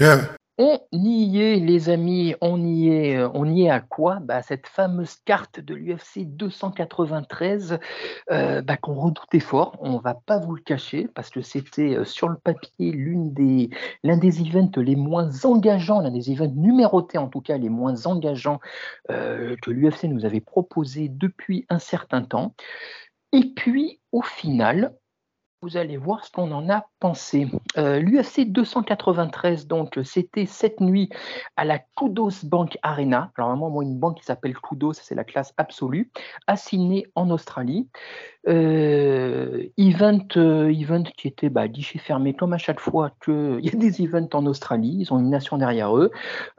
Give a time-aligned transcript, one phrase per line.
[0.00, 0.28] Yeah.
[0.60, 3.16] On y est, les amis, on y est.
[3.16, 4.18] euh, On y est à quoi?
[4.20, 7.78] Bah, Cette fameuse carte de l'UFC 293
[8.32, 9.76] euh, bah, qu'on redoutait fort.
[9.80, 13.70] On va pas vous le cacher parce que c'était euh, sur le papier l'une des
[14.02, 18.06] l'un des events les moins engageants, l'un des events numérotés en tout cas les moins
[18.06, 18.58] engageants
[19.10, 22.54] euh, que l'UFC nous avait proposé depuis un certain temps.
[23.32, 24.96] Et puis au final,
[25.60, 27.48] vous allez voir ce qu'on en a pensé.
[27.76, 31.08] Euh, L'UFC 293, donc, c'était cette nuit
[31.56, 33.32] à la Kudos Bank Arena.
[33.36, 36.12] Alors, vraiment, moi, une banque qui s'appelle Kudos, c'est la classe absolue,
[36.46, 37.88] à Sydney, en Australie.
[38.48, 39.38] Euh,
[40.36, 44.02] euh, event qui était bah, guichet fermé, comme à chaque fois qu'il y a des
[44.02, 44.96] events en Australie.
[45.00, 46.10] Ils ont une nation derrière eux.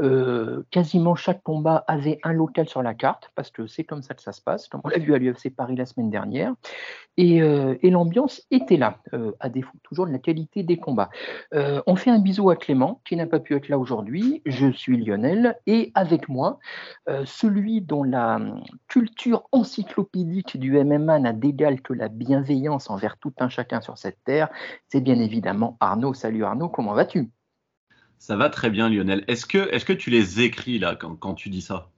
[0.02, 4.14] Euh, quasiment chaque combat avait un local sur la carte, parce que c'est comme ça
[4.14, 6.54] que ça se passe, comme on l'a vu à l'UFC Paris la semaine dernière.
[7.18, 9.00] Et, euh, et l'ambiance était là,
[9.40, 11.10] à défaut toujours de la qualité des combats.
[11.52, 14.42] On fait un bisou à Clément, qui n'a pas pu être là aujourd'hui.
[14.46, 16.60] Je suis Lionel, et avec moi,
[17.26, 18.40] celui dont la
[18.88, 24.24] culture encyclopédique du MMA n'a d'égal que la bienveillance envers tout un chacun sur cette
[24.24, 24.50] terre,
[24.88, 26.14] c'est bien évidemment Arnaud.
[26.14, 27.30] Salut Arnaud, comment vas-tu?
[28.18, 29.24] Ça va très bien, Lionel.
[29.28, 31.90] Est-ce que, est que tu les écris là quand, quand tu dis ça?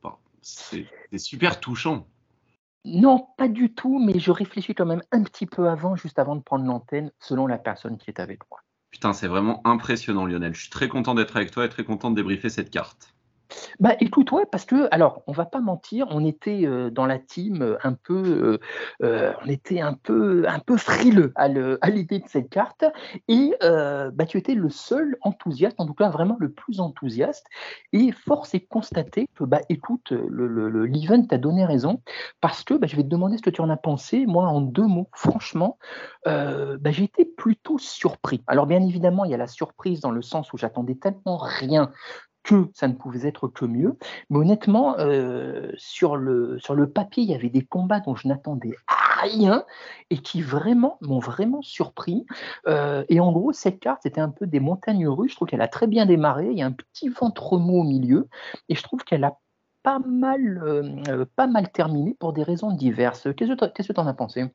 [0.42, 0.88] C'est
[1.18, 2.08] super touchant.
[2.86, 6.36] Non, pas du tout, mais je réfléchis quand même un petit peu avant, juste avant
[6.36, 8.60] de prendre l'antenne, selon la personne qui est avec moi.
[8.92, 10.54] Putain, c'est vraiment impressionnant, Lionel.
[10.54, 13.14] Je suis très content d'être avec toi et très content de débriefer cette carte.
[13.80, 17.20] Bah écoute, ouais, parce que, alors, on va pas mentir, on était euh, dans la
[17.20, 18.60] team euh, un peu,
[19.04, 22.86] euh, on était un peu, un peu frileux à l'idée de cette carte,
[23.28, 27.46] et bah, tu étais le seul enthousiaste, en tout cas vraiment le plus enthousiaste,
[27.94, 32.02] et force est de constater que, bah écoute, le, le, le- l'event t'a donné raison,
[32.42, 34.62] parce que bah, je vais te demander ce que tu en as pensé, moi en
[34.62, 35.78] deux mots, franchement,
[36.26, 38.44] bah, j'ai été plutôt surpris.
[38.48, 41.92] Alors bien évidemment, il y a la surprise dans le sens où j'attendais tellement rien
[42.44, 43.98] que ça ne pouvait être que mieux.
[44.30, 48.28] Mais honnêtement, euh, sur, le, sur le papier, il y avait des combats dont je
[48.28, 48.76] n'attendais
[49.22, 49.64] rien
[50.10, 52.26] et qui vraiment m'ont vraiment surpris.
[52.68, 55.32] Euh, et en gros, cette carte, c'était un peu des montagnes russes.
[55.32, 56.50] Je trouve qu'elle a très bien démarré.
[56.52, 58.28] Il y a un petit ventre mou au milieu.
[58.70, 59.38] Et je trouve qu'elle a
[59.84, 63.28] pas mal, euh, pas mal terminé pour des raisons diverses.
[63.36, 64.46] Qu'est-ce que tu en as pensé?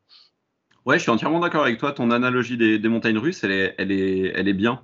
[0.84, 1.92] Ouais, je suis entièrement d'accord avec toi.
[1.92, 4.82] Ton analogie des, des montagnes russes, elle est, elle est, elle est bien.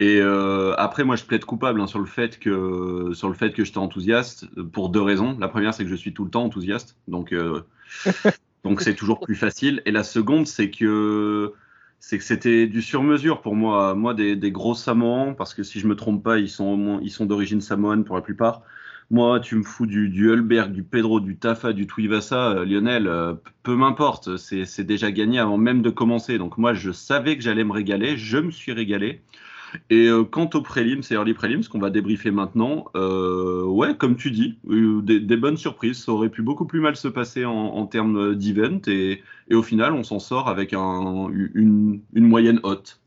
[0.00, 3.52] Et euh, après, moi, je plaide coupable hein, sur le fait que, sur le fait
[3.52, 5.36] que j'étais enthousiaste euh, pour deux raisons.
[5.38, 7.62] La première, c'est que je suis tout le temps enthousiaste, donc, euh,
[8.64, 9.82] donc c'est toujours plus facile.
[9.86, 11.52] Et la seconde, c'est que,
[12.00, 13.94] c'est que c'était du sur-mesure pour moi.
[13.94, 17.10] Moi, des, des gros Samoans, parce que si je me trompe pas, ils sont ils
[17.10, 18.62] sont d'origine samoane pour la plupart.
[19.10, 23.08] Moi, tu me fous du, du Hulberg, du Pedro, du Tafa, du Tuivasa, euh, Lionel,
[23.62, 26.36] peu m'importe, c'est c'est déjà gagné avant même de commencer.
[26.38, 29.22] Donc moi, je savais que j'allais me régaler, je me suis régalé.
[29.90, 34.16] Et euh, quant aux prélims et early prélims, qu'on va débriefer maintenant, euh, ouais, comme
[34.16, 36.04] tu dis, des, des bonnes surprises.
[36.04, 39.62] Ça aurait pu beaucoup plus mal se passer en, en termes d'event et, et au
[39.62, 43.00] final, on s'en sort avec un, une, une moyenne haute.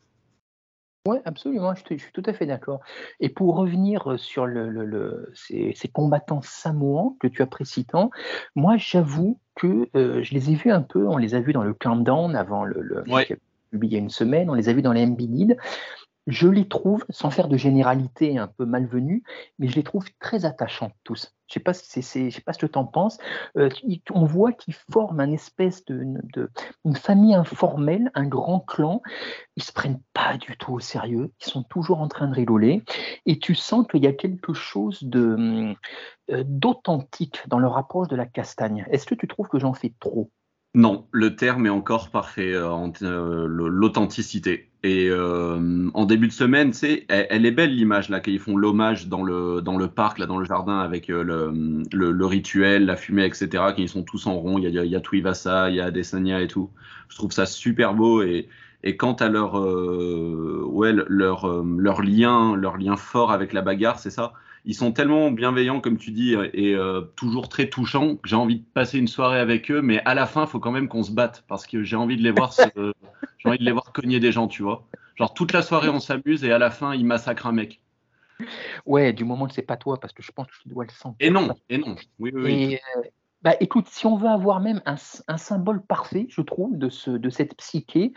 [1.07, 2.81] Oui, absolument, je, te- je suis tout à fait d'accord.
[3.21, 8.11] Et pour revenir sur le, le- le- ces, ces combattants samoans que tu apprécies tant,
[8.57, 11.63] moi j'avoue que euh, je les ai vus un peu, on les a vus dans
[11.63, 13.25] le countdown avant le, Ouais.
[13.71, 15.21] publié il y a une semaine, on les a vus dans les MB
[16.27, 19.23] Je les trouve, sans faire de généralité un peu malvenue,
[19.59, 21.33] mais je les trouve très attachants tous.
[21.47, 23.17] Je je sais pas ce que tu en penses.
[23.57, 23.69] Euh,
[24.13, 26.51] on voit qu'ils forment un espèce de,
[26.83, 29.01] une famille informelle, un grand clan.
[29.55, 31.31] Ils se prennent pas du tout au sérieux.
[31.39, 32.83] Ils sont toujours en train de rigoler.
[33.25, 35.73] Et tu sens qu'il y a quelque chose euh,
[36.29, 38.85] d'authentique dans leur approche de la castagne.
[38.91, 40.29] Est-ce que tu trouves que j'en fais trop?
[40.75, 42.69] Non, le terme est encore parfait, euh,
[43.01, 44.69] euh, l'authenticité.
[44.83, 49.07] Et euh, en début de semaine, sais, elle, est belle l'image là, qu'ils font l'hommage
[49.07, 51.23] dans le, dans le parc, là, dans le jardin, avec le,
[51.91, 54.59] le, rituel, la fumée, etc., qu'ils sont tous en rond.
[54.59, 56.69] Il y a, il a il y a Adesanya et tout.
[57.09, 58.21] Je trouve ça super beau.
[58.21, 58.47] Et,
[58.83, 64.11] et quant à leur, ouais, leur, leur lien, leur lien fort avec la bagarre, c'est
[64.11, 64.33] ça.
[64.67, 68.59] Ils sont tellement bienveillants, comme tu dis, et euh, toujours très touchants, que j'ai envie
[68.59, 71.03] de passer une soirée avec eux, mais à la fin, il faut quand même qu'on
[71.03, 72.51] se batte, parce que j'ai envie de les voir,
[73.37, 74.85] j'ai envie de les voir cogner des gens, tu vois.
[75.15, 77.81] Genre toute la soirée, on s'amuse, et à la fin, ils massacrent un mec.
[78.85, 80.91] Ouais, du moment que c'est pas toi, parce que je pense que tu dois le
[80.91, 81.15] sentir.
[81.25, 81.95] Et non, et non.
[82.19, 83.03] Oui, oui, Et, euh,
[83.43, 84.97] bah, écoute, si on veut avoir même un,
[85.37, 88.11] symbole parfait, je trouve, de, ce, de cette psyché,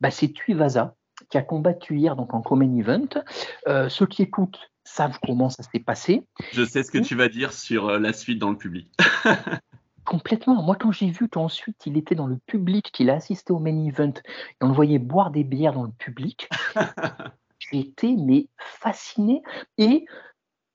[0.00, 0.94] bah, c'est Tuivasa,
[1.28, 3.22] qui a combattu hier donc, en Common Event.
[3.68, 6.22] Euh, ceux qui écoutent savent comment ça s'est passé.
[6.52, 8.88] Je sais ce que tu vas dire sur euh, la suite dans le public.
[10.04, 10.62] Complètement.
[10.62, 13.84] Moi, quand j'ai vu qu'ensuite il était dans le public, qu'il a assisté au main
[13.84, 16.48] event, et on le voyait boire des bières dans le public,
[17.58, 19.42] j'ai été mais fasciné.
[19.78, 20.06] Et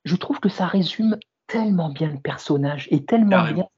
[0.05, 1.17] je trouve que ça résume
[1.47, 3.55] tellement bien le personnage et tellement Carrément.
[3.55, 3.69] bien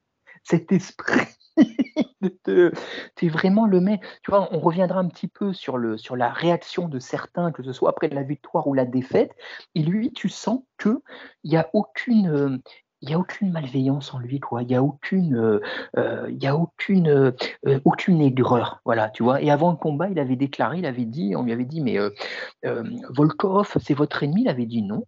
[0.44, 1.27] cet esprit.
[2.45, 2.71] de-
[3.15, 4.01] Tu es vraiment le mec.
[4.24, 7.63] Tu vois, on reviendra un petit peu sur, le, sur la réaction de certains, que
[7.63, 9.31] ce soit après la victoire ou la défaite.
[9.75, 10.98] Et lui, tu sens qu'il
[11.44, 12.27] n'y a aucune.
[12.30, 12.57] euh,
[13.01, 14.63] il y a aucune malveillance en lui, quoi.
[14.63, 15.59] Il y a aucune, euh,
[15.98, 17.31] euh, il y a aucune, euh,
[17.86, 19.39] aucune aigreur, voilà, tu vois.
[19.39, 22.00] Et avant le combat, il avait déclaré, il avait dit, on lui avait dit, mais
[22.00, 22.09] euh,
[23.09, 24.44] Volkov, c'est votre ennemi?
[24.44, 25.06] Il avait dit non.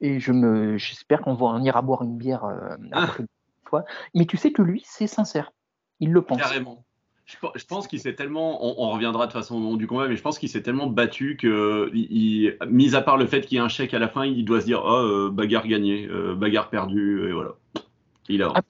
[0.00, 3.24] Et je me, j'espère qu'on va on ira boire une bière euh, après.
[3.68, 3.84] Toi.
[4.14, 5.52] Mais tu sais que lui, c'est sincère.
[6.00, 6.38] Il le pense.
[6.38, 6.84] Carrément.
[7.26, 9.76] Je, pe- je pense qu'il s'est tellement, on, on reviendra de toute façon au moment
[9.76, 13.16] du combat, mais je pense qu'il s'est tellement battu que, il, il- mis à part
[13.16, 14.88] le fait qu'il y ait un chèque à la fin, il doit se dire, oh,
[14.90, 17.50] euh, bagarre gagnée, euh, bagarre perdue, et voilà.
[18.28, 18.50] Il a.
[18.54, 18.62] Ah,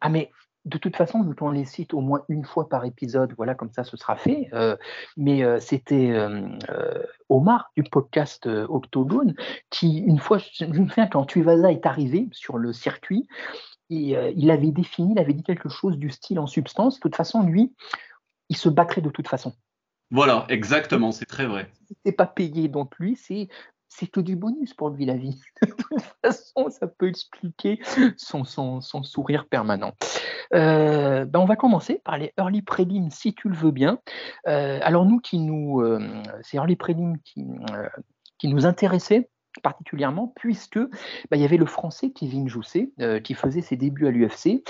[0.00, 0.30] Ah, mais
[0.64, 3.70] de toute façon, vu qu'on les cite au moins une fois par épisode, voilà, comme
[3.70, 4.48] ça, ce sera fait.
[4.54, 4.76] Euh,
[5.16, 6.18] mais c'était
[7.28, 9.34] Omar du podcast Octogone
[9.70, 13.28] qui, une fois, je je me souviens quand Tuivasa est arrivé sur le circuit,
[13.90, 16.96] et, euh, il avait défini, il avait dit quelque chose du style en substance.
[16.96, 17.74] De toute façon, lui,
[18.48, 19.52] il se battrait de toute façon.
[20.10, 21.70] Voilà, exactement, c'est très vrai.
[22.04, 22.68] c'est pas payé.
[22.68, 23.48] Donc lui, c'est
[23.88, 25.40] c'est que du bonus pour lui la vie.
[25.62, 27.80] De toute façon, ça peut expliquer
[28.16, 29.94] son, son, son sourire permanent.
[30.54, 34.00] Euh, ben, on va commencer par les early prelims, si tu le veux bien.
[34.48, 36.00] Euh, alors nous qui nous, euh,
[36.42, 37.46] c'est early prelims qui,
[38.38, 39.30] qui nous intéressaient
[39.60, 44.06] particulièrement puisque bah, il y avait le français Kevin Jousset euh, qui faisait ses débuts
[44.06, 44.62] à l'UFC.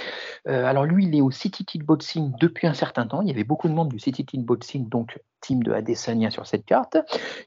[0.49, 3.23] Euh, alors lui, il est au City Kickboxing depuis un certain temps.
[3.23, 6.65] Il y avait beaucoup de membres du City Kickboxing, donc team de Adesanya sur cette
[6.65, 6.97] carte.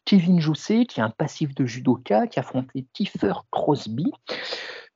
[0.06, 2.86] Kevin Jousset, qui a un passif de judoka, qui a affronté
[3.51, 4.12] Crosby.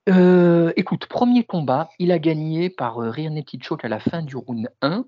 [0.10, 3.14] Euh, écoute, premier combat, il a gagné par euh,
[3.62, 5.06] choke à la fin du round 1.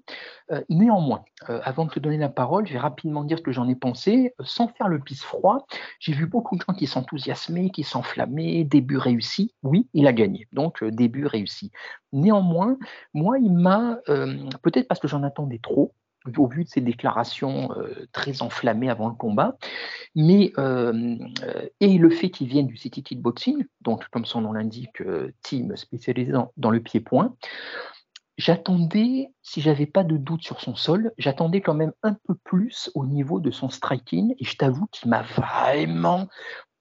[0.51, 3.51] Euh, néanmoins, euh, avant de te donner la parole, je vais rapidement dire ce que
[3.51, 4.33] j'en ai pensé.
[4.42, 5.65] Sans faire le pisse froid,
[6.00, 9.53] j'ai vu beaucoup de gens qui s'enthousiasmaient, qui s'enflammaient, début réussi.
[9.63, 11.71] Oui, il a gagné, donc début réussi.
[12.13, 12.77] Néanmoins,
[13.13, 14.00] moi, il m'a,
[14.62, 15.94] peut-être parce que j'en attendais trop,
[16.38, 19.57] au vu de ses déclarations euh, très enflammées avant le combat,
[20.16, 21.18] mais euh,
[21.80, 25.75] et le fait qu'il vienne du City Kickboxing, donc comme son nom l'indique, euh, team
[25.75, 27.36] spécialisé dans, le pied-point,
[28.38, 32.89] j'attendais, si j'avais pas de doute sur son sol, j'attendais quand même un peu plus
[32.95, 36.28] au niveau de son striking, et je t'avoue qu'il m'a vraiment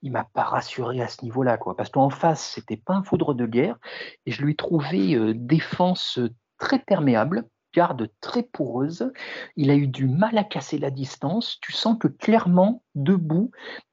[0.05, 1.75] il m'a pas rassuré à ce niveau-là, quoi.
[1.77, 3.79] Parce qu'en face, c'était pas un foudre de guerre,
[4.27, 6.21] et je lui ai trouvé euh, défense
[6.59, 7.45] très perméable,
[7.75, 9.11] garde très poreuse.
[9.57, 11.59] Il a eu du mal à casser la distance.
[11.61, 13.51] Tu sens que clairement, debout,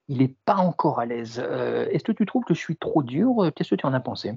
[0.07, 1.41] il n'est pas encore à l'aise.
[1.43, 3.51] Euh, Est-ce que tu trouves que je suis trop dur?
[3.55, 4.33] Qu'est-ce que tu en as pensé?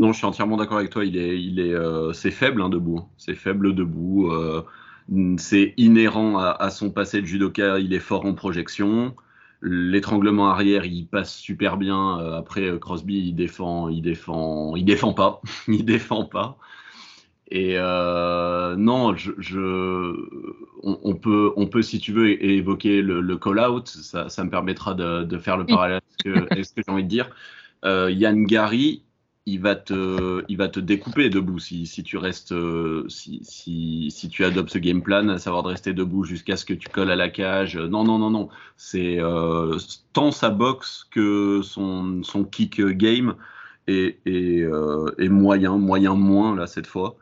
[0.00, 1.04] Non, je suis entièrement d'accord avec toi.
[1.04, 3.02] Il est, il est, euh, c'est faible hein, debout.
[3.16, 4.30] C'est faible debout.
[4.30, 4.62] euh,
[5.36, 7.78] c'est inhérent à, à son passé de judoka.
[7.78, 9.14] Il est fort en projection.
[9.60, 12.18] L'étranglement arrière, il passe super bien.
[12.36, 15.40] Après, Crosby, il défend, il défend, il défend pas.
[15.68, 16.58] il défend pas.
[17.54, 20.16] Et euh, non, je, je-
[20.82, 23.88] on, on peut, on peut, si tu veux, évoquer le, le call-out.
[23.88, 27.08] Ça, ça me permettra de, de faire le parallèle avec ce que, j'ai envie de
[27.10, 27.28] dire.
[27.84, 29.02] Euh, Yann Gary,
[29.44, 34.10] il va te, il va te découper debout si, si tu restes, euh, si, si,
[34.10, 36.88] si tu adoptes ce game plan, à savoir de rester debout jusqu'à ce que tu
[36.88, 37.76] colles à la cage.
[37.76, 38.48] Non, non, non, non.
[38.78, 39.76] C'est euh,
[40.14, 43.34] tant sa boxe que son, son kick game
[43.88, 44.66] est, est,
[45.18, 47.18] est moyen, moyen moins là cette fois.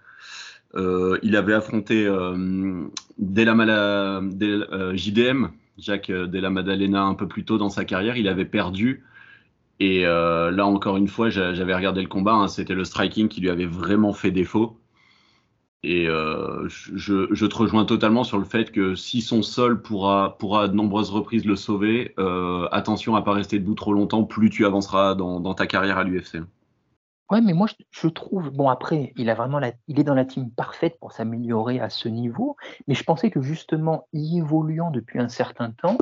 [0.76, 2.86] Euh, il avait affronté euh,
[3.20, 5.46] euh, JDM,
[5.78, 8.16] Jacques Della Maddalena, un peu plus tôt dans sa carrière.
[8.16, 9.04] Il avait perdu.
[9.80, 12.34] Et là, encore une fois, j'a- j'avais regardé le combat.
[12.34, 14.78] hein, C'était le striking qui lui avait vraiment fait défaut.
[15.82, 20.74] Et je, te rejoins totalement sur le fait que si son sol pourra, à de
[20.74, 22.14] nombreuses reprises le sauver,
[22.70, 26.40] attention à pas rester debout trop longtemps, plus tu avanceras dans ta carrière à l'UFC.
[27.30, 30.50] Ouais, mais moi je, trouve, bon après, il a vraiment il est dans la team
[30.50, 32.56] parfaite pour s'améliorer à ce niveau,
[32.88, 35.96] mais je pensais que justement, y évoluant depuis un certain temps,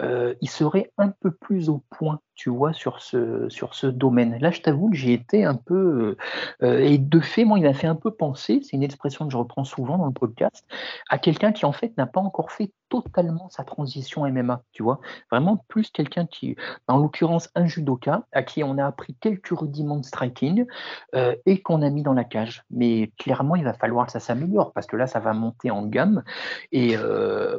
[0.00, 4.38] euh, il serait un peu plus au point, tu vois, sur ce, domaine.
[4.40, 6.16] Là, je t'avoue que j'ai été un peu.
[6.62, 9.32] Euh, et de fait, moi, il m'a fait un peu penser, c'est une expression que
[9.32, 10.64] je reprends souvent dans le podcast,
[11.10, 15.00] à quelqu'un qui, en fait, n'a pas encore fait totalement sa transition MMA, tu vois.
[15.30, 16.56] Vraiment plus quelqu'un qui,
[16.88, 20.66] en l'occurrence, un judoka, à qui on a appris quelques rudiments de striking
[21.14, 22.64] euh, et qu'on a mis dans la cage.
[22.70, 25.86] Mais clairement, il va falloir que ça s'améliore parce que là, ça va monter en
[25.86, 26.24] gamme.
[26.72, 26.96] Et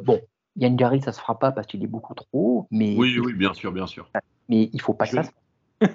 [0.04, 0.20] bon,
[0.56, 2.66] Yann Gary, ça se fera pas parce qu'il est beaucoup trop haut.
[2.70, 4.08] Mais oui, oui, bien sûr, bien sûr.
[4.48, 5.22] Mais il faut pas que ça.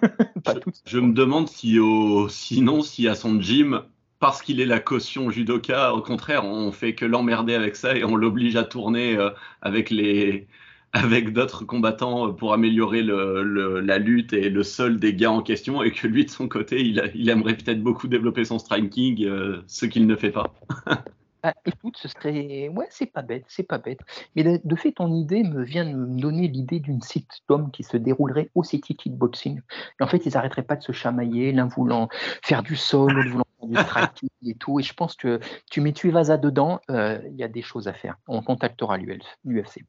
[0.44, 3.84] pas je, je me demande si au, sinon, si à son gym,
[4.20, 8.04] parce qu'il est la caution judoka, au contraire, on fait que l'emmerder avec ça et
[8.04, 9.30] on l'oblige à tourner euh,
[9.62, 10.48] avec les
[10.94, 15.84] avec d'autres combattants pour améliorer le, la lutte et le sol des gars en question,
[15.84, 19.62] et que lui, de son côté, il, il aimerait peut-être beaucoup développer son striking, euh,
[19.68, 20.54] ce qu'il ne fait pas.
[21.44, 22.70] Ah, écoute, ce serait.
[22.70, 24.00] Ouais, c'est pas bête, c'est pas bête.
[24.36, 27.96] Mais de, fait, ton idée me vient de me donner l'idée d'une sitcom qui se
[27.96, 29.62] déroulerait au City Kickboxing.
[30.00, 32.10] Et en fait, ils arrêteraient pas de se chamailler, l'un voulant
[32.44, 34.79] faire du sol, l'autre voulant faire du striking et tout.
[34.79, 35.39] Et je pense que
[35.70, 38.17] tu mets tu vas à dedans, euh, il y a des choses à faire.
[38.27, 39.86] On contactera l'UFC.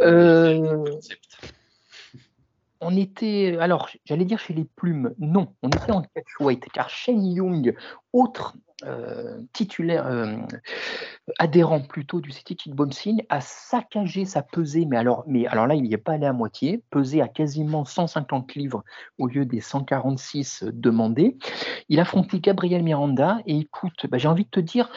[0.00, 0.84] Euh,
[2.80, 6.88] on était, alors j'allais dire chez les plumes, non, on était en catch weight, car
[6.88, 7.74] Shane Young,
[8.12, 8.54] autre
[8.84, 10.36] euh, titulaire, euh,
[11.38, 15.98] adhérent plutôt du City Kickboxing, a saccagé sa pesée, mais alors, là, il n'y est
[15.98, 18.84] pas allé à moitié, pesé à quasiment 150 livres
[19.18, 21.36] au lieu des 146 demandés.
[21.88, 24.90] Il a affronté Gabriel Miranda, et écoute, bah, j'ai envie de te dire,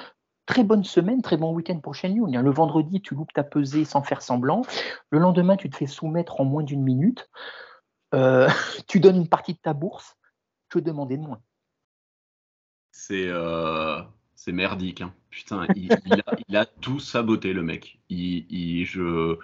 [0.45, 2.35] très bonne semaine, très bon week-end pour Shane Young.
[2.35, 4.61] Le vendredi, tu loupes ta pesée sans faire semblant.
[5.09, 7.29] Le lendemain, tu te fais soumettre en moins d'une minute.
[8.13, 8.47] Euh,
[8.87, 10.17] tu donnes une partie de ta bourse.
[10.69, 11.41] Que demander de moins
[13.11, 13.99] c'est euh,
[14.35, 15.01] c'est merdique.
[15.01, 15.13] Hein.
[15.29, 15.91] Putain, il,
[16.55, 17.99] a, tout saboté, le mec.
[18.09, 19.37] Il, je...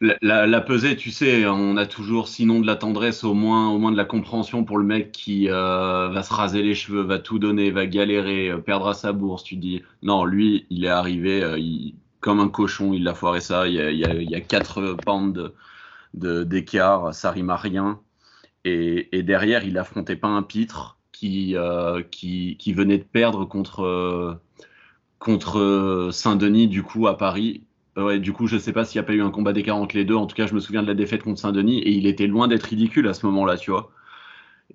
[0.00, 3.92] La, pesée, tu sais, on a toujours, sinon de la tendresse, au moins, au moins
[3.92, 7.38] de la compréhension pour le mec qui euh, va se raser les cheveux, va tout
[7.38, 9.44] donner, va galérer, euh, perdra sa bourse.
[9.44, 11.42] Tu dis, non, lui, il est arrivé
[12.20, 13.68] comme un cochon, il a foiré ça.
[13.68, 15.52] Il y a, 4 pounds
[16.14, 18.00] d'écart, de, ça rime à rien.
[18.64, 24.34] Et, et, derrière, il affrontait pas un pitre euh, qui, venait de perdre contre, euh,
[25.18, 27.62] contre Saint-Denis, du coup, à Paris.
[27.96, 29.96] Ouais, du coup, je sais pas s'il n'y a pas eu un combat d'écart entre
[29.96, 30.16] les deux.
[30.16, 32.48] En tout cas, je me souviens de la défaite contre Saint-Denis et il était loin
[32.48, 33.90] d'être ridicule à ce moment-là, tu vois.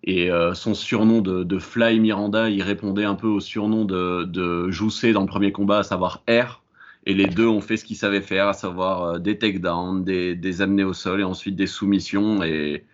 [0.03, 4.71] Et euh, son surnom de, Fly Miranda, il répondait un peu au surnom de, de
[4.71, 6.63] Joussé dans le premier combat, à savoir R.
[7.05, 10.61] Et les deux ont fait ce qu'ils savaient faire, à savoir des takedowns, des, des
[10.61, 12.43] amener au sol et ensuite des soumissions.
[12.43, 12.85] Et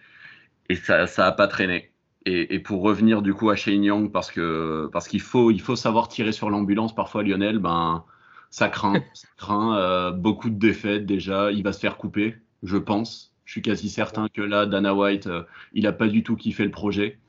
[0.76, 1.95] ça n'a pas traîné.
[2.28, 5.76] Et, pour revenir du coup à Shane Young, parce que parce qu'il faut il faut
[5.76, 8.04] savoir tirer sur l'ambulance parfois Lionel, ben
[8.50, 11.52] ça craint, ça craint euh, beaucoup de défaites déjà.
[11.52, 13.34] Il va se faire couper, je pense.
[13.46, 16.64] Je suis quasi certain que là, Dana White, euh, il n'a pas du tout kiffé
[16.64, 17.20] le projet.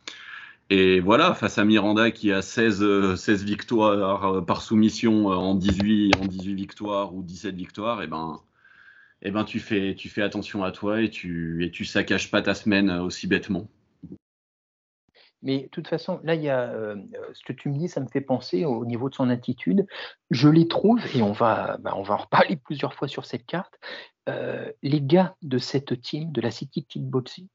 [0.71, 6.17] Et voilà, face à Miranda qui a 16, 16 euh, victoires par soumission en 18,
[6.17, 8.41] en 18 victoires ou 17 victoires, et ben,
[9.23, 12.43] et ben tu, fais, tu fais attention à toi et tu, et tu saccages pas
[12.43, 13.69] ta semaine aussi bêtement.
[15.43, 16.97] Mais de toute façon, là, il y a euh,
[17.35, 19.87] ce que tu me dis, ça me fait penser au niveau de son attitude.
[20.31, 23.47] Je les trouve, et on va, bah, on va en reparler plusieurs fois sur cette
[23.47, 23.79] carte,
[24.29, 27.47] euh, les gars de cette team, de la City Kickboxing,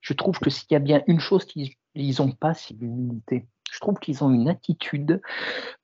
[0.00, 3.46] je trouve que s'il y a bien une chose qu'ils n'ont pas, c'est l'humilité.
[3.70, 5.20] Je trouve qu'ils ont une attitude,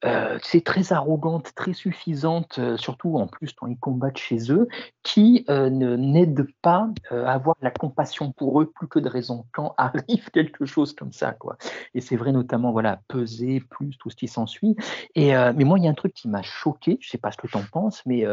[0.04, 4.68] euh, c'est très arrogante, très suffisante, euh, surtout en plus quand ils combattent chez eux,
[5.02, 9.46] qui euh, ne n'aide pas à avoir la compassion pour eux plus que de raison
[9.52, 11.56] quand arrive quelque chose comme ça, quoi.
[11.94, 14.76] Et c'est vrai notamment, voilà, peser plus tout ce qui s'ensuit.
[15.14, 16.98] Et mais moi, il y a un truc qui m'a choqué.
[17.00, 18.24] Je sais pas ce que tu en penses, mais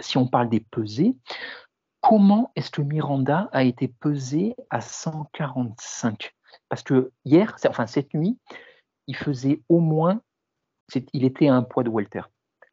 [0.00, 1.16] si on parle des pesées,
[2.00, 6.34] comment est-ce que Miranda a été pesé à 145
[6.68, 8.38] Parce que hier, enfin cette nuit,
[9.06, 10.20] il faisait au moins,
[11.12, 12.22] il était à un poids de Walter.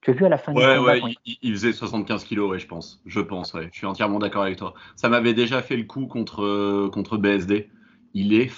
[0.01, 1.01] Tu as vu à la fin du combat Ouais,
[1.41, 3.01] il, faisait 75 kilos, ouais, je pense.
[3.05, 3.69] Je pense, ouais.
[3.71, 4.73] Je suis entièrement d'accord avec toi.
[4.95, 7.69] Ça m'avait déjà fait le coup contre, contre BSD.
[8.13, 8.51] Il est,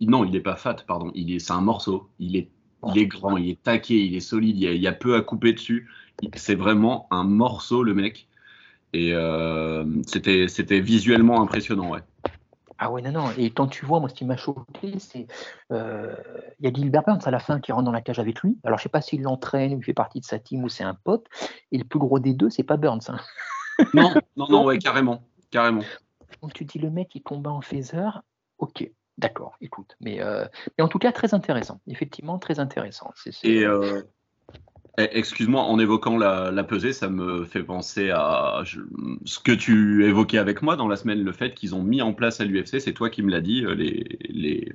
[0.00, 1.10] non, il n'est pas fat, pardon.
[1.14, 2.08] Il est, c'est un morceau.
[2.18, 2.48] Il est,
[2.88, 4.56] il est grand, il est taqué, il est solide.
[4.58, 5.88] Il y a, peu à couper dessus.
[6.34, 8.26] C'est vraiment un morceau, le mec.
[8.92, 12.00] Et euh, c'était, c'était visuellement impressionnant, ouais.
[12.82, 13.30] Ah ouais, non, non.
[13.36, 15.26] Et quand tu vois, moi, ce qui m'a choqué, c'est
[15.70, 16.16] euh,
[16.58, 18.58] il y a Gilbert Burns à la fin qui rentre dans la cage avec lui.
[18.64, 20.94] Alors, je sais pas s'il l'entraîne, il fait partie de sa team ou c'est un
[20.94, 21.26] pote.
[21.72, 23.02] Et le plus gros des deux, c'est pas Burns.
[23.08, 23.20] Hein.
[23.94, 25.82] Non, non, non, ouais, carrément, carrément.
[26.42, 28.10] Donc, tu dis le mec, il combat en phaser.
[28.58, 29.96] Ok, d'accord, écoute.
[30.00, 30.46] Mais, euh,
[30.76, 31.80] mais en tout cas, très intéressant.
[31.86, 33.10] Effectivement, très intéressant.
[33.42, 34.02] Et euh,
[35.12, 38.62] excuse-moi, en évoquant la, pesée, ça me fait penser à
[39.24, 42.12] ce que tu évoquais avec moi dans la semaine, le fait qu'ils ont mis en
[42.12, 44.72] place à l'UFC, c'est toi qui me l'as dit, euh, les, les,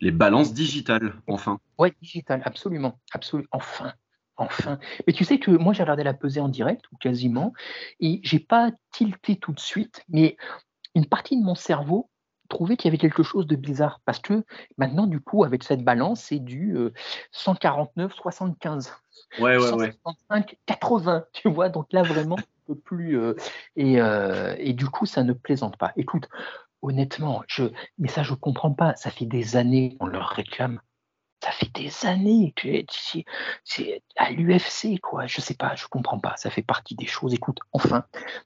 [0.00, 1.58] les balances digitales, enfin.
[1.78, 3.92] Oui, digitales, absolument, absolument, enfin.
[4.36, 4.78] Enfin.
[5.06, 7.52] Mais tu sais que moi, j'ai regardé la pesée en direct, ou quasiment,
[8.00, 10.36] et j'ai pas tilté tout de suite, mais
[10.94, 12.10] une partie de mon cerveau
[12.50, 14.44] trouvait qu'il y avait quelque chose de bizarre, parce que
[14.76, 16.76] maintenant, du coup, avec cette balance, c'est du
[17.32, 18.90] 149-75.
[19.38, 20.44] Euh, ouais, ouais, ouais.
[20.66, 23.18] 80, tu vois, donc là, vraiment, un peu plus.
[23.18, 23.34] Euh,
[23.76, 25.92] et, euh, et, du coup, ça ne plaisante pas.
[25.96, 26.28] Écoute,
[26.82, 27.64] honnêtement, je,
[27.98, 28.94] mais ça, je comprends pas.
[28.96, 30.80] Ça fait des années qu'on leur réclame
[31.42, 32.68] ça fait des années que
[33.64, 35.26] c'est à l'UFC, quoi.
[35.26, 36.34] Je sais pas, je comprends pas.
[36.36, 37.32] Ça fait partie des choses.
[37.32, 38.04] Écoute, enfin,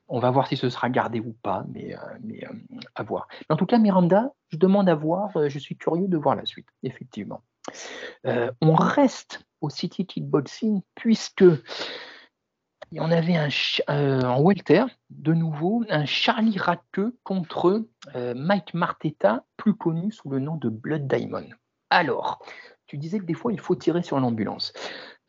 [0.08, 1.98] on va voir si ce sera gardé ou pas, mais, euh,
[2.42, 3.26] euh, à voir.
[3.48, 5.36] en tout cas, Miranda, je demande à voir.
[5.36, 7.42] Euh, je suis curieux de voir la suite, effectivement.
[8.24, 11.44] on reste au City Kickboxing puisque
[12.96, 13.48] on avait un
[14.24, 20.56] en welter, de nouveau, un Charlie Radke contre Mike Martetta, plus connu sous le nom
[20.56, 21.48] de Blood Diamond.
[21.90, 22.44] Alors,
[22.86, 24.72] tu disais que des fois, il faut tirer sur l'ambulance.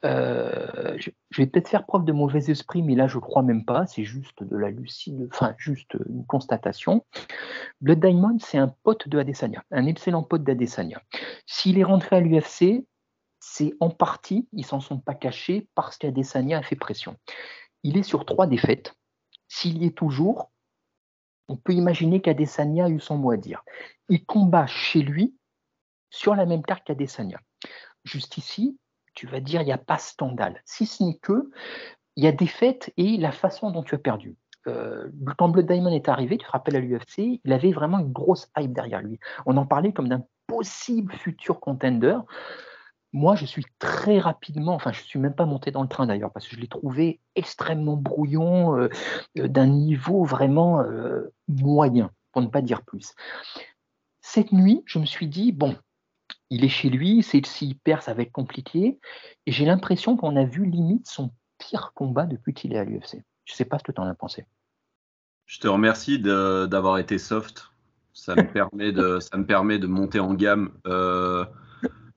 [0.03, 3.87] Euh, je, vais peut-être faire preuve de mauvais esprit, mais là, je crois même pas.
[3.87, 7.05] C'est juste de la lucide, enfin, juste une constatation.
[7.81, 11.01] Blood Diamond, c'est un pote de Adesanya, un excellent pote d'Adesanya.
[11.47, 12.85] S'il est rentré à l'UFC,
[13.39, 17.15] c'est en partie, ils s'en sont pas cachés parce qu'Adesanya a fait pression.
[17.83, 18.95] Il est sur trois défaites.
[19.47, 20.51] S'il y est toujours,
[21.47, 23.63] on peut imaginer qu'Adesanya a eu son mot à dire.
[24.09, 25.35] Il combat chez lui
[26.15, 27.39] sur la même carte qu'Adesanya.
[28.03, 28.77] Juste ici,
[29.13, 31.49] tu vas dire il n'y a pas scandale, si ce n'est que
[32.15, 34.37] il y a des faits et la façon dont tu as perdu.
[34.67, 38.11] Euh, quand Blood Diamond est arrivé, tu te rappelles à l'UFC, il avait vraiment une
[38.11, 39.19] grosse hype derrière lui.
[39.45, 42.17] On en parlait comme d'un possible futur contender.
[43.11, 46.07] Moi, je suis très rapidement, enfin, je ne suis même pas monté dans le train
[46.07, 48.89] d'ailleurs, parce que je l'ai trouvé extrêmement brouillon, euh,
[49.37, 50.83] euh, d'un niveau vraiment
[51.47, 53.13] moyen, pour ne pas dire plus.
[54.21, 55.75] Cette nuit, je me suis dit, bon,
[56.55, 58.97] il est chez lui, c'est s'il perd, ça va être compliqué.
[59.45, 63.17] Et j'ai l'impression qu'on a vu limite son pire combat depuis qu'il est à l'UFC.
[63.43, 64.45] Je ne sais pas ce que tu en as pensé.
[65.45, 67.71] Je te remercie d'avoir été soft.
[68.13, 70.71] Ça me, permet de, ça me permet de monter en gamme.
[70.87, 71.43] Euh,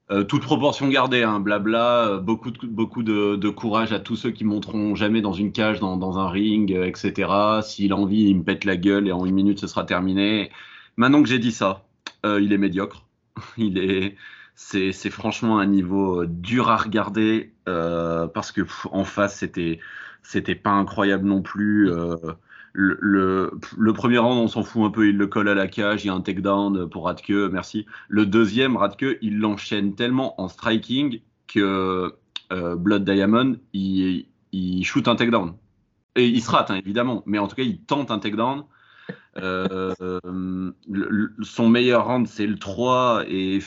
[0.09, 4.31] euh, toute proportion gardée, hein, blabla, euh, beaucoup, de, beaucoup de, courage à tous ceux
[4.31, 7.29] qui monteront jamais dans une cage, dans, dans un ring, etc.
[7.61, 10.49] S'il a envie, il me pète la gueule et en une minute, ce sera terminé.
[10.95, 11.83] Maintenant que j'ai dit ça,
[12.23, 13.05] il est médiocre.
[13.57, 14.15] Il est,
[14.59, 19.79] c'est, franchement un niveau euh, dur à regarder euh, parce que en face c'était,
[20.21, 21.89] c'était pas incroyable non plus.
[21.89, 22.15] Euh,
[22.73, 26.03] le, le, premier round, on s'en fout un peu, il le colle à la cage,
[26.03, 27.87] il y a un takedown pour Radke, merci.
[28.09, 32.13] Le deuxième, Radke, il l'enchaîne tellement en striking que
[32.51, 35.55] Blood Diamond, il, il shoot un takedown.
[36.15, 38.65] Et il se rate, hein, évidemment, mais en tout cas, il tente un takedown.
[39.37, 39.93] Euh,
[41.41, 43.23] son meilleur round, c'est le 3.
[43.27, 43.59] Et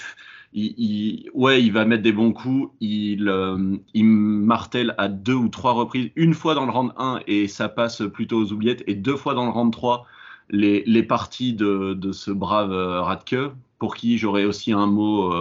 [0.52, 2.72] il, ouais, il va mettre des bons coups.
[2.80, 7.20] Il, euh, il martèle à deux ou trois reprises, une fois dans le round 1
[7.26, 10.06] et ça passe plutôt aux oubliettes, et deux fois dans le round 3,
[10.50, 13.36] les, parties de, ce brave euh, Radke,
[13.78, 15.32] pour qui j'aurais aussi un mot,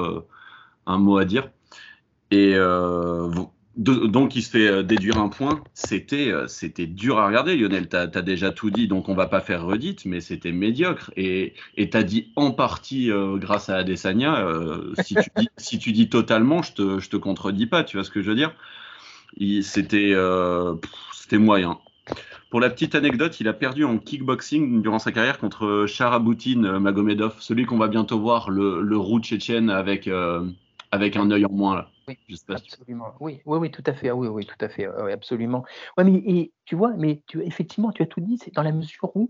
[0.88, 1.50] mot à dire.
[2.32, 2.56] Et
[3.78, 5.64] donc il se fait euh, déduire un point.
[5.74, 7.88] C'était euh, c'était dur à regarder, Lionel.
[7.88, 11.12] Tu as, déjà tout dit, donc on va pas faire redite, mais c'était médiocre.
[11.16, 14.46] Et tu as dit en partie euh, grâce à Adesanya.
[15.58, 18.30] si, tu dis, totalement, je te, je te contredis pas, tu vois ce que je
[18.30, 18.54] veux dire?
[19.62, 20.14] C'était
[21.38, 21.80] moyen.
[22.50, 27.36] Pour la petite anecdote, il a perdu en kickboxing durant sa carrière contre Sharabutin Magomedov,
[27.40, 30.10] celui qu'on va bientôt voir, le, le roux tchétchène avec,
[30.92, 31.76] avec un œil en moins.
[31.76, 31.88] Là.
[32.08, 32.18] Oui,
[32.50, 33.14] absolument.
[33.20, 34.10] Oui, oui, oui, tout à fait.
[34.10, 34.88] Ah oui, oui, tout à fait.
[34.88, 35.64] Oui, absolument.
[35.98, 38.38] Ouais, mais et, tu vois, mais tu, effectivement, tu as tout dit.
[38.44, 39.30] C'est dans la mesure où,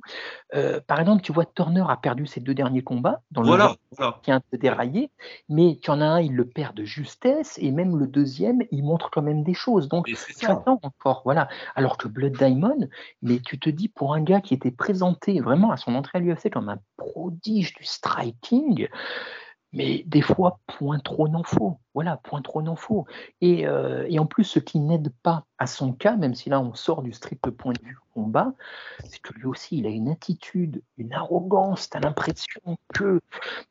[0.55, 3.75] euh, par exemple, tu vois, Turner a perdu ses deux derniers combats dans le voilà,
[4.23, 5.11] qui est un peu déraillé,
[5.49, 8.83] mais tu en as un, il le perd de justesse, et même le deuxième, il
[8.83, 9.87] montre quand même des choses.
[9.87, 11.47] Donc, tu attends encore, voilà.
[11.75, 12.87] Alors que Blood Diamond,
[13.21, 16.21] mais tu te dis pour un gars qui était présenté vraiment à son entrée à
[16.21, 18.87] l'UFC comme un prodige du striking
[19.73, 21.77] mais des fois, point trop n'en faut.
[21.93, 23.05] Voilà, point trop n'en faut.
[23.39, 26.59] Et, euh, et, en plus, ce qui n'aide pas à son cas, même si là
[26.59, 28.53] on sort du strict point de vue combat,
[29.05, 31.89] c'est que lui aussi, il a une attitude, une arrogance.
[31.89, 33.21] Tu as l'impression que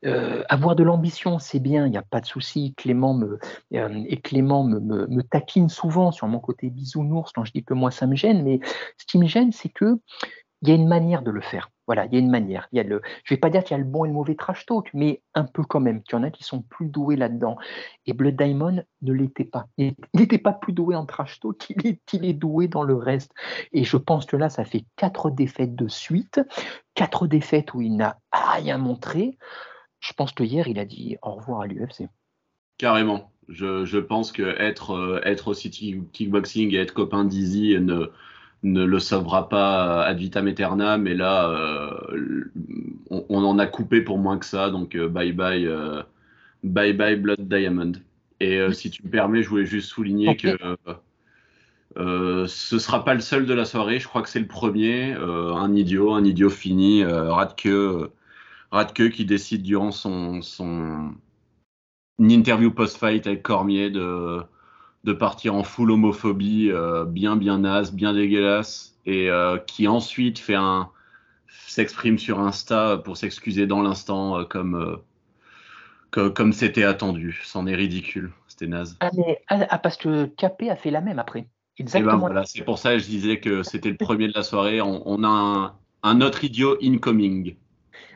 [0.06, 2.74] euh, avoir de l'ambition, c'est bien, il n'y a pas de souci.
[2.76, 3.38] Clément me,
[3.74, 7.64] euh, et Clément me, me, me, taquine souvent sur mon côté bisounours quand je dis
[7.64, 8.60] que moi ça me gêne, mais
[8.96, 9.98] ce qui me gêne, c'est que
[10.62, 12.68] il y a une manière de le faire Voilà, il y a une manière.
[12.70, 12.88] Il y
[13.24, 15.22] je vais pas dire qu'il y a le bon et le mauvais trash talk, mais
[15.35, 16.03] un peu quand même.
[16.07, 17.57] Il y en a qui sont plus doués là-dedans.
[18.07, 19.66] Et Blood Diamond ne l'était pas.
[19.76, 22.94] Il n'était pas plus doué en trash talk qu'il est, il est doué dans le
[22.94, 23.33] reste.
[23.72, 26.40] Et je pense que là, ça fait quatre défaites de suite,
[26.94, 29.37] quatre défaites où il n'a rien montré.
[29.98, 32.09] Je pense que hier, il a dit au revoir à l'UFC.
[32.79, 33.33] Carrément.
[33.48, 35.72] Je, pense que être, euh, aussi
[36.12, 38.12] kickboxing et être copain d'Easy ne
[38.62, 42.44] ne le sauvera pas ad vitam aeternam, mais là, euh,
[43.11, 46.03] on, en a coupé pour moins que ça, donc euh, bye bye, euh,
[46.62, 47.92] bye bye Blood Diamond.
[48.40, 50.57] Et si tu me permets, je voulais juste souligner que
[51.94, 55.75] ce sera pas le seul de la soirée, je crois que c'est le premier, un
[55.75, 57.68] idiot, un idiot fini, Radke,
[58.70, 61.12] Radke qui décide durant son, son
[62.18, 64.40] interview post-fight avec Cormier de
[65.04, 70.38] de partir en full homophobie, euh, bien bien naze, bien dégueulasse, et euh, qui ensuite
[70.38, 70.90] fait un
[71.66, 74.98] s'exprime sur Insta pour s'excuser dans l'instant euh, comme
[76.10, 77.40] comme c'était attendu.
[77.44, 78.96] C'en est ridicule, c'était naze.
[78.98, 81.46] Ah mais ah, ah, parce que Capé a fait la même après.
[81.78, 82.18] Eh ben, Exactement.
[82.18, 84.80] voilà, c'est pour ça que je disais que c'était le premier de la soirée.
[84.80, 87.54] On, a un, autre idiot incoming.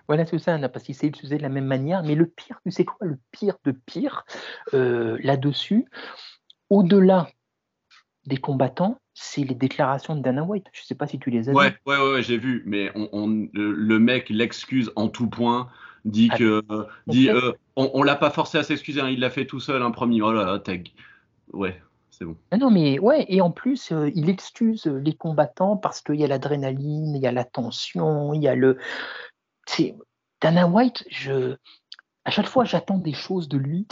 [0.09, 2.03] Voilà, c'est ça, parce qu'il s'est utilisé de la même manière.
[2.03, 4.25] Mais le pire, tu sais quoi, le pire de pire
[4.73, 5.87] là-dessus,
[6.71, 7.29] au-delà
[8.27, 10.67] des combattants, c'est les déclarations de Dana White.
[10.73, 11.77] Je ne sais pas si tu les as ouais, vues.
[11.87, 15.69] Ouais, ouais, j'ai vu, mais on, le mec l'excuse en tout point,
[16.05, 16.63] dit ah, que,
[17.07, 19.83] dit, euh, on, ne l'a pas forcé à s'excuser, hein, il l'a fait tout seul,
[19.83, 20.23] un premier.
[20.23, 20.91] Oh là là, tag.
[21.53, 22.37] Ouais, c'est bon.
[22.51, 26.25] Ah non, mais ouais, et en plus, euh, il excuse les combattants parce qu'il y
[26.25, 28.79] a l'adrénaline, il y a la tension, il y a le.
[30.41, 31.57] Dana White, je,
[32.25, 33.87] à chaque fois, j'attends des choses de lui.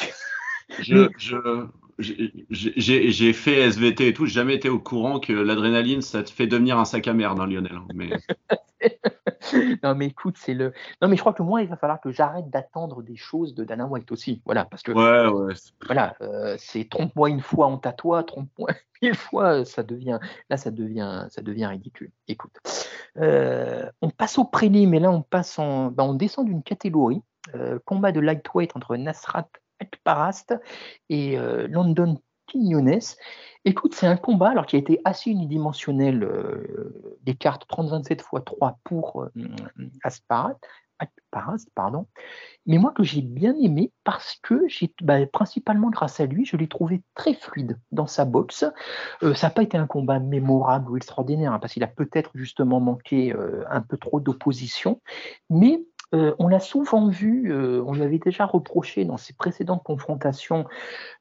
[0.81, 1.67] je, je,
[2.03, 6.47] j'ai fait SVT et tout, j'ai jamais été au courant que l'adrénaline, ça te fait
[6.47, 7.77] devenir un sac à merde, hein, Lionel.
[7.77, 8.11] Hein, mais...
[9.83, 10.73] non, mais écoute, c'est le.
[11.01, 13.65] Non, mais je crois que moi, il va falloir que j'arrête d'attendre des choses de
[13.65, 14.43] Dana White aussi.
[14.45, 14.93] Voilà, parce que.
[14.93, 15.55] Ouais, ouais.
[15.87, 18.71] Voilà, euh, c'est trompe-moi une fois, on tatoue, trompe-moi
[19.03, 20.19] mille fois, ça devient.
[20.51, 22.11] Là, ça devient, ça devient ridicule.
[22.29, 22.57] Écoute,
[23.19, 25.91] euh, on passe au prélim, mais là, on passe en.
[25.91, 27.23] Ben, on descend d'une catégorie.
[27.57, 29.49] Euh, combat de lightweight entre Nasrat
[30.05, 30.55] Parast
[31.09, 33.17] et euh, London Quinones.
[33.65, 38.27] Écoute, c'est un combat alors qui a été assez unidimensionnel euh, des cartes 30-27 x
[38.45, 39.33] 3 pour euh,
[41.75, 42.07] pardon.
[42.67, 46.57] Mais moi que j'ai bien aimé parce que j'ai bah, principalement grâce à lui, je
[46.57, 48.65] l'ai trouvé très fluide dans sa boxe.
[49.21, 52.79] ça n'a pas été un combat mémorable ou extraordinaire hein, parce qu'il a peut-être justement
[52.79, 53.35] manqué
[53.69, 55.01] un peu trop d'opposition,
[55.51, 55.83] mais
[56.15, 60.67] euh, on l'a souvent vu, euh, on lui avait déjà reproché dans ses précédentes confrontations,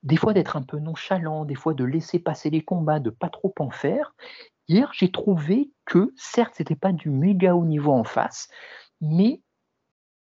[0.04, 3.30] des fois d'être un peu nonchalant, des fois de laisser passer les combats, de pas
[3.30, 4.13] trop en faire.
[4.67, 8.49] Hier, j'ai trouvé que, certes, c'était pas du méga haut niveau en face,
[8.99, 9.41] mais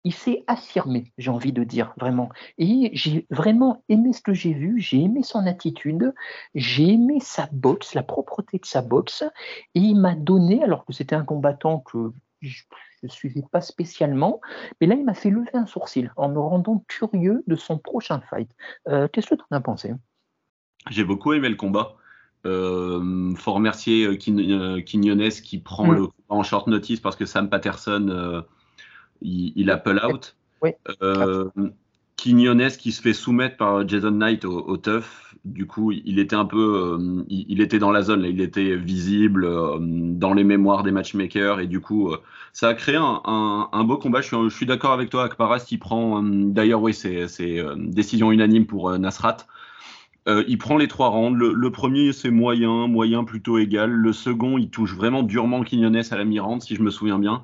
[0.03, 2.29] il s'est affirmé, j'ai envie de dire, vraiment.
[2.59, 6.13] Et j'ai vraiment aimé ce que j'ai vu, j'ai aimé son attitude,
[6.53, 9.23] j'ai aimé sa boxe, la propreté de sa boxe,
[9.73, 14.41] et il m'a donné, alors que c'était un combattant que ne suivais pas spécialement,
[14.79, 18.21] mais là, il m'a fait lever un sourcil en me rendant curieux de son prochain
[18.29, 18.49] fight.
[18.87, 19.93] Euh, qu'est-ce que tu en as pensé?
[20.89, 21.95] J'ai beaucoup aimé le combat.
[22.45, 25.95] Euh, faut remercier euh, Quinones qui prend mm.
[25.95, 28.41] le combat en short notice parce que Sam Patterson, euh,
[29.21, 30.35] il, il, a pull out.
[30.61, 30.71] Oui.
[32.17, 35.34] Quinones qui se fait soumettre par Jason Knight au, au tough.
[35.45, 38.29] Du coup, il était un peu, euh, il, était dans la zone, là.
[38.29, 42.17] il était visible euh, dans les mémoires des matchmakers et du coup, euh,
[42.51, 43.21] ça a créé un,
[43.71, 44.21] un, beau combat.
[44.21, 45.25] Je suis, je suis d'accord avec toi.
[45.25, 47.27] Akparas, il prend, d'ailleurs, oui, c'est
[47.77, 49.37] décision unanime pour Nasrat.
[50.27, 51.37] il prend les trois rounds.
[51.37, 53.91] Le, premier, c'est moyen, moyen plutôt égal.
[53.91, 57.43] Le second, il touche vraiment durement Quinones à la mi-round, si je me souviens bien.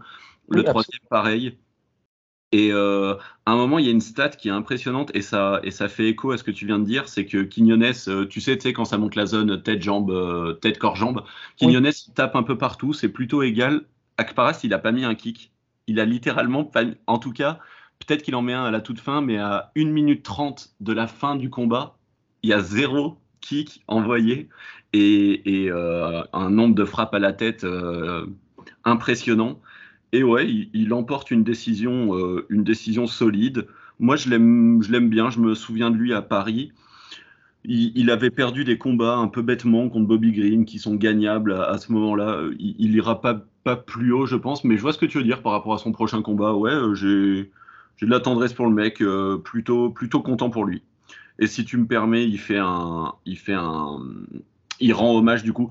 [0.49, 1.55] Le troisième, pareil.
[2.51, 5.61] Et euh, à un moment, il y a une stat qui est impressionnante et ça,
[5.63, 8.25] et ça fait écho à ce que tu viens de dire, c'est que Quinones, euh,
[8.25, 11.23] tu sais, tu sais, quand ça monte la zone tête-jambe, euh, tête-corps-jambe,
[11.55, 13.83] Quinones, il tape un peu partout, c'est plutôt égal.
[14.17, 15.51] Akparas, il a pas mis un kick.
[15.87, 17.59] Il a littéralement pas en tout cas,
[17.99, 20.93] peut-être qu'il en met un à la toute fin, mais à 1 minute 30 de
[20.93, 21.97] la fin du combat,
[22.43, 24.49] il y a zéro kick envoyé
[24.93, 27.65] et, et un nombre de frappes à la tête
[28.83, 29.59] impressionnant.
[30.13, 33.67] Et ouais, il, emporte une décision, euh, une décision solide.
[33.99, 35.29] Moi, je l'aime, bien.
[35.29, 36.73] Je me souviens de lui à Paris.
[37.63, 41.77] Il, avait perdu des combats un peu bêtement contre Bobby Green qui sont gagnables à,
[41.77, 42.41] ce moment-là.
[42.59, 43.45] Il, il, ira pas,
[43.75, 45.77] plus haut, je pense, mais je vois ce que tu veux dire par rapport à
[45.77, 46.55] son prochain combat.
[46.55, 47.51] Ouais, euh, j'ai,
[47.97, 50.81] j'ai de la tendresse pour le mec, euh, plutôt, plutôt content pour lui.
[51.39, 53.99] Et si tu me permets, il fait un, il fait un,
[54.79, 55.69] il rend hommage du coup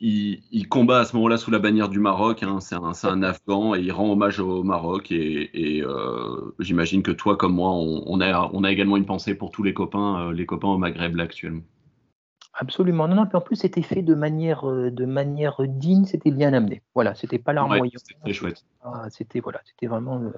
[0.00, 2.42] il, combat à ce moment-là sous la bannière du Maroc.
[2.42, 2.60] Hein.
[2.60, 5.10] c'est un, Afghan et il rend hommage au Maroc.
[5.10, 9.50] Et, euh, j'imagine que toi, comme moi, on, a, on, a, également une pensée pour
[9.50, 11.62] tous les copains, euh, les copains au Maghreb là actuellement.
[12.60, 13.06] Absolument.
[13.06, 16.52] Non, non, puis en plus, c'était fait de manière, euh, de manière digne, c'était bien
[16.52, 16.82] amené.
[16.94, 17.90] Voilà, c'était pas larmoyant.
[17.94, 18.64] c'était très chouette.
[18.82, 20.32] Ah, c'était voilà, c'était vraiment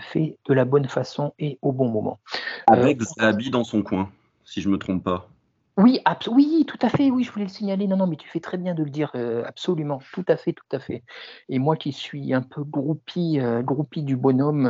[0.00, 2.18] fait de la bonne façon et au bon moment.
[2.66, 4.10] Avec Zahabi dans son coin,
[4.44, 5.28] si je me trompe pas.
[5.76, 7.86] Oui, oui, tout à fait, oui, je voulais le signaler.
[7.86, 10.54] Non, non, mais tu fais très bien de le dire, euh, absolument, tout à fait,
[10.54, 11.04] tout à fait.
[11.50, 14.66] Et moi qui suis un peu groupie, euh, groupie du bonhomme,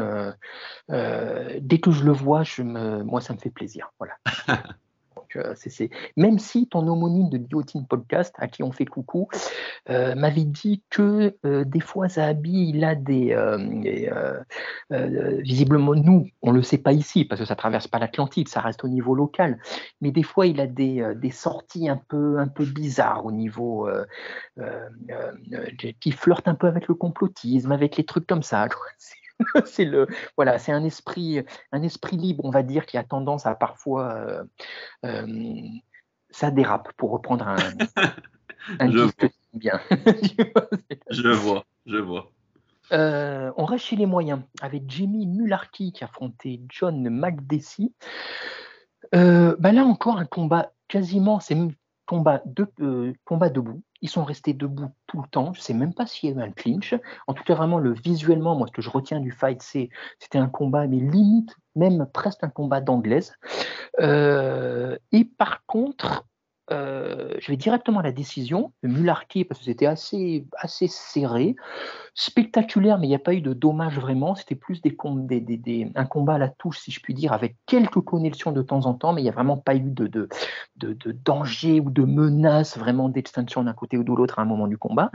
[0.90, 3.92] euh, dès que je le vois, je me, moi, ça me fait plaisir.
[3.98, 4.14] Voilà.
[5.36, 5.54] Euh,
[6.16, 9.28] même si ton homonyme de Guillotine Podcast, à qui on fait coucou,
[9.90, 13.36] euh, m'avait dit que euh, des fois Zahabi, il a des.
[15.42, 18.48] visiblement, nous, on ne le sait pas ici, parce que ça ne traverse pas l'Atlantique,
[18.48, 19.58] ça reste au niveau local,
[20.00, 23.88] mais des fois, il a des, sorties un peu, un peu bizarres au niveau.
[26.00, 28.68] qui flirtent un peu avec le complotisme, avec les trucs comme ça.
[29.66, 33.46] c'est le voilà, c'est un esprit, un esprit libre, on va dire, qui a tendance
[33.46, 34.44] à parfois euh,
[35.04, 35.62] euh,
[36.30, 37.56] ça dérape, pour reprendre un,
[38.80, 39.12] un je vois.
[39.54, 39.80] bien.
[41.10, 42.30] je vois, je vois.
[42.92, 47.94] Euh, on reste chez les moyens avec Jimmy Mularkey qui affrontait John McDessie.
[49.12, 51.56] bah là encore un combat quasiment, c'est
[52.06, 53.82] combat, de, combat debout.
[54.02, 55.52] Ils sont restés debout tout le temps.
[55.52, 56.94] Je ne sais même pas s'il y a eu un clinch.
[57.26, 60.38] En tout cas, vraiment, le visuellement, moi, ce que je retiens du fight, c'est c'était
[60.38, 63.32] un combat, mais limite, même presque un combat d'anglaise.
[64.00, 66.26] Euh, et par contre,
[66.72, 71.54] euh, je vais directement à la décision de Mularkey parce que c'était assez, assez serré,
[72.14, 74.34] spectaculaire, mais il n'y a pas eu de dommage vraiment.
[74.34, 74.96] C'était plus des,
[75.40, 78.86] des, un combat à la touche, si je puis dire, avec quelques connexions de temps
[78.86, 80.28] en temps, mais il n'y a vraiment pas eu de, de,
[80.76, 84.66] de, danger ou de menace vraiment d'extinction d'un côté ou de l'autre à un moment
[84.66, 85.10] du combat.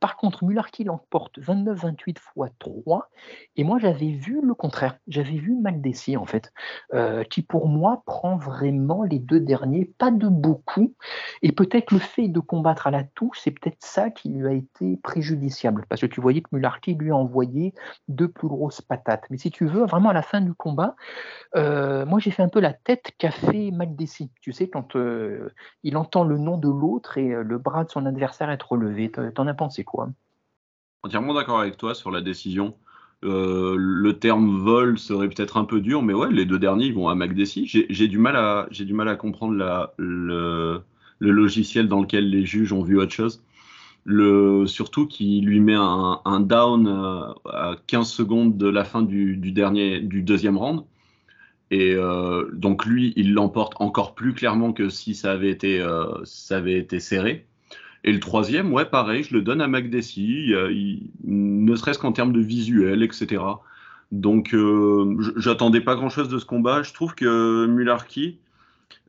[0.00, 2.22] Par contre, Mularkey l'emporte 29-28 x
[2.58, 3.10] 3,
[3.56, 4.96] et moi j'avais vu le contraire.
[5.06, 6.52] J'avais vu Maldessi en fait,
[6.94, 10.93] euh, qui pour moi prend vraiment les deux derniers, pas de beaucoup,
[11.42, 14.52] et peut-être le fait de combattre à la touche, c'est peut-être ça qui lui a
[14.52, 15.86] été préjudiciable.
[15.88, 17.74] Parce que tu voyais que Mularkey lui a envoyé
[18.08, 19.24] deux plus grosses patates.
[19.30, 20.96] Mais si tu veux, vraiment à la fin du combat,
[21.56, 24.30] euh, moi j'ai fait un peu la tête qu'a fait Maldessi.
[24.40, 25.52] Tu sais, quand euh,
[25.82, 29.10] il entend le nom de l'autre et euh, le bras de son adversaire être relevé.
[29.10, 30.08] T'en as pensé quoi?
[31.02, 32.76] Entièrement d'accord avec toi sur la décision.
[33.22, 37.14] Le terme vol serait peut-être un peu dur, mais ouais, les deux derniers vont à
[37.14, 37.66] McDessie.
[37.66, 39.54] J'ai du mal à comprendre
[39.98, 40.82] le,
[41.20, 43.42] logiciel dans lequel les juges ont vu autre chose.
[44.06, 49.36] Le, surtout qui lui met un, down euh, à 15 secondes de la fin du,
[49.36, 50.84] deuxième round.
[51.70, 57.00] Et euh, donc lui, il l'emporte encore plus clairement que si euh, ça avait été
[57.00, 57.46] serré.
[58.04, 60.52] Et le troisième, ouais, pareil, je le donne à McDessie,
[61.24, 63.42] ne serait-ce qu'en termes de visuel, etc.
[64.12, 64.54] Donc,
[65.36, 66.82] j'attendais pas grand-chose de ce combat.
[66.82, 68.38] Je trouve que Mularki,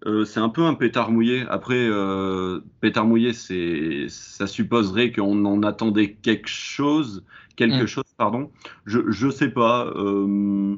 [0.05, 1.45] euh, c'est un peu un pétard mouillé.
[1.49, 7.23] Après, euh, pétard mouillé, c'est, ça supposerait qu'on en attendait quelque chose,
[7.55, 7.87] quelque mm.
[7.87, 8.51] chose, pardon.
[8.85, 9.87] Je, je sais pas.
[9.95, 10.75] Euh,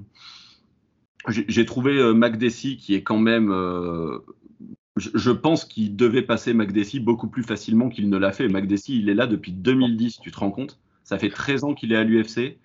[1.27, 3.51] j'ai, trouvé euh, McDessie qui est quand même.
[4.97, 8.47] Je, pense qu'il devait passer McDessie beaucoup plus facilement qu'il ne l'a fait.
[8.47, 10.79] McDessie, il est là depuis 2010, tu te rends compte?
[11.03, 12.57] Ça fait 13 ans qu'il est à l'UFC.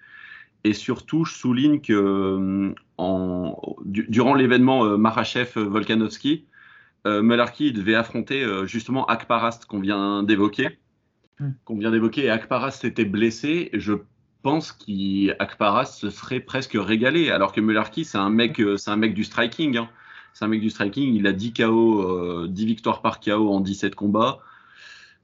[0.65, 6.45] Et surtout, je souligne que en, durant l'événement Marachev-Volkanovski,
[7.07, 10.79] euh, Malarkey devait affronter euh, justement Akparast qu'on vient d'évoquer.
[11.41, 11.51] Hmm.
[11.65, 13.71] Qu'on vient d'évoquer et Akparast était blessé.
[13.73, 13.95] Je
[14.43, 18.97] pense qu'Akparast se serait presque régalé, alors que Mularki, c'est un mec, euh, c'est un
[18.97, 19.77] mec du striking.
[19.77, 19.89] Hein.
[20.35, 21.15] C'est un mec du striking.
[21.15, 24.39] Il a 10 KO, 10 victoires par KO en 17 combats,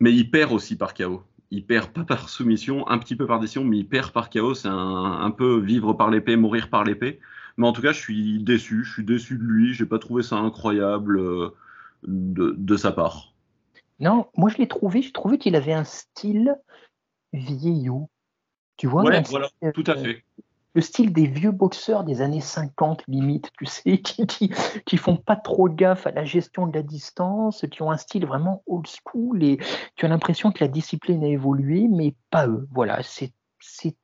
[0.00, 1.22] mais il perd aussi par KO.
[1.50, 4.54] Il perd pas par soumission, un petit peu par décision, mais il perd par KO.
[4.54, 7.20] C'est un, peu vivre par l'épée, mourir par l'épée.
[7.56, 8.84] Mais en tout cas, je suis déçu.
[8.84, 9.72] Je suis déçu de lui.
[9.72, 11.52] J'ai pas trouvé ça incroyable
[12.06, 13.32] de, sa part.
[14.00, 16.54] Non, moi je l'ai trouvé, j'ai trouvé qu'il avait un style
[17.32, 18.08] vieillot.
[18.76, 20.24] Tu vois voilà, tout à fait.
[20.78, 24.52] Le style des vieux boxeurs des années 50, limite, tu sais, qui,
[24.86, 28.24] qui, font pas trop gaffe à la gestion de la distance, qui ont un style
[28.24, 29.58] vraiment old school et
[29.96, 32.68] tu as l'impression que la discipline a évolué, mais pas eux.
[32.70, 33.34] Voilà, c'est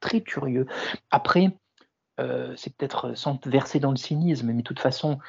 [0.01, 0.67] très curieux.
[1.13, 1.57] Après,
[2.19, 5.21] euh, c'est peut-être sans verser dans le cynisme, mais de toute façon,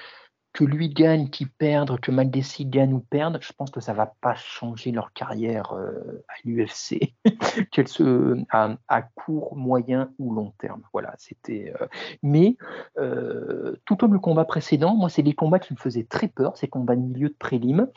[0.55, 4.05] que lui gagne, qu'il perde, que Maldessi gagne ou perde, je pense que ça va
[4.05, 7.13] pas changer leur carrière euh, à l'UFC,
[7.71, 10.81] qu'elle se à, court, moyen ou long terme.
[10.93, 11.73] Voilà, c'était.
[11.81, 11.87] Euh,
[12.23, 12.55] mais
[12.97, 16.55] euh, tout comme le combat précédent, moi, c'est les combats qui me faisaient très peur,
[16.55, 17.89] ces combats de milieu de prélim.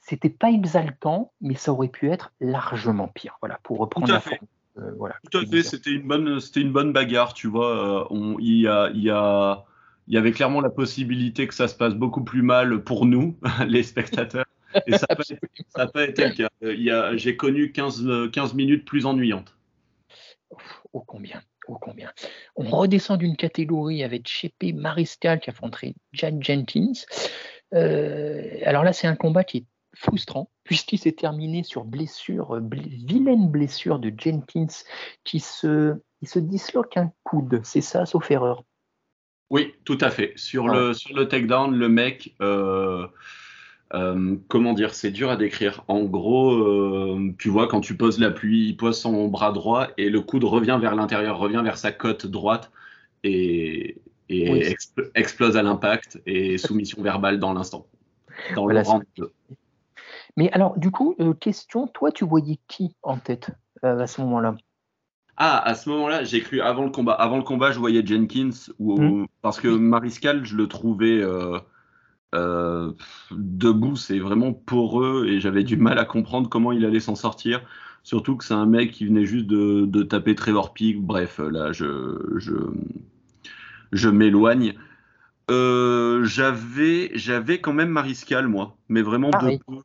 [0.00, 3.38] c'était pas exaltant, mais ça aurait pu être largement pire.
[3.42, 4.38] Voilà, pour reprendre la forme.
[4.78, 8.08] euh, voilà, Tout à fait, c'était une bonne, c'était une bonne bagarre, tu vois.
[8.12, 9.64] euh, il y a, il y a,
[10.08, 13.38] il y avait clairement la possibilité que ça se passe beaucoup plus mal pour nous,
[13.68, 14.46] les spectateurs.
[14.86, 15.06] Et ça
[15.76, 16.48] n'a pas, été le cas.
[16.62, 19.54] Euh, J'ai connu 15, euh, 15 minutes plus ennuyantes.
[20.92, 22.10] Ô combien, ô combien.
[22.56, 26.92] On redescend d'une catégorie avec Chepe Mariscal qui affronterait Jack Jenkins.
[27.74, 32.60] Euh, alors là, c'est un combat qui est frustrant puisqu'il s'est terminé sur blessure, euh,
[32.60, 34.66] bl- vilaine blessure de Jenkins
[35.24, 37.60] qui se, il se disloque un coude.
[37.62, 38.64] C'est ça, sauf erreur.
[39.50, 40.32] Oui, tout à fait.
[40.36, 40.74] Sur Ah.
[40.74, 43.06] le, sur le takedown, le mec, euh,
[43.94, 45.84] euh, comment dire, c'est dur à décrire.
[45.88, 49.88] En gros, euh, tu vois, quand tu poses la pluie, il pose son bras droit
[49.96, 52.70] et le coude revient vers l'intérieur, revient vers sa côte droite
[53.24, 53.96] et,
[54.28, 54.74] et Oui.
[55.14, 57.86] explose à l'impact et soumission verbale dans l'instant.
[58.54, 59.32] Dans Voilà, le round deux.
[60.36, 63.50] Mais alors, du coup, euh, question, toi, tu voyais qui en tête
[63.84, 64.56] euh, à ce moment-là?
[65.40, 67.12] Ah, à ce moment-là, j'ai cru avant le combat.
[67.12, 69.26] Avant le combat, je voyais Jenkins ou Mm.
[69.42, 71.58] parce que Mariscal, je le trouvais euh,
[72.34, 72.92] euh,
[73.30, 77.62] debout, c'est vraiment poreux et j'avais du mal à comprendre comment il allait s'en sortir.
[78.02, 81.00] Surtout que c'est un mec qui venait juste de, de taper Trevor Peak.
[81.00, 82.54] Bref, là, je, je,
[83.92, 84.74] je m'éloigne.
[85.50, 89.82] Euh, j'avais, j'avais quand même Mariscal, moi, mais vraiment de peu.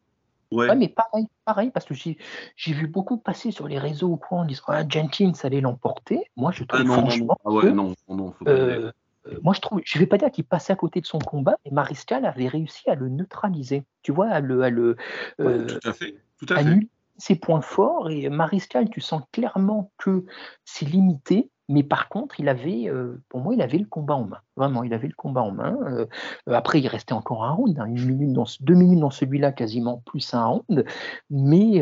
[0.54, 0.70] Ouais.
[0.70, 2.18] Ouais, mais pareil, pareil, parce que j'ai
[2.56, 6.22] j'ai vu beaucoup passer sur les réseaux ou quoi en disant ah, Jenkins allait l'emporter.
[6.36, 7.08] Moi, je trouve Ah non, non, non.
[7.10, 8.92] franchement Ah ouais, non, non, faut euh,
[9.28, 11.58] euh, moi, je trouve, je vais pas dire qu'il passait à côté de son combat,
[11.66, 13.84] mais Mariscal avait réussi à le neutraliser.
[14.02, 14.96] Tu vois, à le, à le
[15.39, 16.63] Ouais, euh, tout à fait, tout à à fait.
[16.66, 18.10] nullifier ses points forts.
[18.10, 20.26] Et Mariscal, tu sens clairement que
[20.66, 21.50] c'est limité.
[21.69, 24.41] Mais par contre, il avait, euh, pour moi, il avait le combat en main.
[24.58, 25.78] Vraiment, il avait le combat en main.
[25.86, 26.06] Euh,
[26.49, 30.04] euh, après, il restait encore un round, hein, une minute deux minutes dans celui-là, quasiment
[30.06, 30.86] plus un round.
[31.30, 31.82] Mais,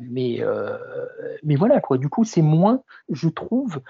[0.00, 0.42] mais,
[1.44, 1.98] mais voilà quoi.
[1.98, 3.80] Du coup, c'est moins, je trouve,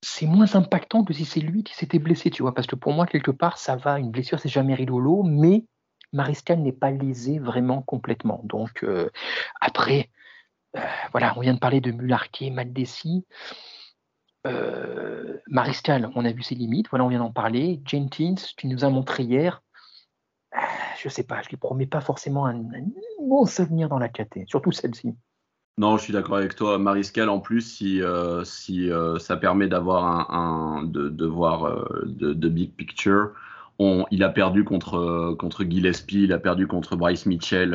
[0.00, 2.54] c'est moins impactant que si c'est lui qui s'était blessé, tu vois.
[2.54, 3.98] Parce que pour moi, quelque part, ça va.
[3.98, 5.66] Une blessure, c'est jamais rigolo, mais
[6.14, 8.40] Mariscal n'est pas lésé vraiment complètement.
[8.44, 8.86] Donc
[9.60, 10.08] après,
[11.12, 13.24] voilà, on vient de parler de Mularquet, Maldessi.
[14.46, 17.80] Euh, Mariscal, on a vu ses limites, voilà, on vient d'en parler.
[17.84, 19.62] Jenkins, tu nous as montré hier.
[20.56, 20.58] euh,
[20.98, 22.60] Je sais pas, je lui promets pas forcément un,
[23.20, 25.14] immense avenir dans la KT, surtout celle-ci.
[25.78, 26.78] Non, je suis d'accord avec toi.
[26.78, 32.48] Mariscal, en plus, si, euh, si euh, ça permet d'avoir un, de, voir euh, de,
[32.48, 33.32] big picture,
[33.78, 37.74] il a perdu contre, euh, contre Gillespie, il a perdu contre Bryce Mitchell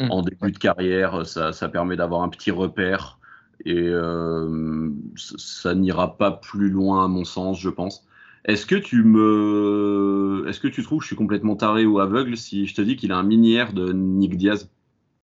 [0.00, 0.10] euh, Mm.
[0.10, 1.26] en début de carrière.
[1.26, 3.18] Ça, ça permet d'avoir un petit repère
[3.64, 8.06] et euh, ça, ça n'ira pas plus loin, à mon sens, je pense.
[8.46, 12.36] Est-ce que tu me, est-ce que tu trouves que je suis complètement taré ou aveugle
[12.36, 14.70] si je te dis qu'il a un mini-air de Nick Diaz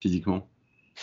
[0.00, 0.48] physiquement,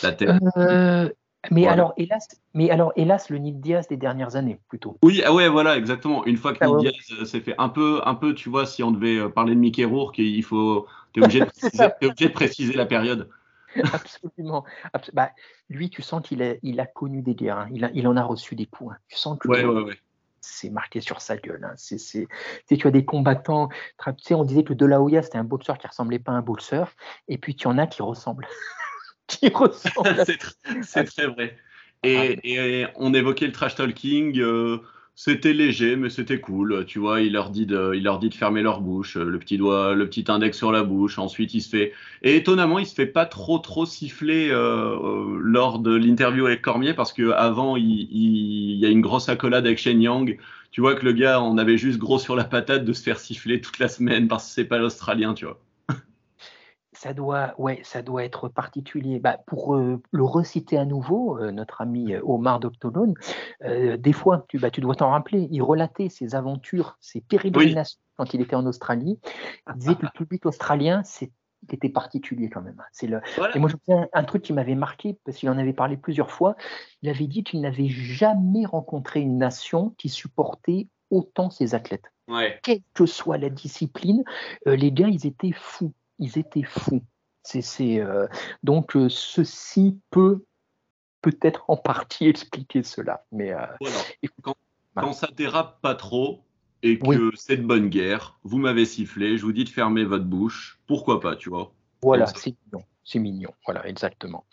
[0.02, 0.30] la tête?
[0.56, 1.08] Euh,
[1.50, 1.72] mais, Voilà.
[1.72, 4.98] alors, hélas, mais alors, hélas, le Nick Diaz des dernières années, plutôt.
[5.04, 6.24] Oui, ah ouais, voilà, exactement.
[6.26, 6.90] Une fois que Ah Nick ouais.
[6.90, 9.54] Diaz euh, s'est fait un peu, un peu, tu vois, si on devait euh, parler
[9.54, 11.90] de Mickey Rourke, il faut, t'es obligé, de C'est préciser- ça.
[11.90, 13.28] t'es obligé de préciser la période.
[13.92, 14.64] Absolument.
[14.92, 15.30] Abs- bah,
[15.68, 17.68] lui, tu sens qu'il a, il a connu des guerres, hein.
[17.72, 18.92] il, a- il en a reçu des coups.
[18.92, 18.98] hein.
[19.08, 19.98] Tu sens que Ouais, ouais, ouais.
[20.40, 21.64] c'est marqué sur sa gueule.
[21.64, 21.74] hein.
[22.68, 23.68] Tu as des combattants.
[23.98, 26.32] tra- Tu sais, on disait que De La Hoya, c'était un boxeur qui ressemblait pas
[26.32, 26.92] à un boxeur.
[27.28, 28.46] Et puis, tu en as qui ressemblent.
[29.26, 30.22] qui ressemblent.
[30.26, 31.56] c'est tr- c'est très vrai.
[32.02, 34.38] Et, et on évoquait le trash talking.
[34.40, 34.82] euh,
[35.22, 36.84] c'était léger, mais c'était cool.
[36.86, 39.58] Tu vois, il leur dit de, il leur dit de fermer leur bouche, le petit
[39.58, 41.18] doigt, le petit index sur la bouche.
[41.18, 41.92] Ensuite, il se fait.
[42.22, 46.62] Et étonnamment, il se fait pas trop, trop siffler euh, euh, lors de l'interview avec
[46.62, 50.38] Cormier parce que avant, il, il- il y a une grosse accolade avec Shen Yang.
[50.70, 53.18] Tu vois que le gars, on avait juste gros sur la patate de se faire
[53.20, 55.60] siffler toute la semaine parce que c'est pas l'Australien, tu vois.
[57.02, 59.20] Ça doit, ouais, ça doit être particulier.
[59.20, 63.14] Bah, pour euh, le reciter à nouveau, euh, notre ami euh, Omar Doctolone,
[63.64, 67.98] euh, des fois, tu, bah, tu dois t'en rappeler, il relatait ses aventures, ses pérégrinations
[68.18, 69.18] quand il était en Australie.
[69.66, 71.32] Il disait que le public australien, c'est
[71.72, 72.82] était particulier quand même.
[72.92, 73.22] C'est le...
[73.36, 73.56] Voilà.
[73.56, 76.30] Et moi, je me un truc qui m'avait marqué, parce qu'il en avait parlé plusieurs
[76.30, 76.54] fois.
[77.00, 82.60] Il avait dit qu'il n'avait jamais rencontré une nation qui supportait autant ses athlètes Ouais.
[82.62, 84.22] quelle que soit la discipline,
[84.68, 85.92] euh, les gars, ils étaient fous.
[86.20, 87.02] Ils étaient fous.
[87.42, 88.28] C'est, euh,
[88.62, 90.44] donc, euh, ceci peut
[91.22, 93.24] peut-être en partie expliquer cela.
[93.32, 93.96] Mais euh, Voilà.
[94.42, 94.54] Quand,
[94.94, 95.08] voilà.
[95.08, 96.44] quand ça dérape pas trop
[96.82, 97.16] et que Oui.
[97.34, 101.20] c'est de bonne guerre, vous m'avez sifflé, je vous dis de fermer votre bouche, pourquoi
[101.20, 101.72] pas, tu vois.
[102.02, 102.84] voilà, c'est mignon.
[103.04, 103.50] C'est mignon.
[103.66, 104.44] Voilà, exactement.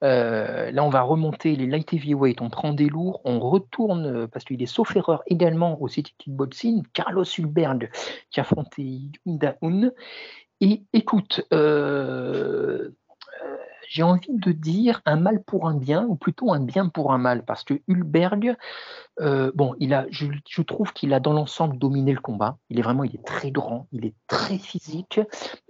[0.00, 2.40] Là, on va remonter les light heavyweight.
[2.40, 3.20] On prend des lourds.
[3.24, 7.90] On retourne, parce qu'il est sauf erreur également au City Kickboxing, Carlos Hulberg
[8.30, 9.90] qui affrontait Yunda Un.
[10.60, 12.90] Et écoute, euh,
[13.88, 17.18] j'ai envie de dire un mal pour un bien, ou plutôt un bien pour un
[17.18, 18.56] mal, parce que Hulberg,
[19.20, 22.58] euh, bon, il a, je, trouve qu'il a dans l'ensemble dominé le combat.
[22.68, 25.20] Il est vraiment, il est très grand, il est très physique,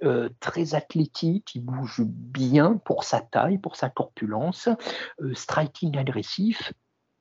[0.03, 4.68] euh, très athlétique, il bouge bien pour sa taille, pour sa corpulence,
[5.20, 6.72] euh, striking agressif,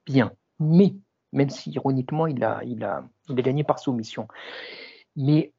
[0.06, 0.32] bien.
[0.60, 0.96] Mais,
[1.34, 4.28] même si ironiquement, il a, il a, il a gagné par soumission.
[5.18, 5.54] Mais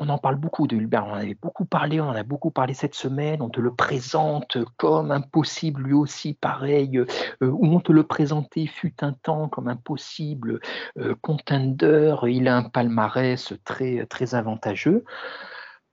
[0.00, 2.50] on en parle beaucoup de Hulbert, on en avait beaucoup parlé, on en a beaucoup
[2.50, 7.06] parlé cette semaine, on te le présente comme impossible lui aussi, pareil, euh,
[7.42, 10.60] ou on te le présentait fut un temps comme un possible
[10.98, 15.04] euh, contender, il a un palmarès très, très avantageux.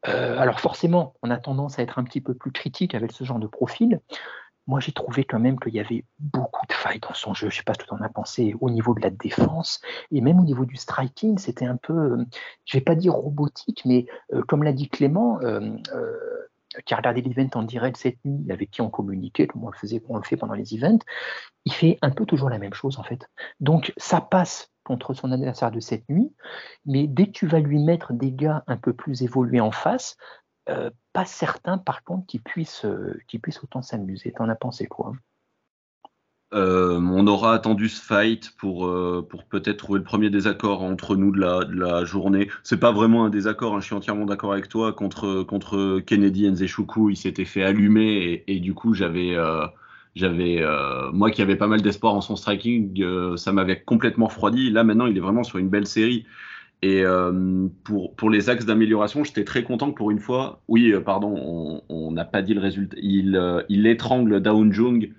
[0.08, 3.26] Euh, alors forcément, on a tendance à être un petit peu plus critique avec ce
[3.26, 4.00] genre de profil,
[4.68, 7.50] moi j'ai trouvé quand même qu'il y avait beaucoup de failles dans son jeu.
[7.50, 9.82] Je ne sais pas ce que tu en as pensé au niveau de la défense
[10.12, 12.26] et même au niveau du striking, c'était un peu, euh,
[12.66, 15.78] je ne vais pas dire robotique, mais euh, comme l'a dit Clément, euh,
[16.86, 19.78] qui a regardé l'event en direct cette nuit, avec qui on communiquait, comme on le
[19.78, 21.00] faisait, pendant les events,
[21.66, 23.30] il fait un peu toujours la même chose en fait.
[23.60, 26.34] Donc ça passe contre son adversaire de cette nuit,
[26.86, 30.18] mais dès que tu vas lui mettre des gars un peu plus évolués en face,
[30.70, 34.32] euh, pas certain par contre qu'ils puissent, euh, puissent autant s'amuser.
[34.32, 35.14] T'en as pensé quoi?
[36.54, 38.90] Euh, on aura attendu ce fight pour,
[39.28, 42.50] pour peut-être trouver le premier désaccord entre nous de la, de la journée.
[42.64, 44.94] C'est pas vraiment un désaccord, hein, je suis entièrement d'accord avec toi.
[44.94, 49.36] Contre, contre Kennedy Nzeshuku, il s'était fait allumer et, du coup, j'avais.
[50.16, 50.64] j'avais
[51.12, 54.70] moi qui avais pas mal d'espoir en son striking, ça m'avait complètement refroidi.
[54.70, 56.26] Là maintenant, il est vraiment sur une belle série.
[56.84, 60.92] Et euh, pour, pour les axes d'amélioration, j'étais très content que pour une fois, oui,
[60.92, 62.96] euh, pardon, on n'a pas dit le résultat.
[63.02, 65.12] Il, euh, il étrangle Daun Jung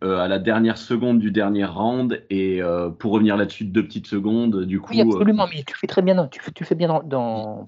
[0.00, 2.24] à la dernière seconde du dernier round.
[2.28, 2.60] Et
[2.98, 4.92] pour revenir là-dessus, deux petites secondes, du coup.
[4.92, 7.02] Oui, absolument, mais tu fais très bien, tu fais, tu fais bien dans.
[7.04, 7.64] dans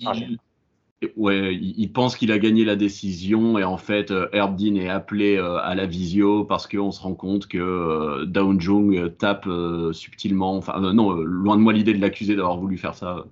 [1.17, 4.89] ouais, il, pense qu'il a gagné la décision et en fait, euh, Herb Dean est
[4.89, 9.49] appelé euh, à la visio parce qu'on se rend compte que euh, Dawn Jung tape
[9.93, 10.57] subtilement.
[10.57, 13.25] Enfin, non, loin de moi l'idée de l'accuser d'avoir voulu faire ça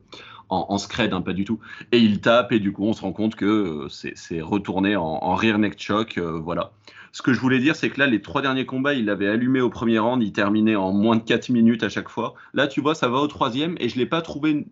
[0.48, 1.58] en, en scred, hein, pas du tout.
[1.92, 5.34] Et il tape et du coup, on se rend compte que c'est retourné en, en,
[5.34, 6.18] rear neck choke.
[6.18, 6.72] voilà.
[7.12, 9.60] Ce que je voulais dire, c'est que là, les trois derniers combats, il l'avait allumé
[9.60, 12.34] au premier round, il terminait en moins de 4 minutes à chaque fois.
[12.54, 14.66] Là, tu vois, ça va au troisième et je l'ai pas trouvé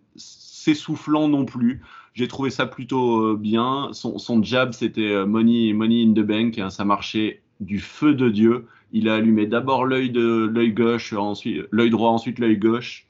[0.61, 1.81] s'essoufflant non plus.
[2.13, 3.89] J'ai trouvé ça plutôt euh, bien.
[3.93, 6.59] Son, jab, c'était euh, money, money in the bank.
[6.59, 8.67] Hein, ça marchait du feu de Dieu.
[8.91, 13.05] Il a allumé d'abord l'œil de l'œil gauche, ensuite l'œil droit, ensuite l'œil gauche.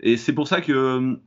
[0.00, 1.18] Et c'est pour ça que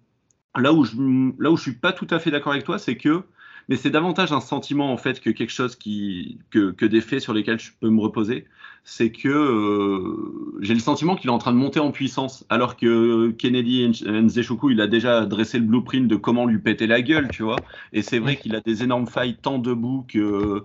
[0.55, 0.95] là où je
[1.41, 3.24] là où je suis pas tout à fait d'accord avec toi, c'est que
[3.68, 7.22] mais c'est davantage un sentiment en fait que quelque chose qui que, que des faits
[7.22, 8.45] sur lesquels je peux me reposer.
[8.84, 12.76] C'est que euh, j'ai le sentiment qu'il est en train de monter en puissance, alors
[12.76, 17.30] que Kennedy Nzeshuku, il a déjà dressé le blueprint de comment lui péter la gueule,
[17.30, 17.58] tu vois.
[17.94, 20.64] Et c'est vrai qu'il a des énormes failles tant debout que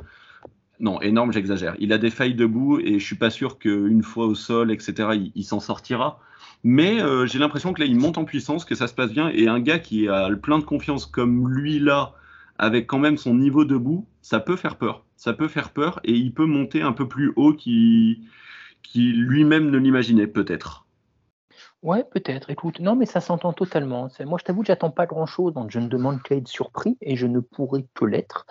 [0.79, 1.75] non, énorme, j'exagère.
[1.79, 5.11] Il a des failles debout et je suis pas sûr qu'une fois au sol, etc.,
[5.35, 6.21] il, s'en sortira.
[6.65, 9.31] Mais euh, j'ai l'impression que là, il monte en puissance, que ça se passe bien.
[9.31, 12.13] Et un gars qui a plein de confiance comme lui là,
[12.59, 15.06] avec quand même son niveau debout, ça peut faire peur.
[15.27, 18.29] Ça peut faire peur et il peut monter un peu plus haut qu'il
[18.85, 20.87] qui lui-même ne l'imaginait peut-être.
[21.83, 22.49] Ouais, peut-être.
[22.49, 24.09] Écoute, non, mais ça s'entend totalement.
[24.25, 27.17] Moi, je t'avoue que j'attends pas grand-chose, donc je ne demande qu'à être surpris et
[27.17, 28.47] je ne pourrais que l'être.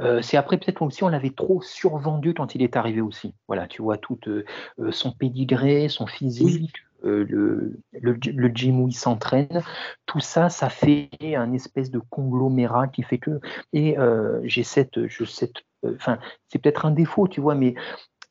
[0.00, 3.32] Euh, c'est après peut-être aussi on l'avait trop survendu quand il est arrivé aussi.
[3.46, 4.44] Voilà, tu vois tout euh,
[4.80, 9.62] euh, son pédigré, son physique, euh, le, le, gym où il s'entraîne,
[10.06, 13.38] tout ça, ça fait un espèce de conglomérat qui fait que.
[13.72, 13.96] Et
[14.42, 16.18] j'ai cette, cette, enfin,
[16.48, 17.74] c'est peut-être un défaut, tu vois, mais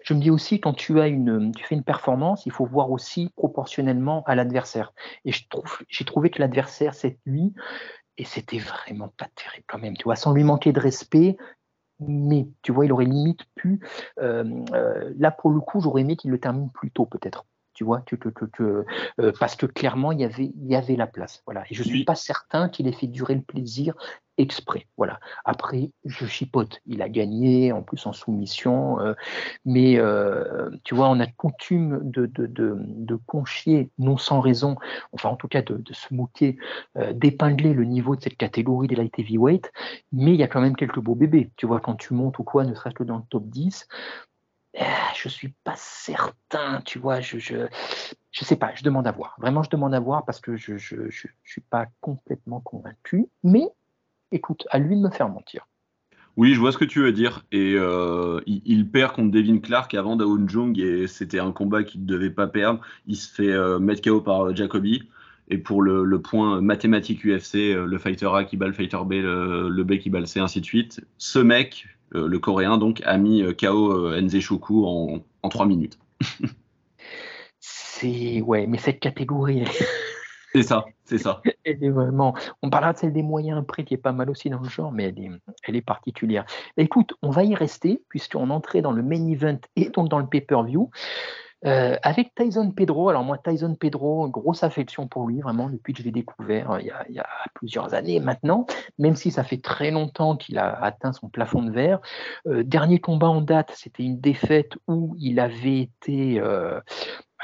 [0.03, 2.91] je me dis aussi quand tu as une, tu fais une performance, il faut voir
[2.91, 4.93] aussi proportionnellement à l'adversaire.
[5.25, 7.53] Et je trouve, j'ai trouvé que l'adversaire cette nuit,
[8.17, 11.37] et c'était vraiment pas terrible quand même, tu vois, sans lui manquer de respect,
[11.99, 13.79] mais tu vois, il aurait limite pu.
[14.17, 17.45] là, pour le coup, j'aurais aimé qu'il le termine plus tôt, peut-être
[17.77, 18.03] tu vois,
[18.59, 21.43] euh, parce que clairement il y avait, il y avait la place.
[21.45, 21.63] Voilà.
[21.69, 23.93] Et je ne suis pas certain qu'il ait fait durer le plaisir
[24.37, 24.87] exprès.
[24.97, 25.19] Voilà.
[25.45, 26.79] Après, je chipote.
[26.85, 28.99] Il a gagné, en plus en soumission.
[28.99, 29.13] Euh,
[29.65, 34.77] mais euh, tu vois, on a coutume de, de, de, conchier, non sans raison,
[35.11, 36.57] enfin en tout cas de, se moquer,
[37.13, 39.71] d'épingler le niveau de cette catégorie des light heavyweight.
[40.11, 41.51] Mais il y a quand même quelques beaux bébés.
[41.57, 43.87] Tu vois, quand tu montes ou quoi, ne serait-ce que dans le top 10,
[44.79, 47.67] ah, je suis pas certain, tu vois, je, je,
[48.31, 49.35] je sais pas, je demande à voir.
[49.39, 53.27] Vraiment, je demande à voir parce que je, je, je, suis pas complètement convaincu.
[53.43, 53.67] Mais
[54.31, 55.67] écoute, à lui de me faire mentir.
[56.37, 57.45] Oui, je vois ce que tu veux dire.
[57.51, 62.01] Et euh, il, perd contre Devin Clark avant Dawn Jung et c'était un combat qu'il
[62.01, 62.79] ne devait pas perdre.
[63.07, 65.09] Il se fait euh, mettre KO par Jacoby.
[65.49, 69.83] Et pour le, point mathématique UFC, le fighter A qui bat le fighter B, le,
[69.83, 73.43] B qui bat le C, ainsi de suite, ce mec, le coréen, donc, a mis
[73.55, 75.97] KO Nze Shoku en, en 3 minutes.
[77.59, 78.41] c'est.
[78.41, 79.63] Ouais, mais cette catégorie.
[80.57, 81.43] C'est ça, c'est ça.
[82.63, 84.91] On parlera de celle des moyens après, qui est pas mal aussi dans le genre,
[84.91, 85.29] mais elle est,
[85.67, 86.45] elle est particulière.
[86.77, 90.25] écoute, on va y rester, puisqu'on entrait dans le main event et donc dans le
[90.25, 90.89] pay-per-view.
[91.65, 95.99] Euh, avec Tyson Pedro, alors moi Tyson Pedro, grosse affection pour lui, vraiment depuis que
[95.99, 98.67] je l'ai découvert euh, il, y a, plusieurs années maintenant,
[98.99, 101.99] même si ça fait très longtemps qu'il a atteint son plafond de verre.
[102.45, 106.41] Euh, dernier combat en date, c'était une défaite où il avait été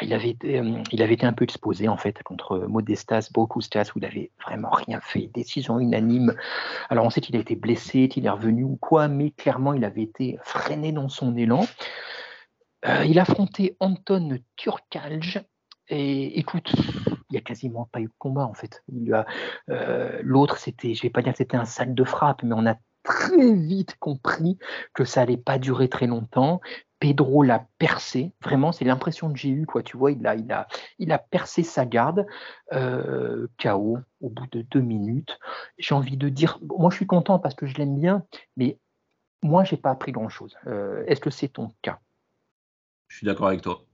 [0.01, 0.61] il avait, été,
[0.91, 4.72] il avait été un peu exposé en fait contre Modestas, Bokustas, où il avait vraiment
[4.72, 6.34] rien fait, décision unanime.
[6.89, 9.86] Alors on sait qu'il a été blessé, qu'il est revenu ou quoi, mais clairement il
[9.86, 11.66] avait été freiné dans son élan.
[12.86, 15.42] Euh, il a affronté Anton Turkalj.
[15.90, 18.84] Et écoute, il n'y a quasiment pas eu de combat en fait.
[19.70, 22.66] Euh, l'autre, c'était, je vais pas dire que c'était un sac de frappe, mais on
[22.66, 24.58] a très vite compris
[24.94, 26.62] que ça allait pas durer très longtemps.
[27.00, 29.84] Pedro l'a percé, vraiment, c'est l'impression que j'ai eue, quoi.
[29.84, 32.26] Tu vois, il a, percé sa garde,
[32.72, 35.38] euh, KO au bout de deux minutes.
[35.78, 38.24] J'ai envie de dire, moi je suis content parce que je l'aime bien,
[38.56, 38.80] mais
[39.42, 40.56] moi j'ai pas appris grand chose.
[41.08, 42.00] Est-ce que c'est ton cas?
[43.14, 43.86] Je suis d'accord avec toi.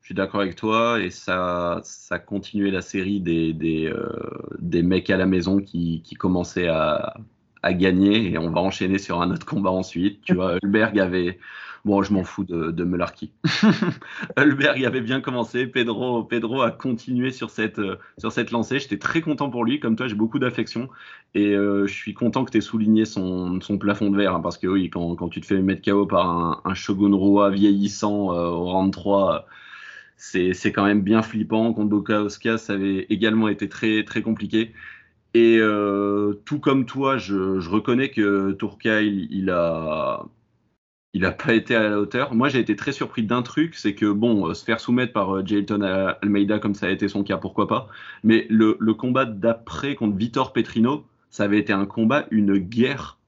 [0.00, 1.82] Je suis d'accord avec toi et ça,
[2.24, 7.14] continuait la série des, des, euh, mecs à la maison qui, qui commençaient à,
[7.62, 10.22] à, gagner et on va enchaîner sur un autre combat ensuite.
[10.22, 11.38] Tu vois, Hulberg avait,
[11.84, 13.32] Bon, je m'en fous de, de Melarki.
[14.36, 15.66] Hulberg avait bien commencé.
[15.66, 18.78] Pedro, Pedro a continué sur cette, euh, sur cette lancée.
[18.78, 19.80] J'étais très content pour lui.
[19.80, 20.88] Comme toi, j'ai beaucoup d'affection.
[21.34, 24.36] Et euh, je suis content que tu aies souligné son, son, plafond de verre.
[24.36, 27.16] Hein, parce que oui, quand, quand, tu te fais mettre KO par un, un Shogun
[27.16, 29.46] Roi vieillissant euh, au round 3,
[30.16, 31.72] c'est quand même bien flippant.
[31.72, 34.72] Contre Bokauskas, ça avait également été très, très compliqué.
[35.34, 35.60] Et
[36.44, 40.26] tout comme toi, je, je reconnais que Turkay, il, il a
[41.14, 42.34] il n'a pas été à la hauteur.
[42.34, 45.36] Moi, j'ai été très surpris d'un truc, c'est que, bon, euh, se faire soumettre par
[45.36, 47.88] euh, Jayton Almeida, comme ça a été son cas, pourquoi pas.
[48.24, 53.18] Mais le, combat d'après contre Vitor Petrino, ça avait été un combat, une guerre,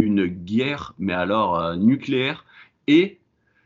[0.00, 2.44] une guerre, mais alors euh, nucléaire.
[2.86, 3.20] Et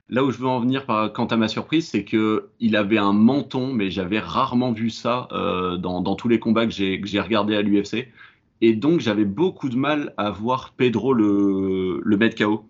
[0.09, 2.99] là où je veux en venir par, quant à ma surprise, c'est que il avait
[2.99, 5.29] un menton, mais j'avais rarement vu ça
[5.79, 8.09] dans, tous les combats que j'ai regardés à l'UFC.
[8.61, 12.67] Et donc, j'avais beaucoup de mal à voir Pedro le, le mettre KO.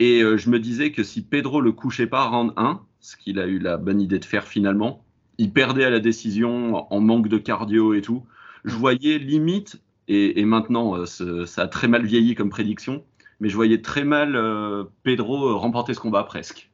[0.00, 3.38] Et euh, je me disais que si Pedro le couchait pas round 1, ce qu'il
[3.38, 5.04] a eu la bonne idée de faire finalement,
[5.36, 8.24] il perdait à la décision en manque de cardio et tout.
[8.64, 13.04] Je voyais limite, et, maintenant euh, ça a très mal vieilli comme prédiction,
[13.40, 16.70] mais je voyais très mal euh, Pedro remporter ce combat presque.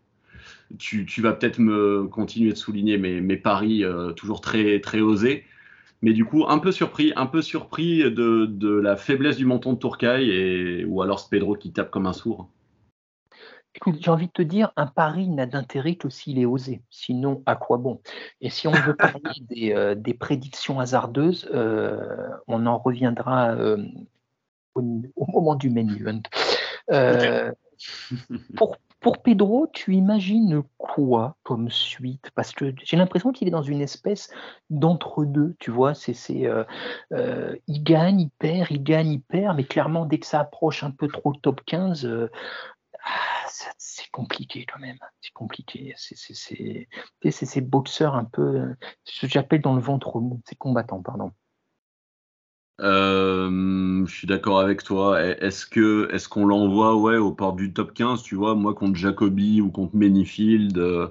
[0.79, 3.85] Tu, vas peut-être me continuer de souligner mes, mes paris
[4.17, 5.45] toujours très, très osés.
[6.03, 9.75] Mais du coup, un peu surpris, un peu surpris de, de la faiblesse du menton
[9.75, 12.51] de Tourcaille, et, ou alors ce Pedro qui tape comme un sourd.
[13.77, 16.81] Écoute, j'ai envie de te dire, un pari n'a d'intérêt que s'il est osé.
[16.89, 18.01] Sinon, à quoi bon?
[18.41, 19.21] Et si on veut parler
[19.77, 23.85] euh, des, prédictions hasardeuses, euh, on en reviendra euh,
[24.75, 24.83] au,
[25.29, 26.23] moment du main event.
[28.57, 32.31] pour, pour Pedro, tu imagines quoi comme suite?
[32.35, 34.31] Parce que j'ai l'impression qu'il est dans une espèce
[34.71, 35.93] d'entre-deux, tu vois?
[35.93, 36.15] C'est,
[37.11, 40.93] il gagne, il perd, il gagne, il perd, mais clairement, dès que ça approche un
[40.93, 42.09] peu trop le top 15,
[43.79, 44.99] c'est compliqué quand même.
[45.21, 45.95] C'est compliqué.
[45.97, 48.75] C'est ces boxeurs un peu,
[49.05, 51.33] ce que j'appelle dans le ventre mou, ces combattants, pardon.
[52.81, 55.23] Euh, je suis d'accord avec toi.
[55.23, 58.97] Est-ce que est-ce qu'on l'envoie ouais au port du top 15, tu vois, moi contre
[58.97, 61.09] Jacoby ou contre Manyfield euh,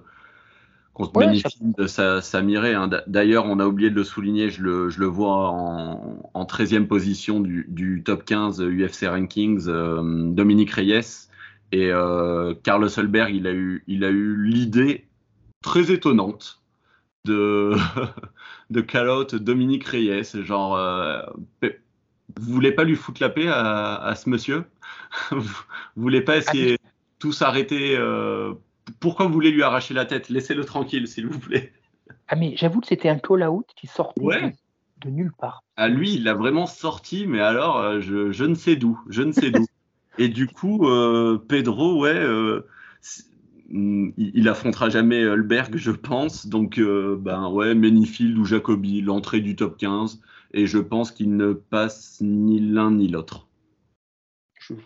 [0.93, 2.73] contre Manyfield, ça, ça m'irait.
[2.73, 2.89] Hein.
[3.07, 6.87] D'ailleurs, on a oublié de le souligner, je le, je le vois en, en 13e
[6.87, 11.27] position du, du, top 15 UFC Rankings, euh, Dominique Reyes.
[11.71, 15.07] Et euh, Carlos Solberg, il a eu, il a eu l'idée
[15.61, 16.61] très étonnante
[17.25, 17.75] de,
[18.69, 20.43] de call out Dominique Reyes.
[20.43, 21.21] Genre, euh,
[21.61, 24.65] vous voulez pas lui foutre la paix à, ce monsieur?
[25.31, 25.43] Vous
[25.95, 26.89] voulez pas essayer ah,
[27.19, 28.53] tout s'arrêter euh,
[28.99, 30.29] Pourquoi vous voulez lui arracher la tête?
[30.29, 31.71] Laissez-le tranquille, s'il vous plaît.
[32.27, 34.53] Ah, mais j'avoue que c'était un call out qui sortait
[35.01, 35.63] de, nulle part.
[35.77, 38.99] Ah, lui, il l'a vraiment sorti, mais alors, euh, je, je ne sais d'où.
[39.09, 39.65] Je ne sais d'où.
[40.17, 42.61] Et du coup, euh, Pedro, ouais, euh,
[43.69, 46.47] il, affrontera jamais Hulberg, je pense.
[46.47, 50.21] Donc, euh, ben ouais, Menifield ou Jacobi, l'entrée du top 15.
[50.53, 53.47] Et je pense qu'il ne passe ni l'un ni l'autre.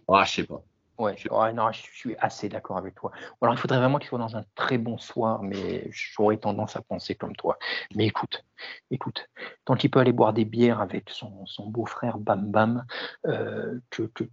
[0.08, 0.64] Ah, je sais pas.
[1.00, 3.12] Ouais, je, non, je suis assez d'accord avec toi.
[3.42, 6.82] Alors, il faudrait vraiment qu'il soit dans un très bon soir, mais j'aurais tendance à
[6.82, 7.58] penser comme toi.
[7.96, 8.44] Mais écoute,
[8.92, 9.30] écoute,
[9.64, 12.86] tant qu'il peut aller boire des bières avec son, beau-frère Bam Bam,
[13.28, 14.26] euh, que, que,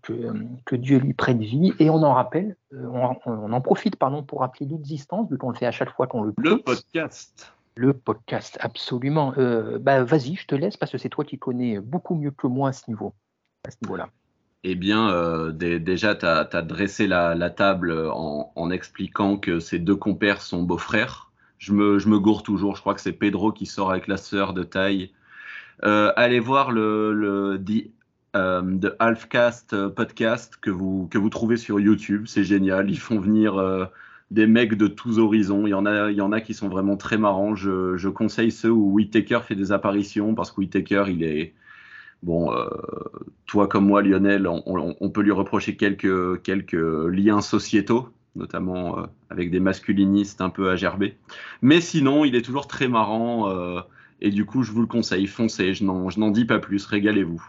[0.65, 1.73] que, Dieu lui prête vie.
[1.79, 2.89] Et on en rappelle, euh,
[3.25, 6.23] on, en profite pardon, pour rappeler l'existence, vu qu'on le fait à chaque fois qu'on
[6.23, 7.53] le Le podcast.
[7.77, 9.35] Le podcast, absolument.
[9.39, 12.49] Euh, bah, Vas-y, je te laisse parce que c'est toi qui connais beaucoup mieux que
[12.49, 13.15] moi à ce niveau,
[13.65, 14.09] à ce niveau-là
[14.69, 20.43] eh bien, euh, déjà, tu as, dressé la, table en, expliquant que ces deux compères
[20.43, 21.31] sont beaux-frères.
[21.59, 22.75] Je me, je gourre toujours.
[22.75, 25.13] Je crois que c'est Pedro qui sort avec la sœur de taille.
[25.85, 27.91] Euh, allez voir le, le The,
[28.35, 32.25] euh, Halfcast podcast que vous, que vous trouvez sur YouTube.
[32.27, 32.91] C'est génial.
[32.91, 33.89] Ils font venir
[34.33, 35.69] des mecs de tous horizons.
[35.69, 37.55] Il y en a, il y en a qui sont vraiment très marrants.
[37.55, 41.55] Je, je conseille ceux où Whitaker fait des apparitions parce que Whitaker, il est
[42.27, 42.67] Bon, euh,
[43.47, 49.53] toi comme moi, Lionel, on, peut lui reprocher quelques, quelques liens sociétaux, notamment euh, avec
[49.53, 51.17] des masculinistes un peu agerbés.
[51.63, 53.49] Mais sinon, il est toujours très marrant.
[53.49, 53.81] Euh,
[54.21, 57.41] et du coup, je vous le conseille, foncez, je n'en dis pas plus, régalez-vous.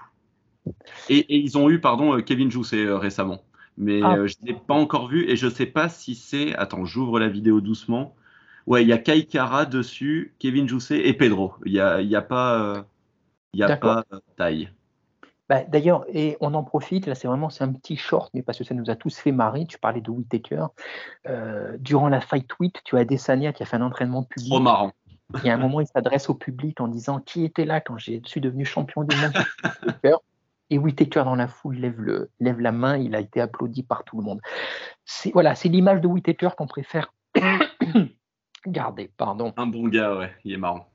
[1.10, 3.42] Et, ils ont eu, pardon, Kevin Jousset récemment.
[3.80, 4.28] Mais ah.
[4.28, 6.56] je ne l'ai pas encore vu et je ne sais pas si c'est.
[6.56, 8.16] Attends, j'ouvre la vidéo doucement.
[8.68, 11.56] Ouais, il y a Kaikara dessus, Kevin Jousset et Pedro.
[11.66, 12.86] Il n'y a, y a pas.
[13.58, 14.70] Il n'y a pas de taille.
[15.50, 18.64] Bah, d'ailleurs, et on en profite, là c'est vraiment un petit short, mais parce que
[18.64, 19.66] ça nous a tous fait marrer.
[19.66, 20.68] Tu parlais de Whitaker.
[21.28, 24.52] Euh, durant la Fight Week, tu as Desania qui a fait un entraînement public.
[24.52, 24.92] Trop marrant.
[25.44, 28.20] Et à un moment, il s'adresse au public en disant Qui était là quand je
[28.26, 29.34] suis devenu champion du monde?
[30.70, 34.04] Et Whitaker dans la foule lève, le, lève la main, il a été applaudi par
[34.04, 34.42] tout le monde.
[35.06, 37.14] C'est voilà, c'est l'image de Whitaker qu'on préfère
[38.68, 39.10] garder.
[39.16, 39.54] Pardon.
[39.56, 40.90] Un bon gars, ouais, il est marrant.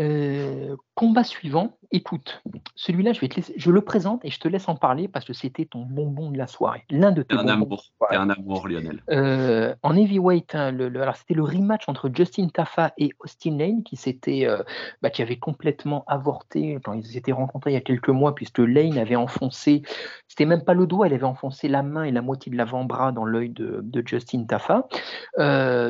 [0.00, 2.42] Euh, combat suivant, écoute,
[2.74, 5.26] celui-là, je, vais te laisser, je le présente et je te laisse en parler parce
[5.26, 6.84] que c'était ton bonbon de la soirée.
[6.88, 9.02] L'un de tes un Amour, un amour, Lionel.
[9.10, 13.96] Euh, en heavyweight, hein, alors c'était le rematch entre Justin Tafa et Austin Lane qui,
[13.96, 14.62] s'était, euh,
[15.02, 18.60] bah, qui avait complètement avorté quand ils s'étaient rencontrés il y a quelques mois, puisque
[18.60, 19.82] Lane avait enfoncé,
[20.28, 23.12] c'était même pas le doigt, elle avait enfoncé la main et la moitié de l'avant-bras
[23.12, 24.88] dans l'œil de, Justin Tafa.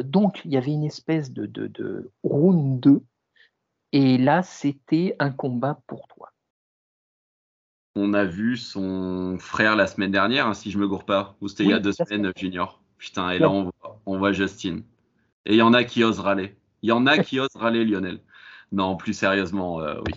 [0.03, 3.03] donc il y avait une espèce de, de, de round 2
[3.93, 6.33] et là, c'était un combat pour toi.
[7.97, 11.49] On a vu son frère la semaine dernière, hein, si je me gourre pas, ou
[11.49, 12.81] c'était il y a deux semaines, Junior.
[12.99, 14.81] Putain, et là, on voit, Justin.
[15.47, 16.55] Et il y en a qui osent râler.
[16.83, 18.21] Il y en a qui osent râler, Lionel.
[18.73, 20.13] Non, plus sérieusement, euh, oui,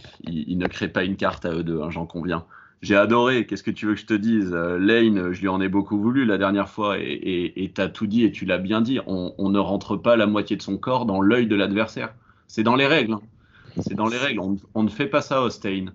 [0.48, 2.46] il, ne crée pas une carte à eux deux, hein, j'en conviens.
[2.84, 5.60] J'ai adoré, qu'est-ce que tu veux que je te dise euh, Lane, je lui en
[5.60, 8.82] ai beaucoup voulu la dernière fois, et tu as tout dit et tu l'as bien
[8.82, 9.00] dit.
[9.08, 12.14] On, on, ne rentre pas la moitié de son corps dans l'œil de l'adversaire.
[12.48, 13.14] C'est dans les règles.
[13.14, 13.22] Hein.
[13.82, 14.42] C'est dans les règles.
[14.74, 15.86] On, ne fait pas ça, Ostain.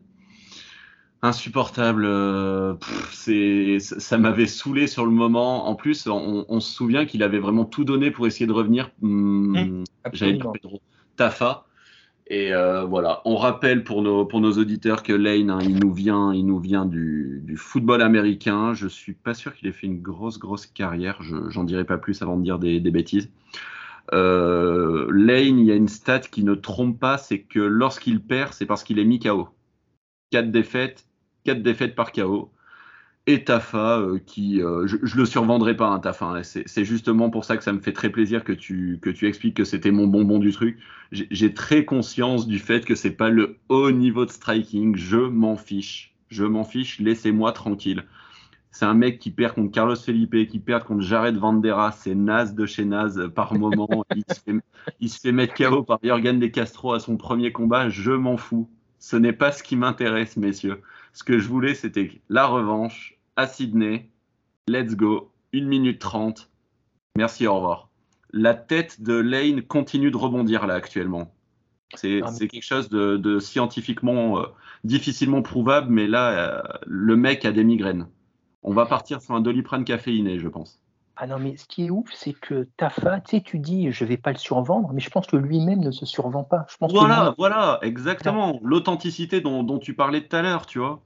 [1.23, 2.05] Insupportable.
[2.07, 2.75] Euh,
[3.13, 5.69] c'est, ça m'avait saoulé sur le moment.
[5.69, 8.91] En plus, on, se souvient qu'il avait vraiment tout donné pour essayer de revenir.
[9.01, 10.81] Hmm, mmh, Pedro.
[11.17, 11.65] Tafa.
[12.31, 15.95] Et euh, voilà, on rappelle pour nos, pour nos auditeurs que Lane, hein, il nous
[15.95, 18.75] vient, il nous vient du, du, football américain.
[18.75, 21.23] Je suis pas sûr qu'il ait fait une grosse, grosse carrière.
[21.23, 23.31] Je, j'en dirai pas plus avant de dire des, des bêtises.
[24.15, 28.53] Euh, Lane, il y a une stat qui ne trompe pas, c'est que lorsqu'il perd,
[28.53, 29.49] c'est parce qu'il est mis KO.
[30.31, 31.07] 4 défaites,
[31.45, 32.53] 4 défaites par KO.
[33.27, 36.27] Et Tafa, euh, qui, euh, je, ne le survendrai pas, un Tafa.
[36.27, 36.43] Hein.
[36.43, 39.57] c'est justement pour ça que ça me fait très plaisir que tu, que tu expliques
[39.57, 40.79] que c'était mon bonbon du truc.
[41.13, 44.97] J'ai très conscience du fait que c'est pas le haut niveau de striking.
[44.97, 46.15] Je m'en fiche.
[46.29, 47.01] Je m'en fiche.
[47.01, 48.05] Laissez-moi tranquille.
[48.79, 51.91] C'est un mec qui perd contre Carlos Felipe, qui perd contre Jared Vandera.
[51.91, 54.05] C'est naze de chez naze par moment.
[55.01, 57.89] il, se fait, mettre KO par Jorgen De Castro à son premier combat.
[57.89, 58.71] Je m'en fous.
[59.01, 60.81] Ce n'est pas ce qui m'intéresse, messieurs.
[61.13, 64.13] Ce que je voulais, c'était la revanche à Sydney.
[64.69, 65.33] Let's go.
[65.53, 66.49] 1 minute 30.
[67.17, 67.89] Merci, au revoir.
[68.31, 71.35] La tête de Lane continue de rebondir là actuellement.
[71.97, 74.47] C'est ah, quelque chose de, scientifiquement euh,
[74.85, 78.07] difficilement prouvable, mais là, euh, le mec a des migraines
[78.63, 80.81] on va partir sur un doliprane caféiné, je pense.
[81.21, 84.05] Ah non, mais ce qui est ouf, c'est que Tafa, tu sais, tu dis, je
[84.05, 86.65] vais pas le survendre, mais je pense que lui-même ne se survend pas.
[86.69, 88.61] Je pense voilà, voilà, exactement.
[88.63, 91.01] L'authenticité dont, tu parlais tout à l'heure, tu vois.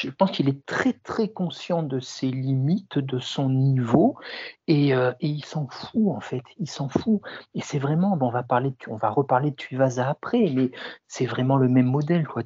[0.00, 4.18] je pense qu'il est très très conscient de ses limites, de son niveau,
[4.66, 6.42] et, euh, il s'en fout en fait.
[6.58, 7.22] Il s'en fout.
[7.54, 10.72] Et c'est vraiment, on va parler, on va reparler de Tuivasa après, mais
[11.06, 12.42] c'est vraiment le même modèle, quoi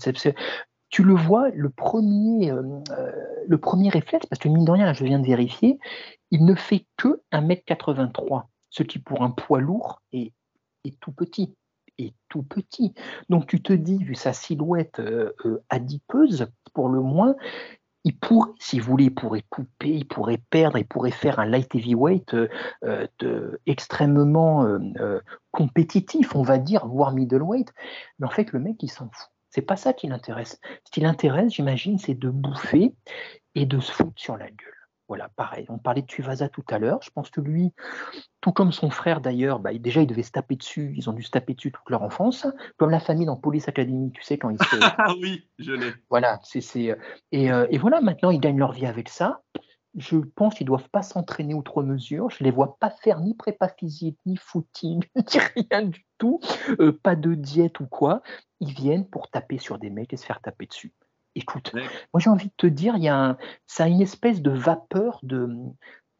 [0.92, 3.12] tu le vois, le premier, euh, euh,
[3.48, 5.78] le premier réflexe, parce que mine de rien, je viens de vérifier,
[6.30, 10.32] il ne fait que 1m83, ce qui pour un poids lourd est,
[11.00, 11.56] tout petit.
[11.98, 12.94] Est tout petit.
[13.30, 15.32] Donc tu te dis, vu sa silhouette euh,
[15.70, 17.36] adipeuse, pour le moins,
[18.04, 21.46] il pourrait, si vous voulez, il pourrait couper, il pourrait perdre, il pourrait faire un
[21.46, 22.36] light heavyweight
[23.66, 24.66] extrêmement
[25.52, 27.72] compétitif, on va dire, voire middleweight.
[28.18, 29.31] Mais en fait, le mec, il s'en fout.
[29.52, 30.58] C'est pas ça qui l'intéresse.
[30.84, 32.94] Ce qui l'intéresse, j'imagine, c'est de bouffer
[33.54, 34.72] et de se foutre sur la gueule.
[35.08, 35.66] Voilà, pareil.
[35.68, 37.00] On parlait de Tuvasa tout à l'heure.
[37.02, 37.74] Je pense que lui,
[38.40, 40.94] tout comme son frère d'ailleurs, bah, déjà il devait se taper dessus.
[40.96, 42.46] Ils ont dû se taper dessus toute leur enfance,
[42.78, 44.76] comme la famille dans Police Academy, tu sais quand ils se.
[44.80, 45.92] Ah oui, je l'ai.
[46.08, 46.96] Voilà, c'est euh,
[47.30, 48.00] et, euh, et, voilà.
[48.00, 49.42] Maintenant, ils gagnent leur vie avec ça.
[49.96, 52.30] Je pense qu'ils doivent pas s'entraîner outre mesure.
[52.30, 56.40] Je les vois pas faire ni prépa physique, ni footing, ni rien du tout.
[56.80, 58.22] Euh, pas de diète ou quoi.
[58.60, 60.94] Ils viennent pour taper sur des mecs et se faire taper dessus.
[61.34, 64.50] Écoute, moi j'ai envie de te dire, il y a ça a une espèce de
[64.50, 65.48] vapeur de,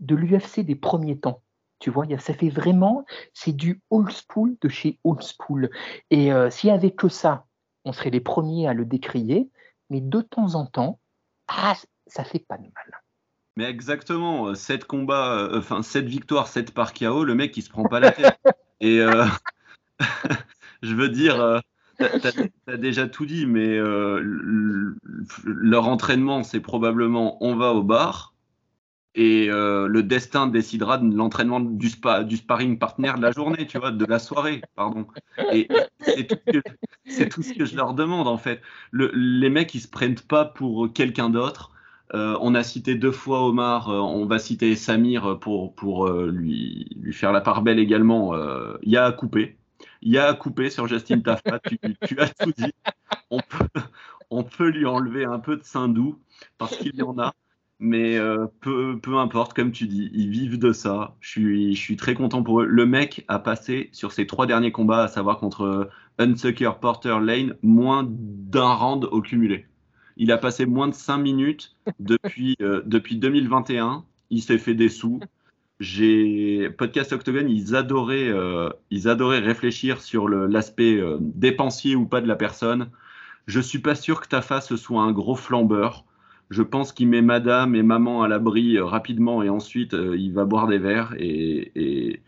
[0.01, 1.43] de l'UFC des premiers temps.
[1.81, 3.05] Tu vois, ça fait vraiment,
[3.35, 5.69] c'est du old school de chez old school.
[6.11, 7.47] Et euh, s'il n'y avait que ça,
[7.85, 9.51] on serait les premiers à le décrier.
[9.91, 11.01] Mais de temps en temps,
[11.49, 11.75] ah,
[12.07, 13.02] ça fait pas de mal.
[13.57, 17.63] Mais exactement, 7 euh, combats, euh, enfin 7 victoires, 7 par KO, le mec il
[17.63, 18.39] se prend pas la tête.
[18.81, 18.99] Et
[20.83, 21.61] je veux dire,
[21.99, 22.05] tu
[22.67, 24.95] as, déjà tout dit, mais euh,
[25.45, 28.33] leur entraînement, c'est probablement on va au bar
[29.15, 31.91] et euh, le destin décidera de l'entraînement du,
[32.25, 35.07] du sparring partner de la journée, tu vois, de la soirée, pardon.
[35.53, 35.69] Et,
[37.07, 38.63] c'est tout, ce que je leur demande, en fait.
[38.93, 41.72] les mecs, ils se prennent pas pour quelqu'un d'autre.
[42.15, 47.13] Euh, on a cité deux fois Omar, on va citer Samir pour, pour lui, lui
[47.13, 48.35] faire la part belle également.
[48.83, 49.57] Il y a à couper
[50.03, 52.73] il y a à couper sur Justin Tafa, tu, as tout dit.
[54.31, 56.21] On peut, lui enlever un peu de sein doux
[56.59, 57.35] parce qu'il y en a.
[57.79, 61.17] Mais euh, peu, importe, comme tu dis, ils vivent de ça.
[61.21, 62.67] Je suis, je suis très content pour eux.
[62.67, 67.57] Le mec a passé sur ses trois derniers combats, à savoir contre Unsucker, Porter, Lane,
[67.63, 69.67] moins d'un round au cumulé.
[70.23, 74.05] Il a passé moins de 5 minutes depuis, euh, depuis 2021.
[74.31, 75.21] Il s'est fait des sous
[75.83, 82.37] j'ai podcast Octogone, ils adoraient, euh, réfléchir sur l'aspect euh, dépensier ou pas de la
[82.37, 82.91] personne.
[83.47, 86.05] Je suis pas sûr que ta face soit un gros flambeur.
[86.51, 90.45] Je pense qu'il met madame et maman à l'abri euh, rapidement et ensuite il va
[90.45, 92.23] boire des verres et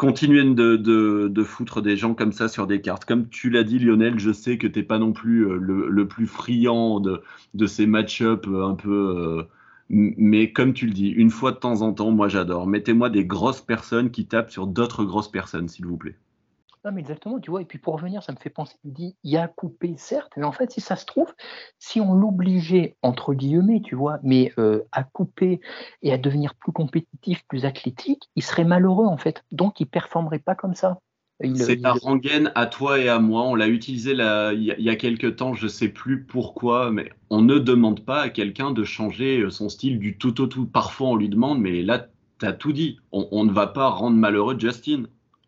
[0.00, 3.04] continuer de, foutre des gens comme ça sur des cartes.
[3.04, 6.26] Comme tu l'as dit Lionel, je sais que t'es pas non plus le, le plus
[6.26, 7.22] friand de,
[7.52, 9.46] de ces match-up un peu
[9.90, 12.66] mais comme tu le dis, une fois de temps en temps, moi j'adore.
[12.66, 16.16] Mettez-moi des grosses personnes qui tapent sur d'autres grosses personnes, s'il vous plaît.
[16.84, 17.60] Non, mais exactement, tu vois.
[17.60, 20.32] Et puis pour revenir, ça me fait penser, il dit, il y a coupé, certes,
[20.38, 21.32] mais en fait, si ça se trouve,
[21.78, 25.60] si on l'obligeait, entre guillemets, tu vois, mais euh, à couper
[26.02, 29.44] et à devenir plus compétitif, plus athlétique, il serait malheureux, en fait.
[29.52, 30.98] Donc, il performerait pas comme ça.
[31.54, 33.42] C'est ta rengaine à toi et à moi.
[33.42, 37.40] On l'a utilisé il y, a quelques temps, je ne sais plus pourquoi, mais on
[37.40, 40.66] ne demande pas à quelqu'un de changer son style du tout au tout.
[40.66, 42.08] Parfois, on lui demande, mais là,
[42.38, 42.98] tu as tout dit.
[43.12, 45.04] On, ne va pas rendre malheureux Justin.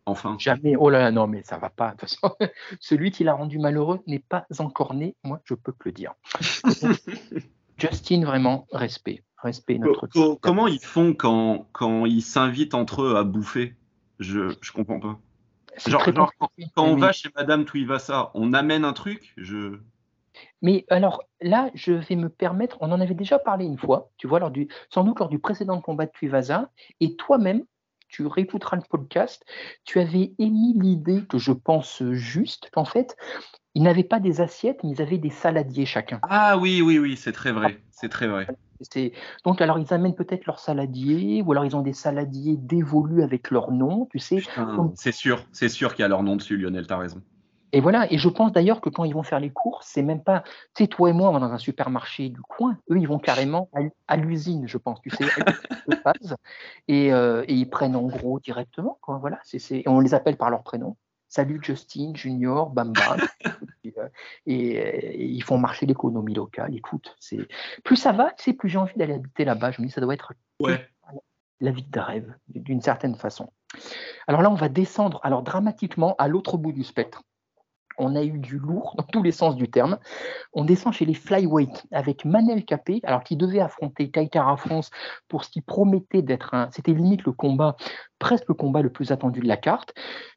[0.06, 0.36] Enfin.
[0.38, 0.74] Jamais.
[0.76, 1.92] Oh là là, non, mais ça va pas.
[1.92, 2.34] De toute façon,
[2.80, 5.14] celui qui l'a rendu malheureux n'est pas encore né.
[5.24, 6.14] Moi, je peux te le dire.
[7.78, 9.22] Justin, vraiment, respect.
[9.38, 10.08] Respect notre.
[10.40, 13.74] comment ils font quand, quand ils s'invitent entre eux à bouffer?
[14.20, 15.18] Je ne comprends pas.
[15.86, 17.64] Genre, quand, on va chez Madame
[17.98, 19.32] ça, on amène un truc?
[19.36, 19.78] Je...
[20.60, 24.26] Mais alors là, je vais me permettre, on en avait déjà parlé une fois, tu
[24.26, 27.64] vois, lors du, sans doute lors du précédent combat de Tuivasa, et toi-même,
[28.12, 29.44] tu réécouteras le podcast,
[29.84, 33.16] tu avais émis l'idée que je pense juste, qu'en fait,
[33.74, 36.20] ils n'avaient pas des assiettes, mais ils avaient des saladiers chacun.
[36.22, 38.46] Ah oui, oui, oui, c'est très vrai, c'est très vrai.
[39.44, 43.50] Donc, alors, ils amènent peut-être leurs saladiers, ou alors ils ont des saladiers dévolus avec
[43.50, 44.42] leur nom, tu sais.
[44.94, 47.22] C'est sûr, c'est sûr qu'il y a leur nom dessus, Lionel, tu as raison.
[47.72, 50.22] Et voilà, et je pense d'ailleurs que quand ils vont faire les courses, c'est même
[50.22, 50.42] pas,
[50.74, 53.18] tu sais, toi et moi, on va dans un supermarché du coin, eux, ils vont
[53.18, 53.70] carrément
[54.08, 55.24] à, l'usine, je pense, tu sais,
[56.88, 60.50] et, euh, et, ils prennent en gros directement, quoi, voilà, c'est, on les appelle par
[60.50, 60.96] leur prénom.
[61.28, 63.20] Salut Justin, Junior, Bam Bam.
[63.98, 64.08] Euh,
[64.46, 66.74] et, ils font marcher l'économie locale.
[66.74, 67.46] Écoute, c'est
[67.84, 69.70] plus ça va, c'est plus j'ai envie d'aller habiter là-bas.
[69.70, 70.32] Je me dis ça doit être
[71.60, 73.52] la vie de rêve d'une certaine façon.
[74.28, 77.22] Alors là, on va descendre alors dramatiquement à l'autre bout du spectre
[77.98, 79.98] on a eu du lourd dans tous les sens du terme.
[80.52, 84.90] On descend chez les flyweight avec Manel Capé, alors qui devait affronter Kaikara France
[85.28, 87.76] pour ce qui promettait d'être un, c'était limite le combat,
[88.18, 89.94] presque le combat le plus attendu de la carte.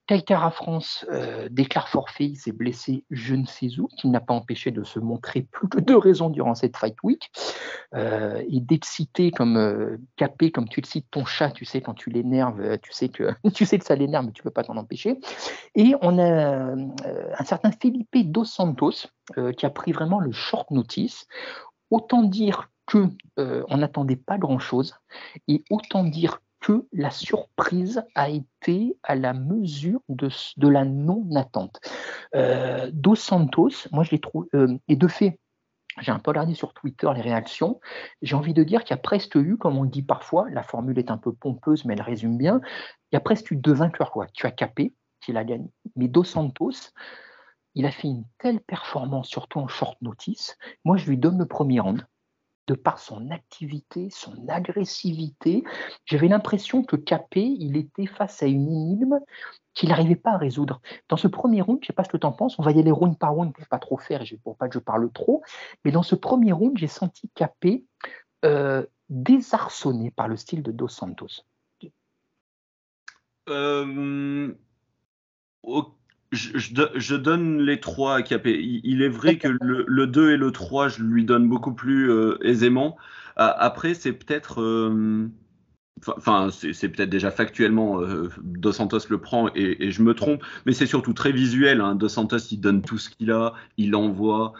[0.07, 4.33] Kaikara France euh, déclare forfait, il s'est blessé je ne sais où, qui n'a pas
[4.33, 7.31] empêché de se montrer plus que deux raisons durant cette fight week.
[7.95, 11.93] Euh, et d'exciter comme euh, Capé, comme tu le cites ton chat, tu sais, quand
[11.93, 14.77] tu l'énerves, tu sais que tu sais que ça l'énerve, mais tu peux pas t'en
[14.77, 15.19] empêcher.
[15.75, 19.07] Et on a un certain Felipe Dos Santos
[19.57, 21.27] qui a pris vraiment le short notice.
[21.89, 24.95] Autant dire que on n'attendait pas grand-chose,
[25.47, 31.79] et autant dire que la surprise a été à la mesure de, la non-attente.
[32.33, 34.49] Dos Santos, moi je l'ai trouvé,
[34.87, 35.39] et de fait,
[36.01, 37.79] j'ai un peu regardé sur Twitter les réactions.
[38.23, 40.97] J'ai envie de dire qu'il y a presque eu, comme on dit parfois, la formule
[40.97, 42.61] est un peu pompeuse, mais elle résume bien,
[43.11, 44.09] il y a presque eu deux vainqueurs.
[44.09, 44.25] Quoi.
[44.33, 45.69] Tu as capé, qu'il a gagné.
[45.95, 46.91] Mais Dos Santos,
[47.75, 50.57] il a fait une telle performance, surtout en short notice.
[50.83, 52.07] Moi, je lui donne le premier round
[52.67, 55.63] de par son activité, son agressivité.
[56.05, 59.19] J'avais l'impression que Capé, il était face à une énigme
[59.73, 60.81] qu'il n'arrivait pas à résoudre.
[61.09, 62.71] Dans ce premier round, je ne sais pas ce que tu en penses, on va
[62.71, 65.43] y aller round par round pour pas trop faire, pour pas que je parle trop,
[65.83, 67.85] mais dans ce premier round, j'ai senti Capé
[68.45, 71.43] euh, désarçonné par le style de Dos Santos.
[73.47, 74.55] Euh,
[76.31, 78.59] je, donne les trois à Capé.
[78.83, 82.37] Il, est vrai que le, 2 et le 3, je lui donne beaucoup plus euh,
[82.41, 82.97] aisément.
[83.35, 84.61] après, c'est peut-être.
[84.61, 85.29] Euh,
[86.07, 90.73] enfin, c'est peut-être déjà factuellement, euh, Dos Santos le prend et, je me trompe, mais
[90.73, 91.81] c'est surtout très visuel.
[91.81, 91.95] Hein.
[91.95, 94.53] Dos Santos, il donne tout ce qu'il a, il envoie.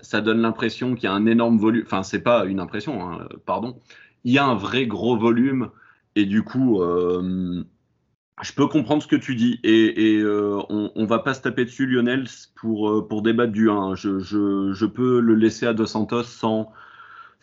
[0.00, 1.82] Ça donne l'impression qu'il y a un énorme volume.
[1.84, 3.80] Enfin, c'est pas une impression, hein, pardon.
[4.24, 5.70] Il y a un vrai gros volume
[6.14, 6.82] et du coup
[8.42, 11.64] je peux comprendre ce que tu dis et, euh, on, on, va pas se taper
[11.64, 13.94] dessus Lionel pour, euh, pour débattre du 1.
[13.94, 16.72] Je, je, je, peux le laisser à Dos Santos sans,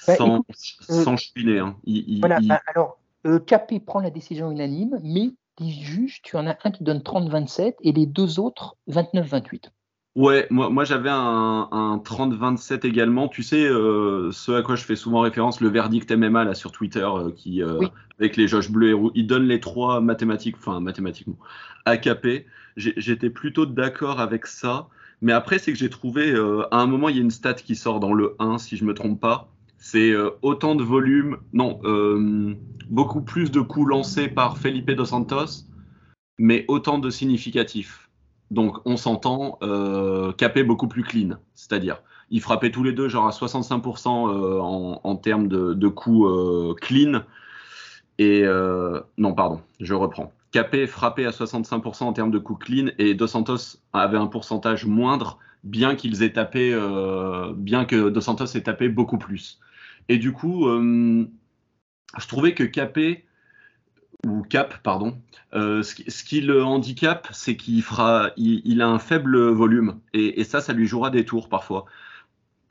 [0.07, 0.45] bah, sans,
[0.81, 1.59] sans chiner.
[1.59, 1.77] Hein.
[2.19, 2.99] voilà, bah, alors
[3.47, 7.75] Capé prend la décision unanime, mais des juges, tu en as un qui donne 30-27
[7.81, 9.69] et les deux autres 29-28.
[10.15, 13.27] Ouais, moi, moi j'avais un, un 30-27 également.
[13.27, 16.71] Tu sais, euh, ce à quoi je fais souvent référence, le verdict MMA là sur
[16.71, 17.81] Twitter, euh, qui euh,
[18.17, 21.37] avec les Josh Bleu et Roux, il donne les trois mathématiques, enfin mathématiquement,
[21.83, 22.45] AKP.
[22.77, 24.87] J'étais plutôt d'accord avec ça,
[25.21, 26.33] mais après c'est que j'ai trouvé,
[26.71, 28.83] à un moment il y a une stat qui sort dans le 1 si je
[28.83, 29.49] me trompe pas.
[29.77, 31.79] C'est autant de volume, non,
[32.89, 35.67] beaucoup plus de coups lancés par Felipe dos Santos,
[36.37, 38.04] mais autant de significatifs.
[38.51, 43.27] Donc on s'entend, euh, Capé beaucoup plus clean, c'est-à-dire ils frappaient tous les deux genre
[43.27, 47.21] à 65% euh, en, termes de, coups euh, clean.
[48.17, 50.31] Et euh, non, pardon, je reprends.
[50.51, 54.85] Capé frappait à 65% en termes de coups clean et Dos Santos avait un pourcentage
[54.85, 56.73] moindre, bien qu'ils aient tapé,
[57.57, 59.59] bien que Dos Santos ait tapé beaucoup plus.
[60.07, 63.24] Et du coup, je trouvais que Capé
[64.25, 65.17] ou Cap, pardon.
[65.53, 70.61] Euh, ce, qui le handicap, c'est qu'il fera, il, a un faible volume et, ça,
[70.61, 71.85] ça lui jouera des tours parfois.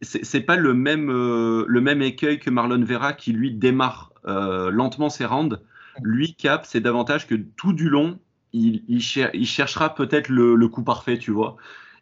[0.03, 4.70] C'est pas le même, euh, le même écueil que Marlon Vera qui lui démarre euh,
[4.70, 5.61] lentement ses rounds.
[6.03, 8.18] Lui, Cap, c'est davantage que tout du long,
[8.53, 11.57] il, cherchera peut-être le, coup parfait, tu vois.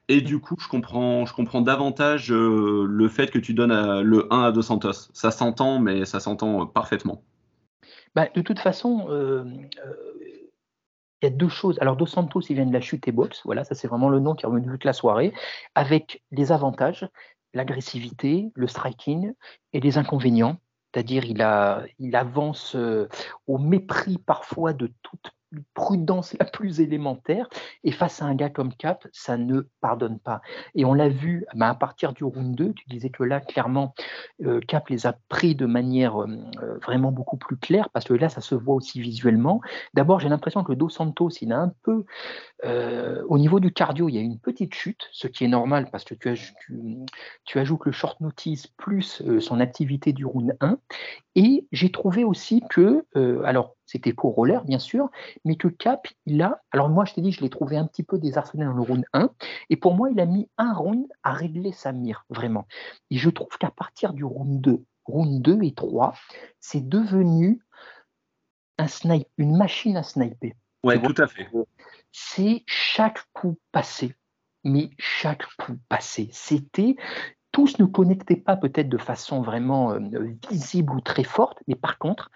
[0.09, 4.43] Et du coup, je comprends, je comprends davantage le fait que tu donnes le 1
[4.43, 5.11] à 2 Santos.
[5.12, 7.22] Ça s'entend, mais ça s'entend parfaitement.
[8.14, 9.44] Bah, de toute façon, euh,
[9.84, 9.94] euh,
[11.22, 11.78] il y a deux choses.
[11.80, 13.42] Alors, Dos Santos, il vient de la chute et boxe.
[13.44, 15.32] Voilà, ça c'est vraiment le nom qui est revenu toute la soirée,
[15.74, 17.08] avec les avantages,
[17.54, 19.32] l'agressivité, le striking
[19.72, 20.58] et les inconvénients.
[20.92, 21.46] C'est-à-dire, il,
[21.98, 23.08] il avance euh,
[23.46, 25.30] au mépris parfois de toute
[25.74, 27.48] prudence la plus élémentaire.
[27.84, 30.40] Et face à un gars comme Cap, ça ne pardonne pas.
[30.74, 33.94] Et on l'a vu bah, à partir du round 2, tu disais que là, clairement,
[34.44, 36.28] euh, Cap les a pris de manière euh,
[36.62, 39.61] euh, vraiment beaucoup plus claire, parce que là, ça se voit aussi visuellement.
[39.94, 42.05] D'abord, j'ai l'impression que Dos Santos, il a un peu,
[43.28, 46.05] au niveau du cardio, il y a une petite chute, ce qui est normal, parce
[46.05, 46.96] que tu, tu,
[47.44, 50.78] tu ajoutes le short notice plus son activité du round 1.
[51.34, 53.05] Et j'ai trouvé aussi que,
[53.44, 55.11] alors, c'était roller, bien sûr,
[55.45, 56.62] mais que Cap, il a.
[56.70, 59.05] Alors, moi, je t'ai dit, je l'ai trouvé un petit peu désarçonné dans le round
[59.12, 59.30] 1.
[59.70, 62.66] Et pour moi, il a mis un round à régler sa mire, vraiment.
[63.11, 66.14] Et je trouve qu'à partir du round 2, round 2 et 3,
[66.61, 67.61] c'est devenu
[68.78, 70.53] un snipe, une machine à sniper.
[70.85, 71.49] Oui, tout à fait.
[72.11, 74.14] C'est chaque coup passé,
[74.64, 76.28] mais chaque coup passé.
[76.33, 76.97] C'était
[77.53, 80.01] tous ne connectaient pas peut-être de façon vraiment euh,
[80.51, 82.30] visible ou très forte, mais par contre,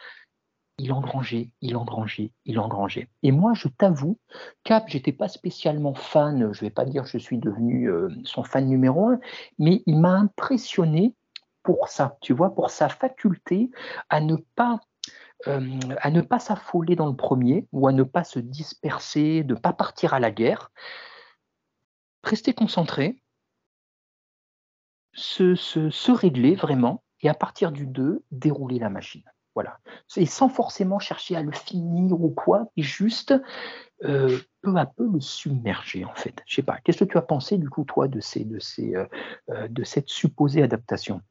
[0.78, 3.08] il engrangeait, il engrangeait, il engrangeait.
[3.22, 4.18] Et moi, je t'avoue,
[4.62, 8.42] Cap, j'étais pas spécialement fan, je vais pas dire que je suis devenu euh, son
[8.42, 9.18] fan numéro un,
[9.58, 11.14] mais il m'a impressionné
[11.62, 13.70] pour ça, tu vois, pour sa faculté
[14.10, 14.80] à ne pas
[15.48, 19.72] euh, ne s'affoler dans le premier ou à ne pas se disperser, de ne pas
[19.72, 20.70] partir à la guerre,
[22.22, 23.22] rester concentré,
[25.12, 29.24] se, se, se régler vraiment et à partir du 2, dérouler la machine.
[29.56, 29.78] Voilà.
[30.16, 33.34] Et sans forcément chercher à le finir ou quoi, et juste
[34.04, 36.42] euh, peu à peu le submerger en fait.
[36.46, 36.76] Je sais pas.
[36.84, 39.06] Qu'est-ce que tu as pensé du coup toi de ces, de ces, euh,
[39.50, 41.22] euh, de cette supposée adaptation?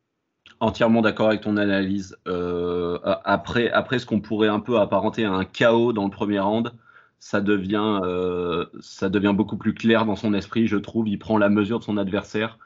[0.59, 2.17] Entièrement d'accord avec ton analyse.
[2.28, 6.39] Euh, après, après, ce qu'on pourrait un peu apparenter à un chaos dans le premier
[6.39, 6.71] round,
[7.19, 11.07] ça devient, euh, ça devient beaucoup plus clair dans son esprit, je trouve.
[11.07, 12.57] Il prend la mesure de son adversaire,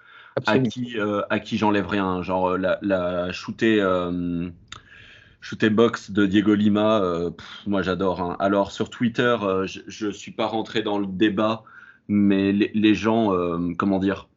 [0.46, 2.22] à qui, euh, à qui j'enlève rien.
[2.22, 3.82] Genre la, la shooter,
[5.42, 7.02] shooter box de Diego Lima,
[7.68, 8.22] moi j'adore.
[8.22, 8.36] Hein.
[8.40, 11.64] Alors sur Twitter, je ne suis pas rentré dans le débat,
[12.08, 13.34] mais les, gens,
[13.78, 14.30] comment dire,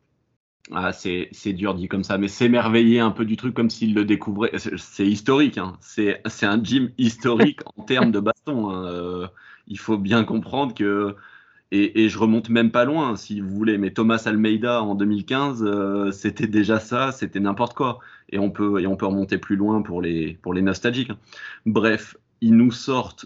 [0.71, 4.05] ah, c'est dur dit comme ça, mais s'émerveiller un peu du truc comme s'il le
[4.05, 4.53] découvrait.
[4.77, 5.77] C'est historique, hein.
[5.81, 8.71] c'est un gym historique en termes de baston.
[8.71, 8.87] Hein.
[8.87, 9.27] Euh,
[9.67, 11.17] il faut bien comprendre que,
[11.75, 16.13] et, je remonte même pas loin si vous voulez, mais Thomas Almeida en 2015, euh,
[16.13, 17.99] c'était déjà ça, c'était n'importe quoi.
[18.29, 21.11] Et on, peut, et on peut remonter plus loin pour les, pour les nostalgiques.
[21.11, 21.19] Hein.
[21.65, 23.25] Bref, ils nous sortent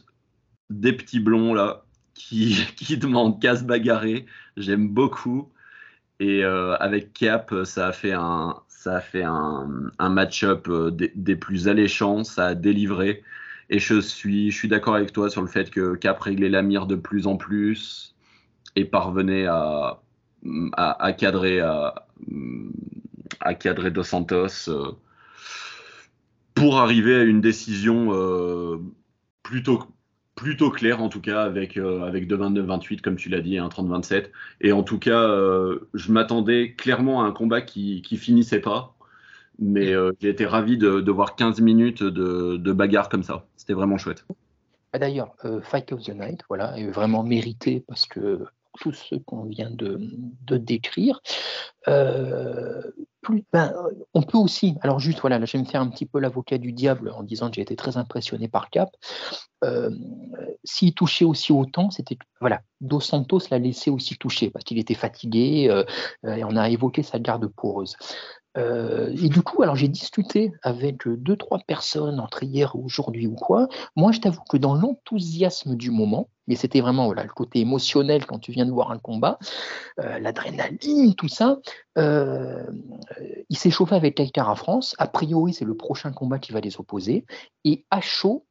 [0.71, 1.85] des petits blonds là
[2.15, 4.27] qui, qui demandent qu'à se bagarrer.
[4.57, 5.51] J'aime beaucoup.
[6.21, 10.93] Et euh, avec Cap, ça a fait un, ça a fait un, un match-up euh,
[10.93, 13.25] des, plus alléchants, ça a délivré.
[13.71, 16.63] Et je suis, je suis d'accord avec toi sur le fait que Cap réglait la
[16.63, 18.16] mire de plus en plus
[18.77, 20.01] et parvenait à,
[20.77, 21.95] à, cadrer, à,
[23.59, 24.93] cadrer Dos Santos euh,
[26.55, 28.13] pour arriver à une décision
[29.43, 29.83] plutôt,
[30.37, 34.31] plutôt clair en tout cas avec, euh, avec 2-29-28 comme tu l'as dit, un 30-27.
[34.61, 38.95] Et en tout cas, euh, je m'attendais clairement à un combat qui, qui finissait pas.
[39.59, 43.47] Mais euh, j'ai été ravi de, voir 15 minutes de, de bagarre comme ça.
[43.57, 44.27] C'était vraiment chouette.
[44.93, 48.47] D'ailleurs, Fight of the Night, voilà, est vraiment mérité parce que
[48.81, 49.99] tout ce qu'on vient de,
[50.57, 51.21] décrire.
[51.89, 52.83] Euh,
[53.53, 53.73] ben,
[54.15, 56.59] on peut aussi, alors juste voilà, là je vais me faire un petit peu l'avocat
[56.59, 58.91] du diable en disant que j'ai été très impressionné par Cap.
[59.65, 59.91] Euh,
[60.65, 64.95] s'il touchait aussi autant, c'était voilà, Dos Santos l'a laissé aussi toucher parce qu'il était
[64.95, 65.85] fatigué euh,
[66.37, 67.97] et on a évoqué sa garde poreuse.
[68.57, 73.27] Euh, et du coup, alors j'ai discuté avec deux, trois personnes entre hier ou aujourd'hui
[73.27, 73.69] ou quoi.
[73.97, 78.39] Moi, je t'avoue que dans l'enthousiasme du moment, mais c'était vraiment le côté émotionnel quand
[78.39, 79.39] tu viens de voir un combat,
[80.01, 81.59] euh, l'adrénaline, tout ça,
[81.99, 82.65] euh,
[83.49, 84.95] il s'est chauffé avec Taïtara France.
[84.99, 87.27] A priori, c'est le prochain combat qui va les opposer.
[87.65, 88.47] Et à chaud,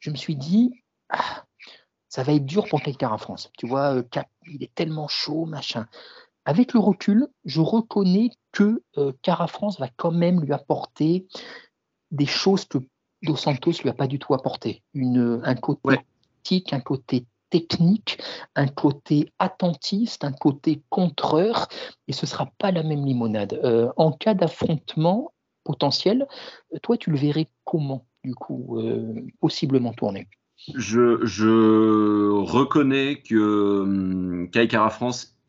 [0.00, 0.72] je me suis dit,
[1.08, 1.44] ah,
[2.08, 3.50] ça va être dur pour Taïtara France.
[3.56, 4.02] Tu vois,
[4.46, 5.86] il est tellement chaud, machin.
[6.44, 11.26] Avec le recul, je reconnais que euh, Cara France va quand même lui apporter
[12.10, 12.78] des choses que
[13.22, 14.82] Dos Santos lui a pas du tout apporté.
[14.94, 15.96] Une, un côté
[16.42, 18.18] tactique, un côté technique,
[18.54, 21.68] un côté attentiste, un côté contreur,
[22.08, 23.60] et ce sera pas la même limonade.
[23.64, 25.32] Euh, en cas d'affrontement
[25.64, 26.26] potentiel,
[26.82, 30.28] toi, tu le verrais comment, du coup, euh, possiblement tourner?
[30.74, 34.68] Je, je, reconnais que hum, Kai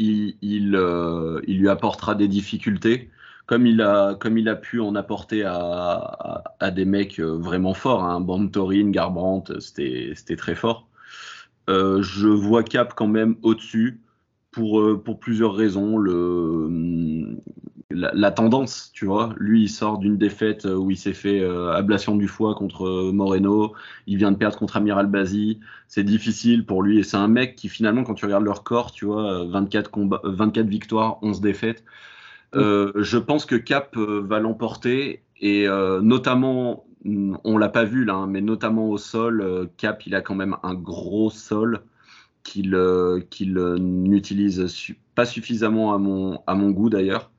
[0.01, 3.09] Euh, il, lui apportera des difficultés,
[3.45, 6.43] comme il a, comme il a pu en apporter à,
[6.73, 8.03] des mecs euh, vraiment forts.
[8.03, 8.21] Hein.
[8.21, 10.87] Bantorin, Garbrandt, c'était très fort.
[11.69, 13.99] Euh, je vois Cap quand même au-dessus
[14.51, 15.97] pour, pour plusieurs raisons.
[15.97, 17.37] Le,
[17.93, 19.33] la, tendance, tu vois.
[19.37, 23.73] Lui, il sort d'une défaite où il s'est fait euh, ablation du foie contre Moreno.
[24.07, 25.59] Il vient de perdre contre Amir Albazi.
[25.87, 26.99] C'est difficile pour lui.
[26.99, 30.21] Et c'est un mec qui, finalement, quand tu regardes leur corps, tu vois, 24, combats,
[30.23, 31.83] 24 victoires, 11 défaites.
[32.55, 35.23] Euh, je pense que Cap euh, va l'emporter.
[35.43, 35.65] Et
[36.03, 40.35] notamment, on l'a pas vu là, hein, mais notamment au sol, Cap, il a quand
[40.35, 41.81] même un gros sol
[42.43, 42.77] qu'il
[43.29, 47.31] qu'il n'utilise pas suffisamment à mon, goût d'ailleurs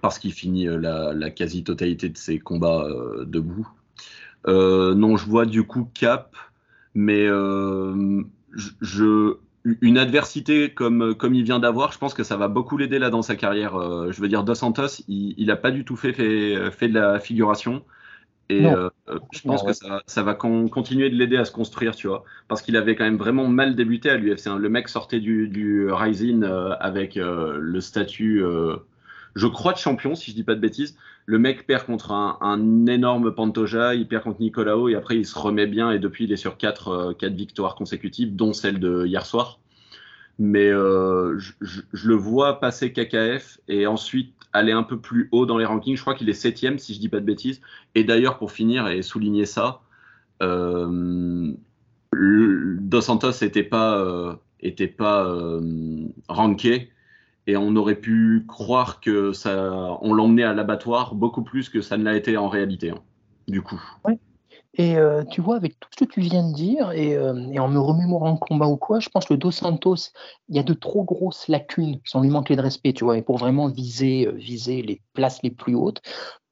[0.00, 3.68] parce qu'il finit euh, la, quasi-totalité de ses combats euh, debout.
[4.46, 6.36] Euh, non, je vois du coup Cap,
[6.94, 8.28] mais une
[9.98, 13.22] adversité comme, comme il vient d'avoir, je pense que ça va beaucoup l'aider là dans
[13.22, 13.78] sa carrière.
[14.10, 17.82] je veux dire, Dos Santos, il n'a pas du tout fait, fait, de la figuration.
[18.50, 22.24] Et je pense que ça, ça va continuer de l'aider à se construire, tu vois.
[22.48, 24.46] Parce qu'il avait quand même vraiment mal débuté à l'UFC.
[24.46, 24.58] Hein.
[24.58, 26.44] Le mec sortait du, du Rising
[26.80, 28.42] avec le statut
[29.38, 30.96] je crois, de champion, si je dis pas de bêtises.
[31.26, 35.38] Le mec perd contre un, énorme Pantoja, il perd contre Nicolao et après il se
[35.38, 39.06] remet bien et depuis il est sur quatre, euh, quatre victoires consécutives, dont celle de
[39.06, 39.60] hier soir.
[40.38, 45.58] Mais euh, je, le vois passer KKF et ensuite aller un peu plus haut dans
[45.58, 45.96] les rankings.
[45.96, 47.60] Je crois qu'il est septième, si je dis pas de bêtises.
[47.94, 49.80] Et d'ailleurs, pour finir et souligner ça,
[50.42, 51.52] euh,
[52.12, 55.60] Dos Santos n'était pas, était pas
[56.28, 56.90] ranké
[57.48, 61.96] et on aurait pu croire que ça, on l'emmenait à l'abattoir beaucoup plus que ça
[61.96, 63.00] ne l'a été en réalité, hein,
[63.48, 63.80] du coup.
[64.74, 67.68] Et euh, tu vois, avec tout ce que tu viens de dire, et, euh, en
[67.68, 70.12] me remémorant le combat ou quoi, je pense que Dos Santos,
[70.48, 73.22] il y a de trop grosses lacunes sans lui manquer de respect, tu vois, et
[73.22, 76.02] pour vraiment viser, euh, viser les places les plus hautes.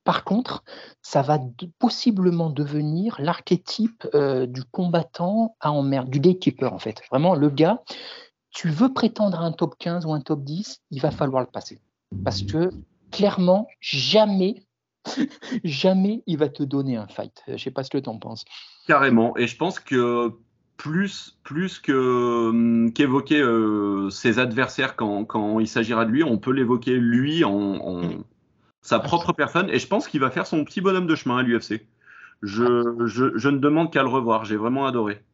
[0.05, 0.65] Par contre,
[1.03, 1.39] ça va
[1.79, 7.03] possiblement devenir l'archétype du combattant à emmerde, du gatekeeper en fait.
[7.11, 7.83] Vraiment, le gars,
[8.53, 11.51] tu veux prétendre à un top 15 ou un top 10, il va falloir le
[11.51, 11.81] passer.
[12.25, 12.71] Parce que
[13.11, 14.66] clairement, jamais,
[15.65, 17.43] jamais il va te donner un fight.
[17.47, 18.45] Je ne sais pas ce que tu en penses.
[18.87, 19.37] Carrément.
[19.37, 20.33] Et je pense que
[20.77, 26.39] plus, plus que, hum, qu'évoquer euh, ses adversaires quand, quand il s'agira de lui, on
[26.39, 28.25] peut l'évoquer lui en, mm
[28.87, 31.43] sa propre personne, et je pense qu'il va faire son petit bonhomme de chemin à
[31.43, 31.89] l'UFC.
[32.43, 35.25] Je, je, je, ne demande qu'à le revoir, j'ai vraiment adoré.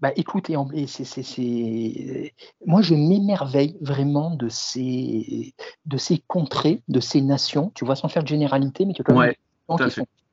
[0.00, 0.50] Bah écoute,
[0.86, 2.34] c'est,
[2.64, 5.54] moi je m'émerveille vraiment de ces,
[5.86, 9.16] de ces contrées, de ces nations, tu vois, sans faire de généralité, mais que quand
[9.16, 9.36] ouais,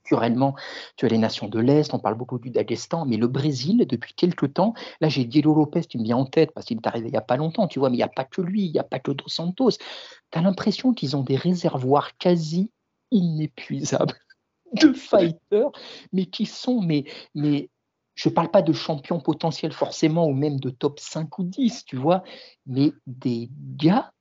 [0.03, 0.53] culturellement,
[0.97, 4.13] tu as les nations de l'Est, on parle beaucoup du Daghestan, mais le Brésil, depuis
[4.13, 7.07] quelques temps, là j'ai Diego Lopez qui me vient en tête parce qu'il est arrivé
[7.07, 8.71] il n'y a pas longtemps, tu vois, mais il n'y a pas que lui, il
[8.71, 9.71] n'y a pas que Dos Santos.
[9.71, 12.69] Tu as l'impression qu'ils ont des réservoirs quasi
[13.09, 14.13] inépuisables
[14.73, 15.71] de fighters,
[16.13, 17.69] mais qui sont, mais, mais
[18.15, 21.85] je ne parle pas de champions potentiels forcément, ou même de top 5 ou 10,
[21.85, 22.23] tu vois,
[22.65, 24.11] mais des gars,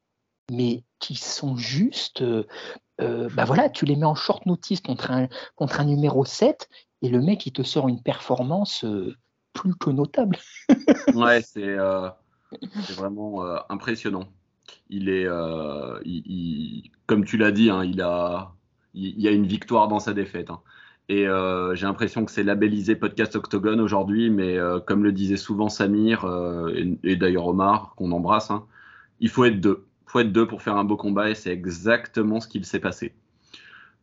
[0.51, 2.45] mais qui sont juste, euh,
[3.01, 6.69] euh, bah voilà, tu les mets en short notice contre un, contre un numéro 7
[7.03, 9.15] et le mec, il te sort une performance euh,
[9.53, 10.39] plus que notable.
[11.15, 11.77] ouais, c'est
[12.95, 14.25] vraiment impressionnant.
[14.89, 15.29] Il est,
[16.05, 18.55] il, comme tu l'as dit, hein, il, a,
[18.95, 20.51] il, a une victoire dans sa défaite.
[20.51, 20.61] Hein.
[21.09, 21.27] Et
[21.75, 26.25] j'ai l'impression que c'est labellisé podcast Octogone aujourd'hui, mais comme le disait souvent Samir
[26.75, 28.65] et, et d'ailleurs Omar, qu'on embrasse, hein,
[29.21, 29.85] il faut être deux
[30.15, 33.15] faut être deux pour faire un beau combat et c'est exactement ce qu'il s'est passé.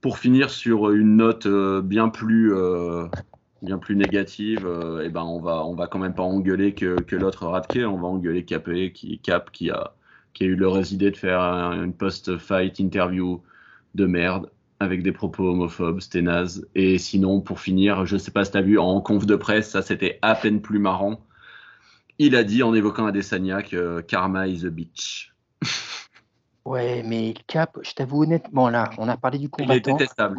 [0.01, 3.07] Pour finir sur une note euh, bien plus euh,
[3.61, 6.97] bien plus négative, euh, eh ben on va on va quand même pas engueuler que,
[7.15, 9.95] l'autre Radke, on va engueuler Capé qui Cap qui a
[10.33, 13.41] qui a eu l'heureuse idée de faire une post-fight interview
[13.95, 14.49] de merde
[14.81, 16.67] avec des propos homophobes, c'était naze.
[16.73, 19.69] Et sinon, pour finir, je sais pas si tu as vu en conf de presse,
[19.69, 21.21] ça c'était à peine plus marrant.
[22.17, 25.33] Il a dit en évoquant Adesanya que Karma is a bitch.
[26.63, 29.73] Ouais, mais Cap, je t'avoue honnêtement, là, on a parlé du combattant.
[29.73, 30.37] Il est détestable.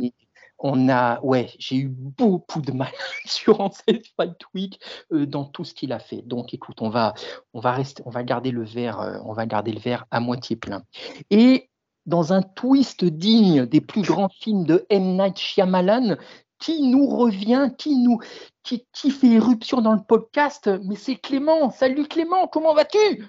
[0.61, 2.93] On a, ouais, j'ai eu beaucoup de mal
[3.45, 4.81] durant cette Fight Week
[5.13, 6.23] euh, dans tout ce qu'il a fait.
[6.23, 7.15] Donc, écoute, on va,
[7.55, 10.21] on va rester, on va garder le verre, euh, on va garder le verre à
[10.21, 10.85] moitié plein.
[11.31, 11.72] Et
[12.07, 16.17] dans un twist digne des plus grands films de M Night Shyamalan,
[16.59, 18.21] qui nous revient, qui nous,
[18.63, 21.71] qui, qui fait éruption dans le podcast, mais c'est Clément.
[21.71, 23.27] Salut Clément, comment vas-tu?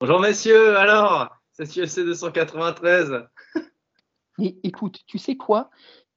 [0.00, 3.26] Bonjour messieurs, alors c'est UFC 293.
[4.38, 5.70] Mais écoute, tu sais quoi?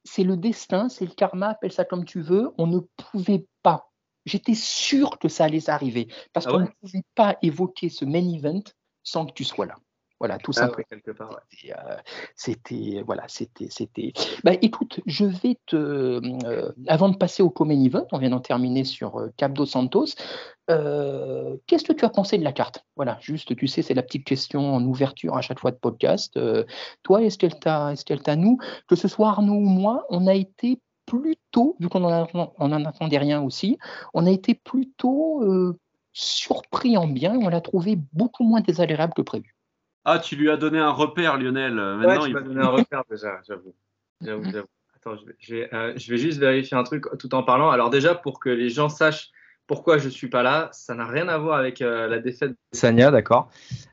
[0.03, 2.49] C'est le destin, c'est le karma, appelle ça comme tu veux.
[2.57, 3.91] On ne pouvait pas.
[4.25, 8.27] J'étais sûr que ça allait arriver parce ah qu'on ne pouvait pas évoquer ce main
[8.27, 8.63] event
[9.03, 9.75] sans que tu sois là.
[10.19, 10.87] Voilà, tout ah simplement.
[11.69, 11.95] Euh,
[12.35, 14.13] c'était, voilà, c'était, c'était.
[14.43, 18.83] Bah, écoute, je vais te, euh, avant de passer au Event, on vient d'en terminer
[18.83, 20.15] sur euh, Cap dos Santos.
[20.67, 22.83] Qu'est-ce que tu as pensé de la carte?
[22.95, 26.37] Voilà, juste, tu sais, c'est la petite question en ouverture à chaque fois de podcast.
[27.03, 28.57] toi, est-ce qu'elle t'a, est-ce qu'elle t'a nous,
[28.87, 33.41] que ce soit Arnaud ou moi, on a été plutôt, vu qu'on en, attendait rien
[33.41, 33.77] aussi,
[34.13, 35.73] on a été plutôt
[36.11, 37.37] surpris en bien.
[37.37, 39.56] On l'a trouvé beaucoup moins désagréable que prévu.
[40.09, 41.73] Ah, tu lui as donné un repère, Lionel.
[41.73, 42.43] Maintenant, ouais, tu il...
[42.43, 43.75] donné un repère déjà, j'avoue.
[44.21, 44.67] J'avoue, j'avoue.
[44.95, 47.69] Attends, je vais, euh, je vais, juste vérifier un truc tout en parlant.
[47.71, 49.31] Alors déjà, pour que les gens sachent
[49.67, 52.51] pourquoi je ne suis pas là, ça n'a rien à voir avec euh, la défaite
[52.51, 53.49] de Sanya, d'accord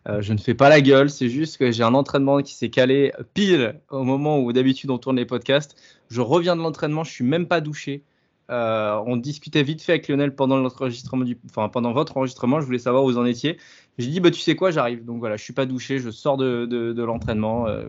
[0.09, 2.71] euh, Je ne fais pas la gueule, c'est juste que j'ai un entraînement qui s'est
[2.71, 5.75] calé pile au moment où d'habitude on tourne les podcasts.
[6.11, 8.05] Je reviens de l'entraînement, je suis même pas douché.
[8.51, 12.61] Euh, on discutait vite fait avec Lionel pendant l'enregistrement du, enfin pendant votre enregistrement.
[12.61, 13.59] Je voulais savoir où vous en étiez.
[13.99, 15.05] J'ai dit bah tu sais quoi, j'arrive.
[15.05, 17.67] Donc voilà, je suis pas douché, je sors de, l'entraînement.
[17.67, 17.85] Euh,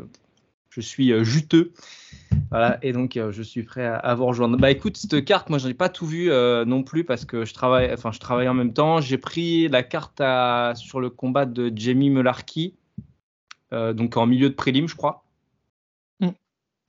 [0.69, 1.73] je suis euh, juteux.
[2.51, 4.57] Voilà, et donc je suis prêt à, vous rejoindre.
[4.57, 7.53] Bah écoute, cette carte, moi j'en ai pas tout vu non plus parce que je
[7.53, 9.01] travaille, enfin je travaille en même temps.
[9.01, 10.21] J'ai pris la carte
[10.75, 12.75] sur le combat de Jamie Melarky,
[13.71, 15.25] donc en milieu de prélim, je crois.
[16.19, 16.29] Mm.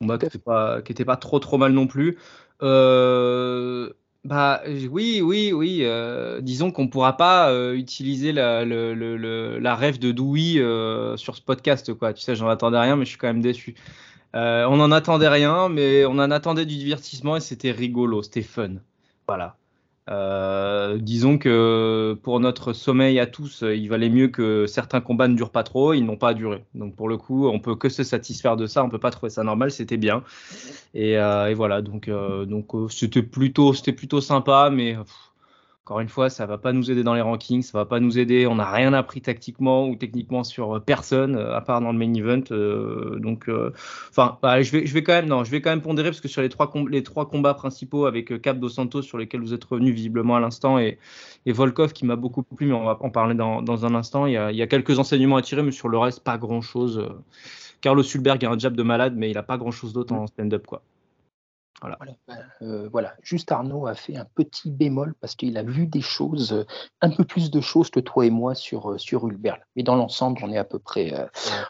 [0.01, 2.17] Combat qui n'était pas, pas trop trop mal non plus.
[2.63, 3.91] Euh,
[4.25, 5.81] bah oui, oui, oui.
[5.83, 10.55] Euh, disons qu'on ne pourra pas euh, utiliser la, la rêve de Dewey
[11.17, 12.13] sur ce podcast, quoi.
[12.13, 13.75] Tu sais, j'en attendais rien, mais je suis quand même déçu.
[14.35, 18.77] on n'en attendait rien, mais on en attendait du divertissement et c'était rigolo, c'était fun.
[19.27, 19.57] Voilà.
[20.09, 25.35] Euh, disons que pour notre sommeil à tous, il valait mieux que certains combats ne
[25.35, 26.63] durent pas trop, ils n'ont pas duré.
[26.75, 29.31] Donc pour le coup, on peut que se satisfaire de ça, on peut pas trouver
[29.31, 30.23] ça normal, c'était bien.
[30.95, 34.97] Et, euh, voilà, donc euh, donc c'était plutôt c'était plutôt sympa, mais
[35.87, 38.19] Encore une fois, ça va pas nous aider dans les rankings, ça va pas nous
[38.19, 38.49] aider.
[38.49, 42.43] On n'a rien appris tactiquement ou techniquement sur personne à part dans le main event.
[43.21, 43.49] donc,
[44.11, 46.21] enfin, bah, je vais, je vais quand même, non, je vais quand même pondérer parce
[46.21, 49.55] que sur les trois, les trois combats principaux avec Cap dos Santos sur lesquels vous
[49.55, 50.99] êtes revenu visiblement à l'instant et,
[51.47, 54.27] et Volkov qui m'a beaucoup plu, mais on va en parler dans, dans un instant.
[54.27, 56.37] Il y, a, il y, a, quelques enseignements à tirer, mais sur le reste, pas
[56.37, 57.09] grand chose.
[57.81, 60.27] Carlos Sulberg a un jab de malade, mais il a pas grand chose d'autre en
[60.27, 60.83] stand-up, quoi.
[61.81, 61.99] Voilà.
[61.99, 62.43] Voilà.
[62.63, 63.15] Euh, voilà.
[63.23, 66.65] Juste Arnaud a fait un petit bémol parce qu'il a vu des choses, euh,
[67.03, 69.61] un peu plus de choses que toi et moi sur, euh, sur Ulberl.
[69.77, 71.13] Mais dans l'ensemble, on est à peu près.
[71.13, 71.27] Euh,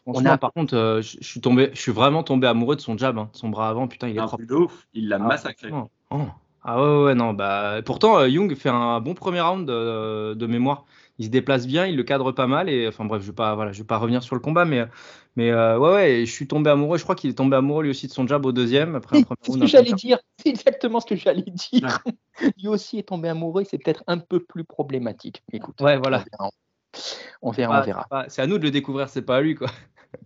[0.07, 0.39] on a...
[0.39, 3.29] Par contre, euh, je, suis tombé, je suis vraiment tombé amoureux de son jab, hein.
[3.33, 3.89] son bras avant.
[3.89, 4.39] Putain, il est trop.
[4.51, 4.87] ouf.
[4.95, 5.71] Il l'a ah, massacré.
[6.11, 6.27] Oh.
[6.63, 7.33] Ah ouais, ouais, non.
[7.33, 10.85] Bah, pourtant, Young fait un bon premier round de mémoire
[11.19, 12.69] il se déplace bien, il le cadre pas mal.
[12.69, 14.87] Et enfin bref, je vais pas, voilà, je vais pas revenir sur le combat, mais
[15.37, 16.99] mais euh, ouais, ouais, je suis tombé amoureux.
[16.99, 18.95] Je crois qu'il est tombé amoureux lui aussi de son jab au deuxième.
[18.95, 20.19] Après c'est ce que j'allais dire.
[20.43, 21.99] C'est exactement ce que j'allais dire.
[22.59, 23.65] lui aussi est tombé amoureux.
[23.65, 25.43] C'est peut-être un peu plus problématique.
[25.53, 25.81] Écoute.
[25.81, 26.25] Ouais, voilà.
[27.43, 27.81] On verra.
[27.81, 28.07] On verra.
[28.29, 29.09] C'est à nous de le découvrir.
[29.09, 29.69] C'est pas à lui, quoi.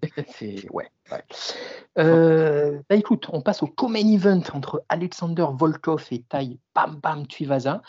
[0.28, 0.88] c'est ouais.
[1.10, 1.24] ouais.
[1.98, 7.26] Euh, bah écoute, on passe au co-main event entre Alexander Volkov et Tai Bam Bam
[7.26, 7.82] Tuivasa.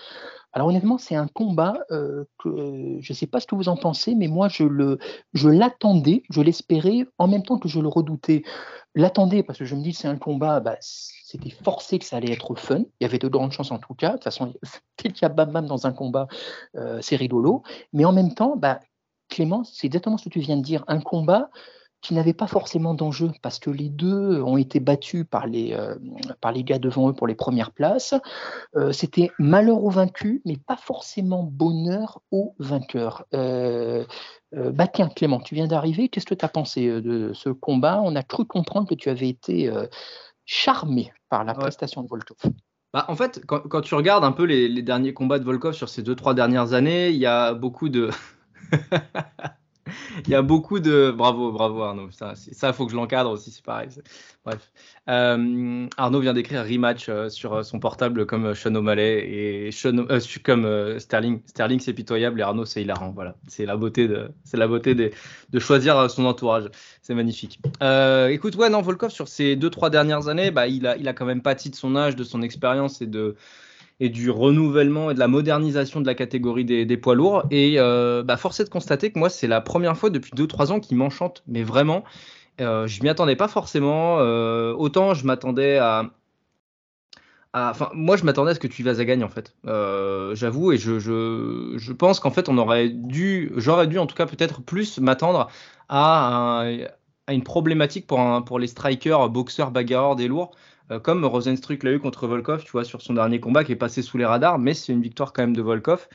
[0.53, 3.77] Alors honnêtement, c'est un combat euh, que je ne sais pas ce que vous en
[3.77, 4.99] pensez, mais moi je le,
[5.33, 8.43] je l'attendais, je l'espérais en même temps que je le redoutais.
[8.93, 12.33] L'attendais parce que je me dis c'est un combat, bah, c'était forcé que ça allait
[12.33, 12.83] être fun.
[12.99, 14.09] Il y avait de grandes chances en tout cas.
[14.09, 14.53] De toute façon,
[15.01, 16.27] dès qu'il y a bam bam dans un combat,
[16.75, 17.63] euh, c'est rigolo.
[17.93, 18.81] Mais en même temps, bah,
[19.29, 20.83] Clément, c'est exactement ce que tu viens de dire.
[20.87, 21.49] Un combat
[22.01, 25.95] qui n'avaient pas forcément d'enjeu parce que les deux ont été battus par les, euh,
[26.41, 28.15] par les gars devant eux pour les premières places.
[28.75, 33.25] Euh, C'était malheur aux vaincus, mais pas forcément bonheur aux vainqueurs.
[33.33, 34.03] Euh,
[34.55, 36.09] euh bah tiens, Clément, tu viens d'arriver.
[36.09, 38.01] Qu'est-ce que tu as pensé de ce combat?
[38.03, 39.71] On a cru comprendre que tu avais été
[40.45, 42.37] charmé par la prestation de Volkov.
[42.93, 45.73] Bah, en fait, quand, quand, tu regardes un peu les, les derniers combats de Volkov
[45.73, 48.09] sur ces deux, trois dernières années, il y a beaucoup de.
[50.25, 51.13] il y a beaucoup de.
[51.15, 52.09] Bravo, bravo Arnaud.
[52.11, 53.89] Ça, il faut que je l'encadre aussi, c'est pareil.
[54.45, 54.71] Bref.
[55.09, 60.05] Euh, Arnaud vient d'écrire rematch euh, sur euh, son portable comme Sean O'Malley et Sean,
[60.43, 61.41] comme Sterling.
[61.45, 63.11] Sterling, c'est pitoyable et Arnaud, c'est hilarant.
[63.11, 63.35] Voilà.
[63.47, 66.69] C'est la beauté, de, la beauté de choisir son entourage.
[67.01, 67.59] C'est magnifique.
[68.29, 71.13] écoute, ouais, non, Volkov, sur ces deux, trois dernières années, bah, il, a, il a
[71.13, 73.35] quand même pâti de son âge, de son expérience et de
[74.01, 77.45] et du renouvellement et de la modernisation de la catégorie des, poids lourds.
[77.51, 80.71] Et euh, bah, force est de constater que moi, c'est la première fois depuis 2-3
[80.71, 82.03] ans qu'il m'enchante, mais vraiment.
[82.59, 84.17] Euh, je m'y attendais pas forcément.
[84.19, 86.09] Euh, autant je m'attendais à,
[87.53, 89.53] Enfin, moi, je m'attendais à ce que tu vas à gagner en fait.
[89.67, 94.07] Euh, j'avoue, et je, je, je pense qu'en fait, on aurait dû, j'aurais dû en
[94.07, 95.49] tout cas peut-être plus m'attendre
[95.89, 96.63] à,
[97.27, 100.51] à, une problématique pour, un, pour les strikers, boxeurs, bagarreurs des lourds.
[100.89, 103.77] Euh, comme Rosenstruck l'a eu contre Volkov, tu vois, sur son dernier combat qui est
[103.77, 106.07] passé sous les radars, mais c'est une victoire quand même de Volkov.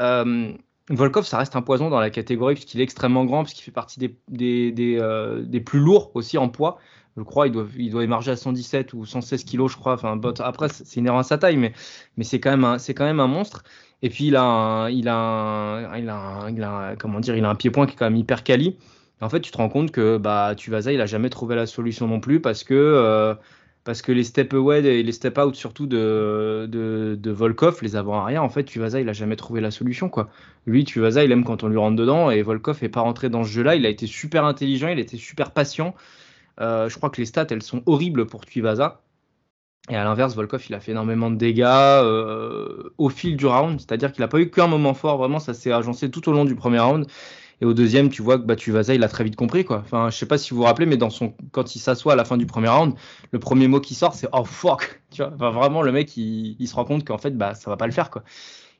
[0.00, 0.52] Euh,
[0.90, 3.98] Volkov, ça reste un poison dans la catégorie puisqu'il est extrêmement grand, puisqu'il fait partie
[4.40, 6.78] euh, des, plus lourds aussi en poids.
[7.16, 9.94] Je crois il doit, il doit émarger à 117 ou 116 kilos, je crois.
[9.94, 11.72] Enfin, après, c'est inhérent à sa taille, mais,
[12.22, 13.64] c'est quand, même un, monstre.
[14.00, 14.90] Et puis, il a un,
[17.54, 18.78] pied-point qui est quand même hyper quali.
[19.20, 22.08] En fait, tu te rends compte que bah, Tuvasa, il a jamais trouvé la solution
[22.08, 23.36] non plus parce que
[23.84, 28.48] parce que les step away et les step out surtout de, Volkov, les avant-arrière, en
[28.48, 30.08] fait, Tuvasa, il a jamais trouvé la solution.
[30.08, 30.30] quoi.
[30.66, 33.42] Lui, Tuvasa, il aime quand on lui rentre dedans et Volkov n'est pas rentré dans
[33.42, 33.74] ce jeu-là.
[33.74, 35.94] Il a été super intelligent, il a été super patient.
[36.60, 39.02] Euh, je crois que les stats, elles sont horribles pour Tuvasa.
[39.90, 43.80] Et à l'inverse, Volkov, il a fait énormément de dégâts euh, au fil du round,
[43.80, 46.44] c'est-à-dire qu'il n'a pas eu qu'un moment fort, vraiment, ça s'est agencé tout au long
[46.44, 47.06] du premier round.
[47.62, 49.64] Et au deuxième, tu vois que bah, Tuvasa, il a très vite compris.
[49.64, 49.78] Quoi.
[49.84, 52.16] Enfin, je sais pas si vous vous rappelez, mais dans son, quand il s'assoit à
[52.16, 52.94] la fin du premier round,
[53.30, 55.00] le premier mot qui sort, c'est oh fuck.
[55.12, 57.86] Tu vois, vraiment, le mec, il, se rend compte qu'en fait, bah, ça va pas
[57.86, 58.10] le faire.
[58.10, 58.24] Quoi.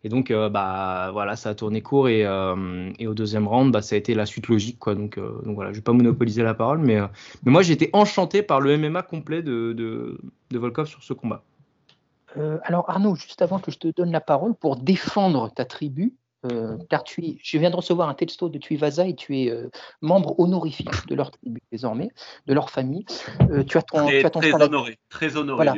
[0.02, 2.08] Et donc, euh, bah, voilà, ça a tourné court.
[2.08, 4.80] Et, euh, et au deuxième round, bah, ça a été la suite logique.
[4.80, 4.96] Quoi.
[4.96, 6.78] Donc, euh, donc voilà, je vais pas monopoliser la parole.
[6.78, 6.98] Mais,
[7.44, 11.44] mais moi, été enchanté par le MMA complet de, de Volkov sur ce combat.
[12.64, 16.14] alors Arnaud, juste avant que je te donne la parole pour défendre ta tribu,
[16.50, 19.70] euh, car tu je viens de recevoir un texto de Tuivasa et tu es euh,
[20.00, 22.08] membre honorifique de leur tribu désormais,
[22.46, 23.04] de leur famille.
[23.50, 25.70] Euh, tu as ton, très, tu as ton très honoré, très honoré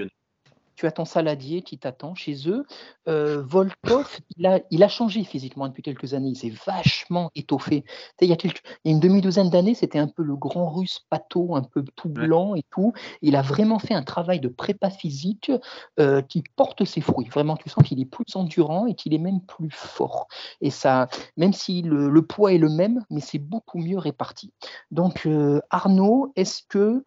[0.77, 2.65] tu as ton saladier qui t'attend chez eux.
[3.09, 7.85] Euh, Volkov, il a, il a, changé physiquement depuis quelques années, il s'est vachement étoffé.
[8.21, 10.71] Il y, a quelques, il y a une demi-douzaine d'années, c'était un peu le grand
[10.71, 12.93] russe pâteau, un peu tout blanc et tout.
[13.23, 15.53] Il a vraiment fait un travail de prépa physique
[16.01, 17.29] euh, qui porte ses fruits.
[17.29, 20.29] Vraiment, tu sens qu'il est plus endurant et qu'il est même plus fort.
[20.61, 24.53] Et ça, même si le, le poids est le même, mais c'est beaucoup mieux réparti.
[24.91, 27.05] Donc, euh, Arnaud, est-ce que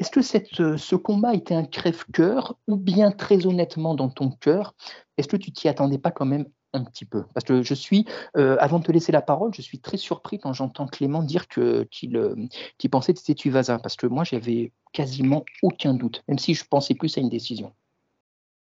[0.00, 4.74] est-ce que cette, ce combat était un crève-cœur ou bien très honnêtement dans ton cœur,
[5.18, 7.24] est-ce que tu t'y attendais pas quand même un petit peu?
[7.34, 8.06] Parce que je suis,
[8.38, 11.44] euh, avant de te laisser la parole, je suis très surpris quand j'entends Clément dire
[11.58, 13.78] euh, qu'il pensait que c'était Tuvasa.
[13.78, 17.74] Parce que moi, j'avais quasiment aucun doute, même si je pensais plus à une décision.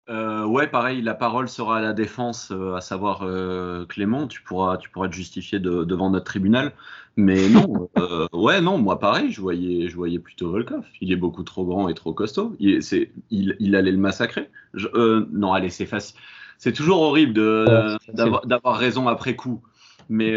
[0.10, 4.42] Euh, ouais, pareil, la parole sera à la défense, euh, à savoir euh, Clément, tu
[4.42, 6.72] pourras, tu pourras te justifier de- devant notre tribunal.
[7.18, 7.90] Mais non,
[8.32, 10.86] ouais, non, moi pareil, je voyais, je voyais plutôt Volkov.
[11.02, 12.56] Il est beaucoup trop grand et trop costaud.
[12.60, 14.50] Il, c'est, il, il allait le massacrer.
[14.74, 16.16] Je- non, allez, c'est facile.
[16.60, 19.62] C'est toujours horrible de, d'avoir, d'avoir raison après coup.
[20.10, 20.36] Mais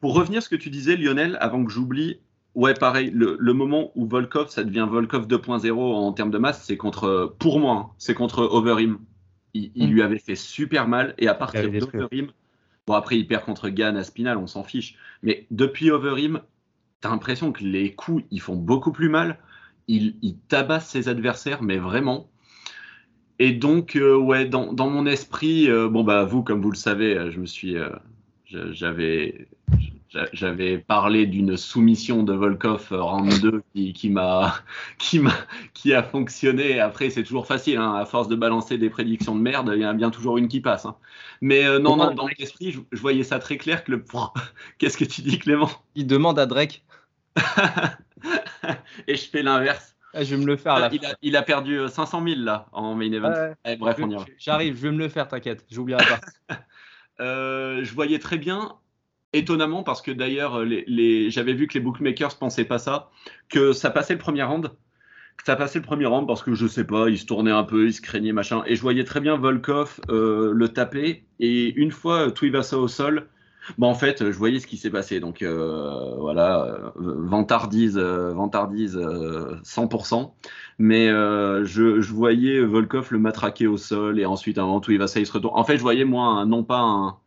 [0.00, 2.20] pour revenir à ce que tu disais, Lionel, avant que j'oublie,
[2.58, 6.64] ouais, pareil, le, le moment où Volkov, ça devient Volkov 2.0 en termes de masse,
[6.64, 8.98] c'est contre, pour moi, hein, c'est contre Overeem.
[9.54, 9.92] Il, il Mm.
[9.92, 12.30] lui avait fait super mal et à partir d'Overeem,
[12.86, 16.40] bon après il perd contre Gann à Spinal, on s'en fiche, mais depuis Overeem,
[17.00, 19.38] t'as l'impression que les coups ils font beaucoup plus mal.
[19.90, 22.28] Il, il tabasse ses adversaires, mais vraiment.
[23.38, 26.76] Et donc, euh, ouais, dans, dans mon esprit, euh, bon bah vous, comme vous le
[26.76, 27.88] savez, euh, je me suis, euh,
[28.44, 29.77] j'avais, j'a-
[30.32, 34.54] j'avais parlé d'une soumission de Volkov euh, round 2 qui, qui m'a,
[34.98, 35.32] qui m'a,
[35.74, 36.80] qui a fonctionné.
[36.80, 39.86] Après, c'est toujours facile, hein, à force de balancer des prédictions de merde, il y
[39.86, 40.86] en a bien toujours une qui passe.
[40.86, 40.96] hein.
[41.40, 44.04] Mais euh, non, non, dans mon esprit, je, je voyais ça très clair que le.
[44.78, 45.70] Qu'est-ce que tu dis, Clément?
[45.94, 46.84] Il demande à Drake.
[49.06, 49.94] Et je fais l'inverse.
[50.14, 50.88] Ah, je vais me le faire là.
[50.90, 53.30] Il a, il a perdu euh, 500 000 là en main event.
[53.30, 54.24] Ouais, Eh, bref, on y va.
[54.38, 56.56] J'arrive, je vais me le faire, t'inquiète, j'oublierai pas.
[57.20, 58.76] Euh, je voyais très bien,
[59.32, 63.10] étonnamment, parce que d'ailleurs, les- j'avais vu que les bookmakers pensaient pas ça,
[63.48, 64.70] que ça passait le premier round.
[65.36, 67.64] Que ça passait le premier round parce que je sais pas, il se tournait un
[67.64, 68.62] peu, il se craignait, machin.
[68.66, 71.24] Et je voyais très bien Volkov euh, le taper.
[71.40, 73.28] Et une fois euh, Tuivasa au sol,
[73.78, 75.20] bah en fait, je voyais ce qui s'est passé.
[75.20, 80.34] Donc euh, voilà, euh, vantardise, euh, vantardise euh, 100%.
[80.78, 85.32] Mais euh, je, voyais Volkov le matraquer au sol et ensuite un moment il se
[85.32, 85.58] retourne.
[85.58, 87.18] En fait, je voyais moi non pas un.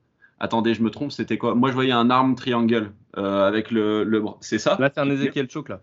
[0.44, 1.54] Attendez, je me trompe, c'était quoi?
[1.54, 4.38] Moi, je voyais un arm triangle euh, avec le, le bras.
[4.42, 4.76] C'est ça?
[4.80, 5.82] Là, c'est un Ezekiel Choke là.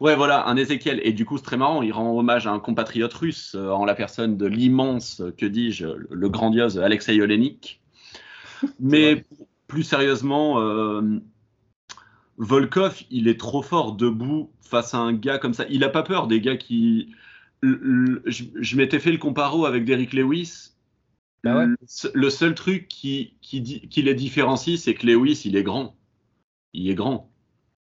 [0.00, 1.00] Ouais, voilà, un Ezekiel.
[1.04, 1.82] Et du coup, c'est très marrant.
[1.82, 5.44] Il rend hommage à un compatriote russe euh, en la personne de l'immense, euh, que
[5.44, 7.82] dis-je, le grandiose Alexei Olenik.
[8.80, 9.24] Mais
[9.68, 11.20] plus sérieusement, euh,
[12.38, 15.66] Volkov, il est trop fort debout face à un gars comme ça.
[15.68, 17.14] Il a pas peur des gars qui.
[17.60, 20.70] le- le- Je, je m'étais fait le comparo avec Derrick Lewis.
[21.44, 21.66] Bah ouais.
[21.66, 25.56] le, se- le seul truc qui, qui, dit- qui les différencie, c'est que Lewis, il
[25.56, 25.96] est grand.
[26.74, 27.30] Il est grand.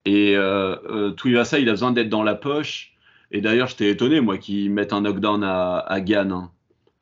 [0.05, 2.95] Et euh, euh, Tuivasa, il a besoin d'être dans la poche.
[3.33, 6.53] Et d'ailleurs, j'étais étonné, moi, qu'ils mettent un knockdown à, à Gann, hein,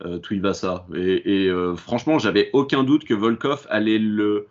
[0.05, 0.87] euh, Tuivasa.
[0.95, 4.49] Et, et, euh, franchement, j'avais aucun doute que Volkov allait le,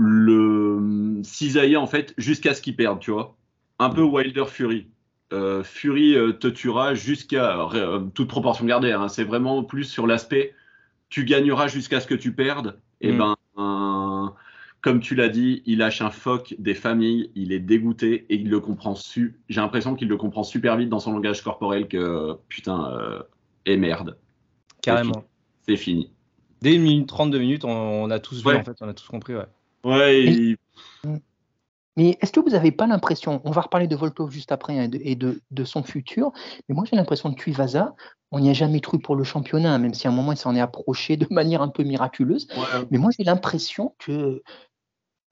[0.00, 3.36] le cisailler, en fait, jusqu'à ce qu'il perde, tu vois.
[3.78, 4.86] Un peu Wilder Fury.
[5.32, 8.92] Euh, Fury euh, te tuera jusqu'à euh, toute proportion gardée.
[8.92, 10.54] hein, c'est vraiment plus sur l'aspect
[11.12, 12.80] tu gagneras jusqu'à ce que tu perdes.
[13.02, 13.18] Et Mm.
[13.18, 14.34] ben, un-
[14.80, 18.48] comme tu l'as dit, il lâche un phoque des familles, il est dégoûté et il
[18.48, 19.38] le comprend su.
[19.50, 23.22] J'ai l'impression qu'il le comprend super vite dans son langage corporel que putain, euh,
[23.66, 24.16] et merde,
[24.80, 25.24] Carrément.
[25.68, 26.10] c'est fini.
[26.62, 27.70] Dès une minute 32 minutes, on,
[28.04, 29.34] on a tous vu en fait, on a tous compris.
[29.34, 29.46] Ouais.
[29.84, 30.56] Ouais, il-
[31.96, 34.88] Mais est-ce que vous n'avez pas l'impression, on va reparler de Volkov juste après hein,
[34.88, 36.32] de- et de, de son futur,
[36.68, 37.94] mais moi j'ai l'impression que Tuivasa,
[38.30, 40.54] on n'y a jamais cru pour le championnat, même si à un moment il s'en
[40.56, 42.46] est approché de manière un peu miraculeuse.
[42.56, 44.42] ouais, Mais moi j'ai l'impression que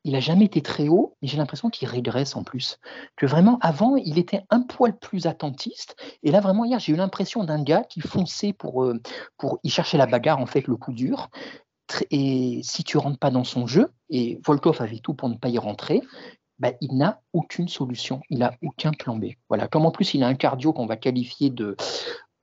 [0.04, 2.78] il n'a jamais été très haut, mais j'ai l'impression qu'il régresse en plus.
[3.16, 5.94] Que vraiment, avant, il était un poil plus attentiste.
[6.22, 8.98] Et là, vraiment, hier, j'ai eu l'impression d'un gars qui fonçait pour, euh,
[9.36, 11.28] pour y chercher la bagarre, en fait, le coup dur.
[12.10, 15.48] Et si tu rentres pas dans son jeu, et Volkov avait tout pour ne pas
[15.48, 16.00] y rentrer,
[16.60, 19.30] bah, il n'a aucune solution, il n'a aucun plan B.
[19.48, 19.66] Voilà.
[19.66, 21.76] Comme en plus il a un cardio qu'on va qualifier de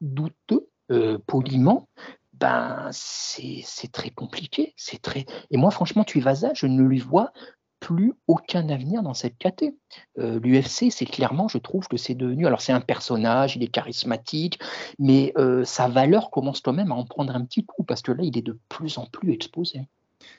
[0.01, 1.87] douteux, euh, poliment,
[2.33, 4.73] ben c'est très compliqué.
[4.75, 5.25] C'est très.
[5.51, 7.31] Et moi, franchement, Tuivasa, je ne lui vois
[7.79, 9.75] plus aucun avenir dans cette KT.
[10.17, 12.47] Euh, L'UFC, c'est clairement, je trouve que c'est devenu.
[12.47, 14.59] Alors, c'est un personnage, il est charismatique,
[14.97, 18.11] mais euh, sa valeur commence quand même à en prendre un petit coup parce que
[18.11, 19.81] là, il est de plus en plus exposé.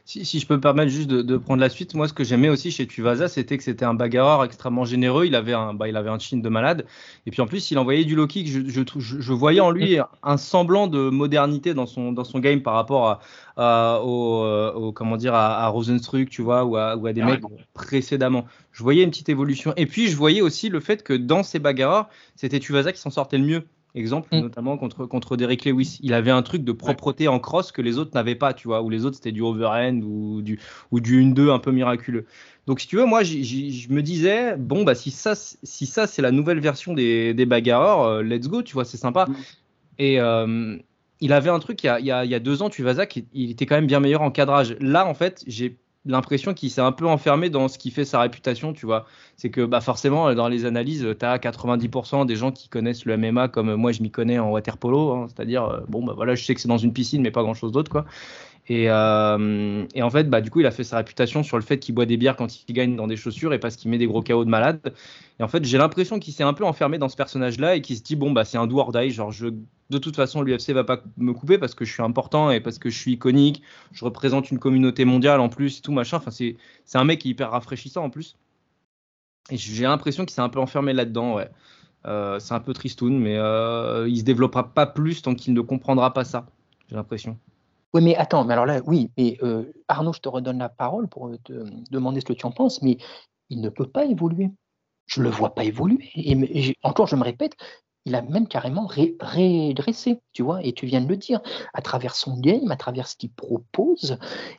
[0.05, 2.24] Si, si je peux me permettre juste de, de prendre la suite, moi ce que
[2.24, 5.26] j'aimais aussi chez Tuvasa, c'était que c'était un bagarreur extrêmement généreux.
[5.26, 6.86] Il avait un, bah, il avait un chin de malade.
[7.26, 8.48] Et puis en plus, il envoyait du low kick.
[8.48, 12.24] Je, je, trou- je- je voyais en lui un semblant de modernité dans son, dans
[12.24, 13.20] son game par rapport à,
[13.56, 17.12] à- au, euh, au- comment dire, à, à Rosenstruck, tu vois, ou à, ou à
[17.12, 17.42] des mecs
[17.74, 18.46] précédemment.
[18.72, 19.74] Je voyais une petite évolution.
[19.76, 23.10] Et puis je voyais aussi le fait que dans ces bagarreurs, c'était Tuvasa qui s'en
[23.10, 23.68] sortait le mieux.
[23.94, 24.40] Exemple, Mm.
[24.40, 25.98] notamment contre, contre Derrick Lewis.
[26.02, 28.82] Il avait un truc de propreté en cross que les autres n'avaient pas, tu vois,
[28.82, 30.60] ou les autres c'était du overhand ou du,
[30.90, 32.27] ou du 1-2 un peu miraculeux.
[32.66, 36.20] Donc si tu veux, moi je me disais, bon, bah si ça, si ça c'est
[36.23, 39.27] la nouvelle version des, des bagarreurs, euh, let's go, tu vois, c'est sympa.
[39.27, 39.35] Mm.
[40.01, 40.77] Et, euh,
[41.20, 42.70] il avait un truc il y a, il y a, il y a deux ans,
[42.70, 44.77] Tuvasa, qui il était quand même bien meilleur en cadrage.
[44.81, 45.77] Là, en fait, j'ai
[46.09, 49.06] l'impression qu'il s'est un peu enfermé dans ce qui fait sa réputation, tu vois.
[49.36, 53.16] C'est que bah, forcément, dans les analyses, tu as 90% des gens qui connaissent le
[53.16, 55.26] MMA comme moi je m'y connais en water polo, hein.
[55.28, 57.72] c'est-à-dire, euh, bon, bah voilà, je sais que c'est dans une piscine, mais pas grand-chose
[57.72, 58.06] d'autre, quoi.
[58.70, 61.62] Et, euh, et, en fait, bah, du coup, il a fait sa réputation sur le
[61.62, 63.97] fait qu'il boit des bières quand il gagne dans des chaussures et parce qu'il met
[63.97, 64.95] des gros chaos de malade.
[65.40, 67.97] Et en fait, j'ai l'impression qu'il s'est un peu enfermé dans ce personnage-là et qu'il
[67.97, 68.93] se dit bon, bah, c'est un do or.
[69.09, 69.32] Genre,
[69.90, 72.78] de toute façon, l'UFC va pas me couper parce que je suis important et parce
[72.78, 73.62] que je suis iconique.
[73.93, 76.19] Je représente une communauté mondiale en plus, tout machin.
[76.19, 76.57] Enfin, c'est,
[76.93, 78.36] un mec hyper rafraîchissant en plus.
[79.51, 81.49] Et j'ai l'impression qu'il s'est un peu enfermé là-dedans, ouais.
[82.07, 85.61] Euh, c'est un peu tristoun, mais euh, il se développera pas plus tant qu'il ne
[85.62, 86.47] comprendra pas ça.
[86.89, 87.39] J'ai l'impression.
[87.94, 91.09] Oui, mais attends, mais alors là, oui, mais euh, Arnaud, je te redonne la parole
[91.09, 91.52] pour te
[91.90, 92.98] demander ce que tu en penses, mais
[93.48, 94.51] il ne peut pas évoluer.
[95.06, 96.10] Je ne le vois pas évoluer.
[96.15, 97.55] Et, encore, je me répète,
[98.05, 101.40] il a même carrément redressé, tu vois, et tu viens de le dire,
[101.73, 104.19] à travers son game, à travers ce qu'il propose,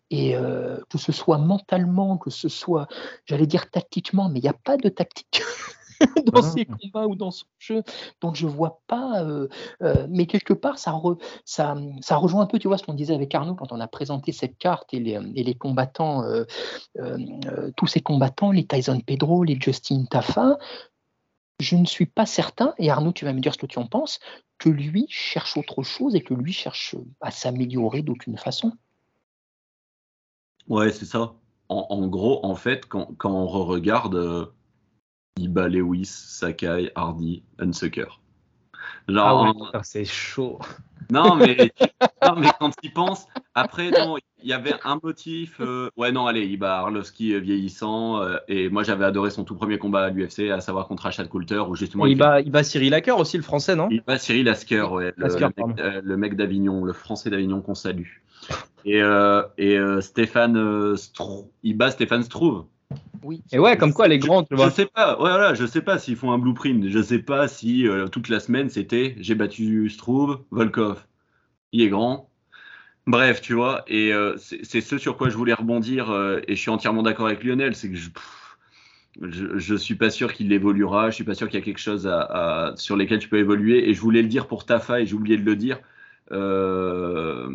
[0.09, 2.87] et euh, que ce soit mentalement, que ce soit,
[3.25, 5.41] j'allais dire tactiquement, mais il n'y a pas de tactique.
[6.25, 7.83] dans ses combats ou dans son jeu.
[8.21, 9.47] Donc je vois pas, euh,
[9.81, 10.99] euh, mais quelque part ça,
[11.45, 13.87] ça, ça, rejoint un peu, tu vois, ce qu'on disait avec Arnaud quand on a
[13.87, 16.45] présenté cette carte et les, et les combattants, euh,
[17.75, 20.57] tous ces combattants, les Tyson Pedro, les Justin Tafa.
[21.59, 23.85] Je ne suis pas certain, et Arnaud, tu vas me dire ce que tu en
[23.85, 24.21] penses,
[24.59, 28.71] que lui cherche autre chose et que lui cherche à s'améliorer d'aucune façon.
[30.69, 31.33] Ouais, c'est ça.
[31.67, 34.49] En, gros, en fait, quand, quand on regarde
[35.37, 38.19] Iba, Lewis, Sakai, Hardy, Unsucker.
[39.07, 40.59] Genre, ah c'est chaud.
[41.11, 41.71] Non mais,
[42.25, 43.25] non, mais quand tu y penses,
[43.55, 43.91] après,
[44.41, 45.59] il y avait un motif.
[45.59, 48.21] Euh, ouais, non, allez, Iba Arlovski euh, vieillissant.
[48.21, 51.27] Euh, et moi, j'avais adoré son tout premier combat à l'UFC, à savoir contre Rachad
[51.27, 51.63] Coulter.
[51.67, 53.87] Où justement, bat Cyril Acker aussi, le français, non?
[53.89, 55.13] Il bat Cyril Asker, ouais.
[55.17, 58.21] Le, mec, d'Avignon, le français d'Avignon qu'on salue.
[58.85, 59.01] Et,
[59.57, 60.95] et Stéphane,
[61.63, 62.65] il bat Stéphane Struve.
[63.23, 63.43] Oui.
[63.51, 64.69] Et ouais, comme quoi elle est grande, tu vois.
[64.69, 66.87] Je sais pas, voilà, je sais pas s'ils font un blueprint.
[66.87, 71.05] Je sais pas si euh, toute la semaine c'était j'ai battu Struve, Volkov.
[71.71, 72.29] Il est grand.
[73.09, 76.61] Bref, tu vois, et euh, c'est ce sur quoi je voulais rebondir, euh, et je
[76.61, 78.09] suis entièrement d'accord avec Lionel, c'est que je,
[79.57, 82.05] je, suis pas sûr qu'il évoluera, je suis pas sûr qu'il y a quelque chose
[82.05, 85.15] à, sur lesquels tu peux évoluer, et je voulais le dire pour Tafa, et j'ai
[85.15, 85.79] oublié de le dire.
[86.31, 87.49] Euh,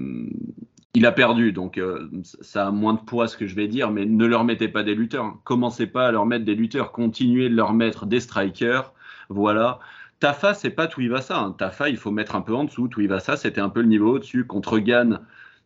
[0.95, 3.91] il a perdu, donc euh, ça a moins de poids ce que je vais dire,
[3.91, 5.37] mais ne leur mettez pas des lutteurs.
[5.43, 8.93] Commencez pas à leur mettre des lutteurs, continuez de leur mettre des strikers.
[9.29, 9.81] Voilà.
[10.21, 11.39] Tafa, c'est pas tout il va ça.
[11.41, 11.55] Hein.
[11.59, 12.87] Tafa, il faut mettre un peu en dessous.
[12.87, 14.47] Tout il va ça, c'était un peu le niveau au-dessus.
[14.47, 15.19] Contre Gann,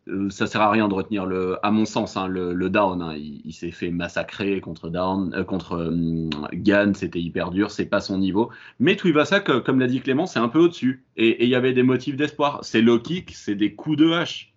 [0.07, 2.99] euh, ça sert à rien de retenir le, à mon sens, hein, le, down.
[2.99, 3.15] Hein.
[3.15, 5.93] Il, s'est fait massacrer contre down, euh, contre
[6.53, 7.69] Gann, c'était hyper dur.
[7.69, 8.49] C'est pas son niveau.
[8.79, 11.03] Mais va ça, comme l'a dit Clément, c'est un peu au-dessus.
[11.17, 12.59] Et il y avait des motifs d'espoir.
[12.63, 14.48] C'est low kick, c'est des coups de hache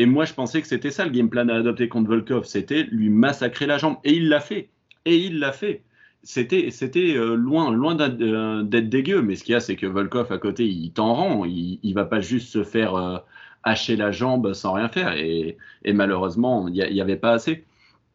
[0.00, 2.84] et moi, je pensais que c'était ça le game plan à adopter contre Volkov, c'était
[2.84, 3.98] lui massacrer la jambe.
[4.02, 4.70] Et il l'a fait.
[5.04, 5.82] Et il l'a fait.
[6.22, 9.20] C'était, c'était euh, loin, loin euh, d'être dégueu.
[9.20, 11.44] Mais ce qu'il y a, c'est que Volkov à côté, il t'en rend.
[11.44, 13.18] Il, il va pas juste se faire euh,
[13.62, 15.12] hacher la jambe sans rien faire.
[15.18, 17.66] Et, malheureusement, il n'y avait pas assez.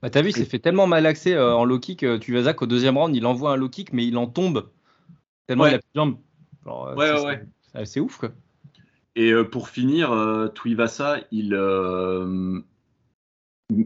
[0.02, 2.04] Bah, T'as vu, il s'est fait tellement mal axé en low kick.
[2.20, 4.70] tu vas qu'au deuxième round, il envoie un low kick, mais il en tombe.
[5.46, 6.18] Tellement il a plus de jambes.
[6.66, 7.26] ouais,
[7.76, 8.32] ouais, C'est ouf, quoi.
[9.16, 12.60] Et euh, pour finir, euh, Tuivasa, euh,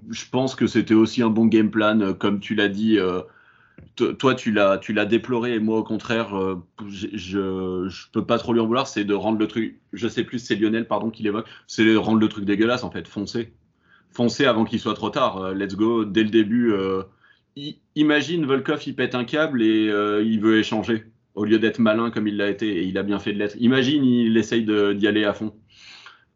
[0.10, 2.98] je pense que c'était aussi un bon game plan, comme tu l'as dit.
[3.96, 6.32] toi, tu l'as, tu l'as déploré, et moi, au contraire,
[6.88, 7.40] je,
[7.86, 8.88] ne peux pas trop lui en vouloir.
[8.88, 9.80] C'est de rendre le truc.
[9.94, 11.48] Je sais plus, c'est Lionel, pardon, qui l'évoque.
[11.68, 13.08] C'est de rendre le truc dégueulasse, en fait.
[13.08, 13.54] Foncer,
[14.12, 15.54] foncer avant qu'il soit trop tard.
[15.54, 16.74] let's go dès le début.
[17.96, 19.86] imagine Volkov, il pète un câble et
[20.26, 21.06] il veut échanger
[21.40, 23.56] au lieu d'être malin comme il l'a été, et il a bien fait de l'être.
[23.62, 25.54] Imagine, il essaye d'y aller à fond.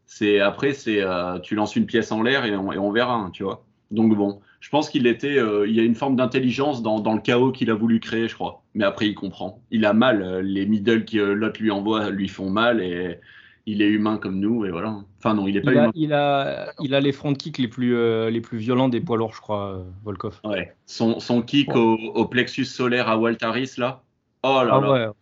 [0.05, 3.43] C'est après, c'est euh, tu lances une pièce en l'air et, on, verra, hein, tu
[3.43, 3.65] vois.
[3.91, 7.19] Donc bon, je pense qu'il était, euh, il y a une forme d'intelligence dans, le
[7.19, 8.63] chaos qu'il a voulu créer, je crois.
[8.75, 9.61] Mais après, il comprend.
[9.71, 10.21] Il a mal.
[10.21, 13.17] Euh, les middle que l'autre lui envoie lui font mal et
[13.65, 15.01] il est humain comme nous et voilà.
[15.19, 15.91] Enfin non, il est pas il humain.
[15.95, 17.93] il a, il a les front kicks les plus,
[18.29, 20.39] les plus violents des poids lourds, je crois, Volkov.
[20.45, 20.73] Ouais.
[20.85, 24.02] Son, son kick au, au, plexus solaire à Waltaris là.
[24.43, 25.13] Oh là ah là.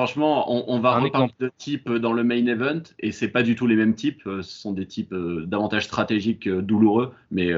[0.00, 3.66] Franchement, on, va reparler de type dans le main event et c'est pas du tout
[3.66, 4.26] les mêmes types.
[4.26, 7.52] Euh, ce sont des types euh, davantage stratégiques, euh, douloureux, mais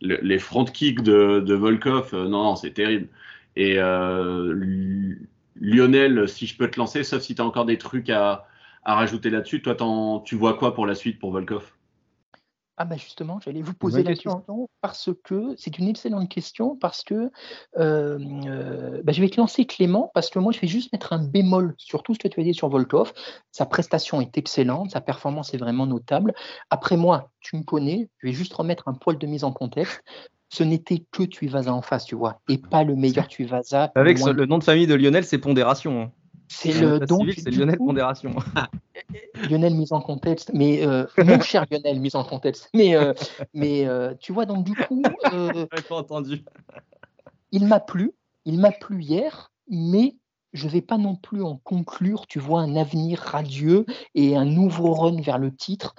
[0.00, 3.08] les front kicks de, Volkov, non, non, c'est terrible.
[3.56, 3.74] Et
[5.60, 8.46] Lionel, si je peux te lancer, sauf si tu as encore des trucs à,
[8.84, 9.76] rajouter là-dessus, toi,
[10.24, 11.70] tu vois quoi pour la suite pour Volkov?
[12.82, 14.42] Ah bah justement, j'allais vous poser la question.
[14.80, 17.30] parce que c'est une excellente question parce que
[17.76, 21.12] euh, euh, bah, je vais te lancer Clément parce que moi je vais juste mettre
[21.12, 23.12] un bémol sur tout ce que tu as dit sur Volkov.
[23.52, 26.32] Sa prestation est excellente, sa performance est vraiment notable.
[26.70, 30.02] Après moi, tu me connais, je vais juste remettre un poil de mise en contexte.
[30.48, 33.92] Ce n'était que Tuivasa en face, tu vois, et pas le meilleur Tuivasa.
[33.94, 36.00] Avec le nom de famille de Lionel, c'est Pondération.
[36.00, 36.12] Hein.
[36.52, 38.34] C'est le donc c'est Lionel Pondération.
[39.48, 42.68] Lionel mise en contexte, mais euh, mon cher Lionel mise en contexte.
[42.74, 43.14] Mais euh,
[43.54, 46.44] mais euh, tu vois donc du coup, pas entendu.
[47.52, 48.12] il m'a plu,
[48.44, 50.16] il m'a plu hier, mais
[50.52, 53.86] je vais pas non plus en conclure, tu vois, un avenir radieux
[54.16, 55.94] et un nouveau run vers le titre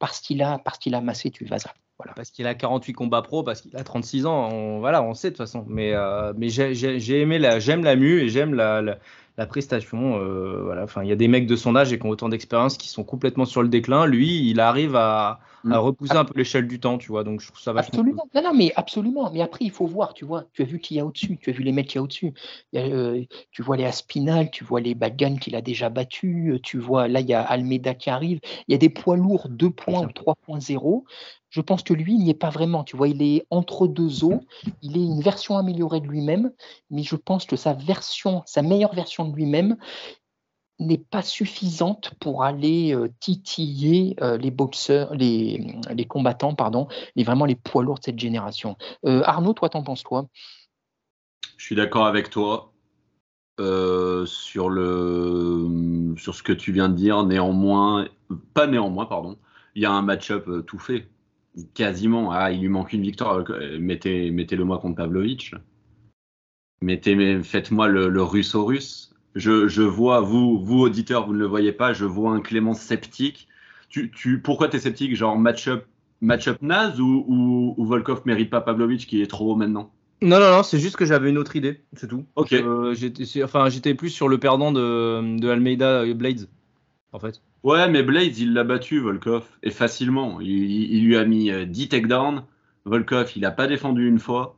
[0.00, 1.72] parce qu'il a parce qu'il a massé Tuvasa.
[1.96, 2.12] Voilà.
[2.14, 5.30] Parce qu'il a 48 combats pro, parce qu'il a 36 ans, on, voilà, on sait
[5.30, 5.64] de toute façon.
[5.68, 5.94] Mais,
[6.36, 8.98] mais j'ai aimé la, j'aime la mue et j'aime la, la
[9.46, 10.18] prestation.
[10.20, 12.28] Euh, voilà, enfin, il y a des mecs de son âge et qui ont autant
[12.28, 14.06] d'expérience qui sont complètement sur le déclin.
[14.06, 15.74] Lui, il arrive à, mm.
[15.74, 17.24] repousser un peu l'échelle du temps, tu vois.
[17.24, 18.00] Donc je trouve ça vachement.
[18.00, 18.28] Absolument.
[18.34, 19.30] Non, non, mais absolument.
[19.32, 20.44] Mais après, il faut voir, tu vois.
[20.52, 21.38] Tu as vu qui y a au-dessus.
[21.40, 22.32] Tu as vu les mecs qui y a au-dessus.
[22.74, 26.60] Euh, tu vois les Aspinal, tu vois les Bagan qu'il a déjà battus.
[26.62, 28.40] Tu vois là, il y a Almeida qui arrive.
[28.68, 31.04] Il y a des poids lourds 2 points ou 3.0
[31.54, 32.82] je pense que lui, il n'y est pas vraiment.
[32.82, 34.40] Tu vois, il est entre deux eaux.
[34.82, 36.50] Il est une version améliorée de lui-même,
[36.90, 39.76] mais je pense que sa version, sa meilleure version de lui-même,
[40.78, 47.24] n'est pas suffisante pour aller euh, titiller euh, les boxeurs, les, les, combattants, pardon, les
[47.24, 48.76] vraiment les poids lourds de cette génération.
[49.06, 50.28] Euh, Arnaud, toi, t'en penses quoi?
[51.56, 52.72] Je suis d'accord avec toi.
[53.58, 58.08] sur le ce que tu viens de dire, néanmoins,
[58.52, 59.38] pas néanmoins, pardon,
[59.74, 61.08] il y a un match-up tout fait
[61.74, 62.30] quasiment.
[62.32, 63.44] Ah, il lui manque une victoire.
[63.50, 65.54] Euh, mettez, mettez-le moi contre Pavlovich.
[66.80, 69.13] Mettez, faites-moi le, russe au russe.
[69.34, 72.74] Je, je, vois, vous, vous auditeurs, vous ne le voyez pas, je vois un Clément
[72.74, 73.48] sceptique.
[73.88, 75.86] Tu, tu, pourquoi tu es sceptique Genre match-up
[76.20, 79.92] match -up naze ou, ou, Volkov mérite pas Pavlovich qui est trop haut maintenant?
[80.22, 82.24] Non, non, non, c'est juste que j'avais une autre idée, c'est tout.
[82.36, 82.52] Ok.
[82.52, 86.48] Euh, j'étais, enfin, j'étais plus sur le perdant de, de Almeida Blades,
[87.12, 87.42] en fait.
[87.62, 90.40] Ouais, mais Blades, il l'a battu, Volkov, et facilement.
[90.40, 92.44] Il, lui a mis 10 euh, takedowns.
[92.84, 94.56] Volkov, il n'a pas défendu une fois.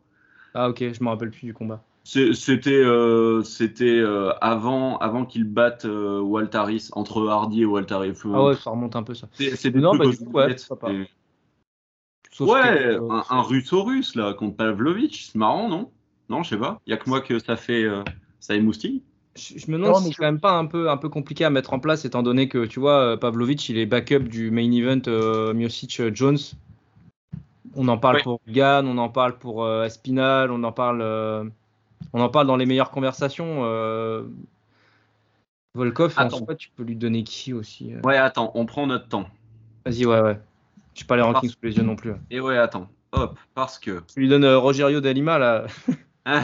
[0.55, 1.85] Ah, ok, je me rappelle plus du combat.
[2.07, 3.43] C'était euh,
[3.81, 8.15] euh, avant, avant qu'il batte Waltaris, entre Hardy et Waltaris.
[8.25, 9.29] Ah ouais, ça remonte un peu ça.
[9.33, 10.57] C'est des non, bah, du coup, ouais,
[12.41, 15.91] ouais un, un russo-russe là contre Pavlovich, c'est marrant, non?
[16.29, 16.81] Non, je sais pas.
[16.87, 17.87] Il y a que moi que ça fait
[18.41, 19.03] ça émoustille.
[19.37, 21.73] Je, me demande si c'est quand même pas un peu, un peu compliqué à mettre
[21.75, 25.03] en place, étant donné que tu vois, euh, Pavlovic, il est backup du main event
[25.09, 26.39] euh, Miocic euh, Jones.
[27.75, 31.03] On en parle pour Gann, on en parle pour Espinal, on en parle,
[32.13, 33.63] on en parle dans les meilleures conversations.
[35.75, 39.29] Volkov, en soi, tu peux lui donner qui aussi Ouais, attends, on prend notre temps.
[39.85, 40.41] Vas-y, ouais, ouais.
[40.95, 42.13] Je pas les rankings sous les yeux non plus.
[42.31, 42.89] Et ouais, attends.
[43.13, 44.03] Hop, parce que.
[44.13, 45.67] Tu lui donnes Rogerio Dalima là.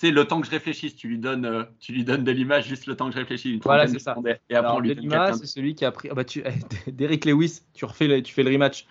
[0.00, 2.66] sais, le temps que je réfléchisse, tu lui donnes, euh, tu lui donnes de l'image,
[2.66, 3.60] juste le temps que je réfléchisse.
[3.62, 4.16] Voilà, c'est ça.
[4.48, 6.08] Et après, on lui c'est celui qui a pris.
[6.10, 6.42] Oh, bah, tu...
[6.86, 8.86] Derek Lewis, tu refais, tu fais le rematch.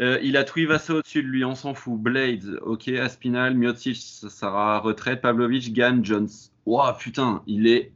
[0.00, 1.98] Euh, il a Tuivasa au-dessus de lui, on s'en fout.
[1.98, 2.88] Blades, ok.
[2.88, 5.20] Aspinal, Miocic, ça sera retraite.
[5.20, 6.28] Pavlovich, Gann, Jones.
[6.66, 7.92] Oh putain, il est.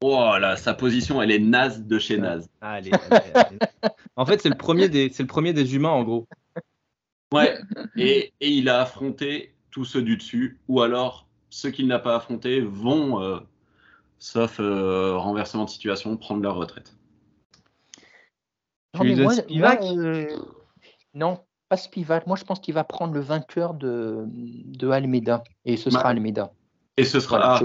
[0.00, 2.48] Oh là, sa position, elle est naze de chez naze.
[2.60, 2.92] Allez,
[4.16, 6.28] en fait, c'est le premier des, c'est le premier des humains en gros.
[7.34, 7.58] Ouais.
[7.96, 12.14] Et, et il a affronté tous ceux du dessus, ou alors ceux qu'il n'a pas
[12.14, 13.38] affrontés vont, euh,
[14.18, 16.94] sauf euh, renversement de situation, prendre leur retraite.
[18.94, 20.28] Non, euh,
[21.18, 22.26] non, pas Spivak.
[22.26, 26.52] Moi, je pense qu'il va prendre le vainqueur de, de Almeida, et ce sera Almeida.
[26.96, 27.60] Et ce sera.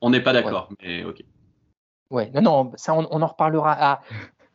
[0.00, 1.24] On n'est pas d'accord, mais ok.
[2.10, 4.00] Ouais, non, non, ça, on, en reparlera.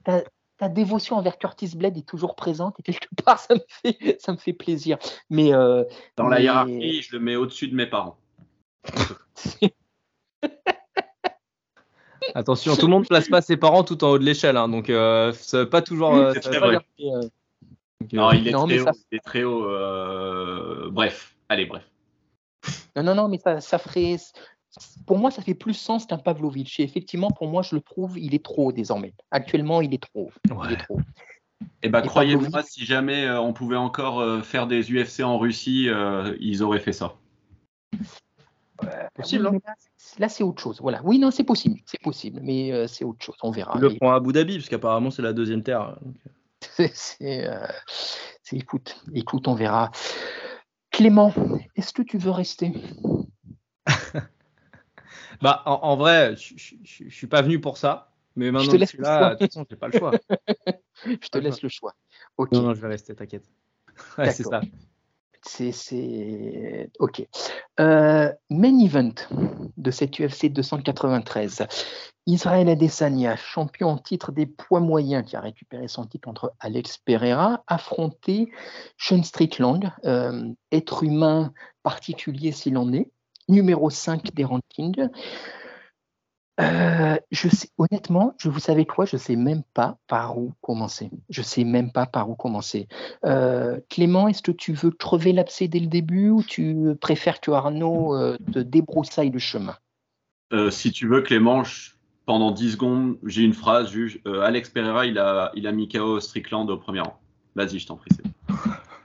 [0.05, 0.21] Ah,
[0.59, 4.33] ta dévotion envers Curtis Blade est toujours présente et quelque part ça me fait, ça
[4.33, 4.99] me fait plaisir.
[5.29, 5.83] Mais euh,
[6.17, 8.19] dans la hiérarchie, je le mets au-dessus de mes parents.
[12.35, 14.69] Attention, tout le monde ne place pas ses parents tout en haut de l'échelle, hein,
[14.69, 16.13] donc euh, ça pas toujours.
[16.13, 16.33] Euh,
[18.13, 18.91] non, il est très haut.
[19.11, 21.83] Il est très haut bref, allez, bref.
[22.95, 24.17] Non, non, non, mais ça, ça ferait
[25.05, 26.79] pour moi, ça fait plus sens qu'un Pavlovic.
[26.79, 29.13] Et effectivement, pour moi, je le trouve, il est trop désormais.
[29.31, 30.31] Actuellement, il est trop.
[30.65, 30.99] Il est trop.
[31.81, 35.89] Eh ben, croyez-moi, si jamais euh, on pouvait encore euh, faire des UFC en Russie,
[35.89, 37.15] euh, ils auraient fait ça.
[39.13, 39.73] possible, hein.
[40.19, 40.79] là, c'est autre chose.
[40.81, 41.01] Voilà.
[41.03, 43.35] Oui, non, c'est possible, c'est possible, mais c'est autre chose.
[43.43, 43.73] On verra.
[43.75, 45.97] Ils le à Abu Dhabi, parce qu'apparemment, c'est la deuxième terre.
[46.93, 47.47] C'est,
[48.51, 49.91] écoute, écoute, on verra.
[50.91, 51.33] Clément,
[51.75, 52.73] est-ce que tu veux rester?
[55.41, 56.75] Bah, en, vrai, je,
[57.05, 58.11] ne suis pas venu pour ça.
[58.35, 60.11] Mais maintenant, je te laisse là, de toute façon, j'ai pas le choix.
[61.05, 61.93] je te laisse le choix.
[62.37, 62.51] Ok.
[62.51, 63.49] Non, non, je vais rester, t'inquiète.
[64.17, 64.61] Ouais, c'est ça.
[65.43, 66.89] C'est...
[66.99, 67.25] Ok.
[67.79, 69.13] Euh, main event
[69.77, 71.67] de cette UFC 293.
[72.25, 76.97] Israël Adesanya, champion en titre des poids moyens, qui a récupéré son titre contre Alex
[76.97, 78.51] Pereira, affronté
[78.97, 83.09] Sean Strickland, euh, être humain particulier s'il en est,
[83.47, 85.09] numéro 5 des rankings.
[86.59, 91.09] Euh, je sais, honnêtement, je vous savez quoi, je sais même pas par où commencer.
[91.29, 92.87] Je sais même pas par où commencer.
[93.25, 97.51] Euh, Clément, est-ce que tu veux crever l'abcès dès le début ou tu préfères que
[97.51, 99.75] Arnaud euh, te débroussaille le chemin?
[100.51, 101.91] Euh, si tu veux, Clément, je-
[102.25, 103.91] pendant 10 secondes, j'ai une phrase.
[103.91, 104.19] juge.
[104.27, 107.19] Euh, Alex Pereira, il a, il a mis KO Strickland au premier rang.
[107.55, 108.09] Vas-y, je t'en prie.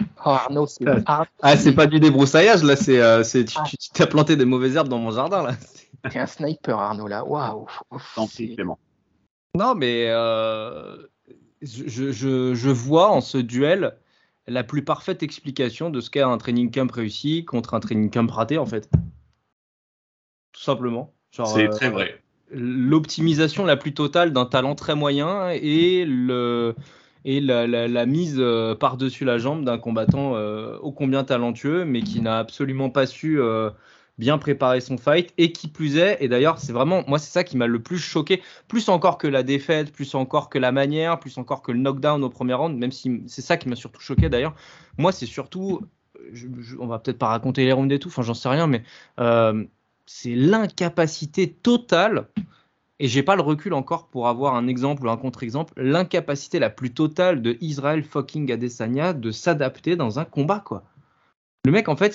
[0.00, 3.44] c'est- Oh, Arnaud, c'est Ah, Arnaud, Ah, c'est pas du débroussaillage, là, c'est, euh, tu,
[3.56, 3.64] Ah.
[3.94, 5.52] t'as planté des mauvaises herbes dans mon jardin, là.
[6.12, 7.24] t'es un sniper, Arnaud, là.
[7.24, 7.66] Waouh.
[8.54, 8.78] Clément.
[9.56, 10.96] Non, mais euh,
[11.62, 13.96] je, je- je vois en ce duel
[14.46, 18.30] la plus parfaite explication de ce qu'est un training camp réussi contre un training camp
[18.30, 18.88] raté, en fait.
[20.52, 21.12] Tout simplement.
[21.30, 22.20] C'est euh, très vrai.
[22.50, 26.74] L'optimisation la plus totale d'un talent très moyen et, le,
[27.24, 32.20] et la, mise euh, par-dessus la jambe d'un combattant euh, ô combien talentueux, mais qui
[32.20, 33.70] n'a absolument pas su euh,
[34.18, 35.32] bien préparer son fight.
[35.38, 37.98] Et qui plus est, et d'ailleurs, c'est vraiment, moi, c'est ça qui m'a le plus
[37.98, 41.78] choqué, plus encore que la défaite, plus encore que la manière, plus encore que le
[41.78, 44.54] knockdown au premier round, même si c'est ça qui m'a surtout choqué d'ailleurs.
[44.98, 45.82] Moi, c'est surtout,
[46.32, 48.66] je- je- on va peut-être pas raconter les rounds et tout, enfin, j'en sais rien,
[48.66, 48.82] mais
[50.06, 52.26] c'est l'incapacité totale,
[53.00, 56.68] et j'ai pas le recul encore pour avoir un exemple ou un contre-exemple, l'incapacité la
[56.68, 60.84] plus totale de Israël fucking Adesanya de s'adapter dans un combat, quoi.
[61.64, 62.14] Le mec, en fait,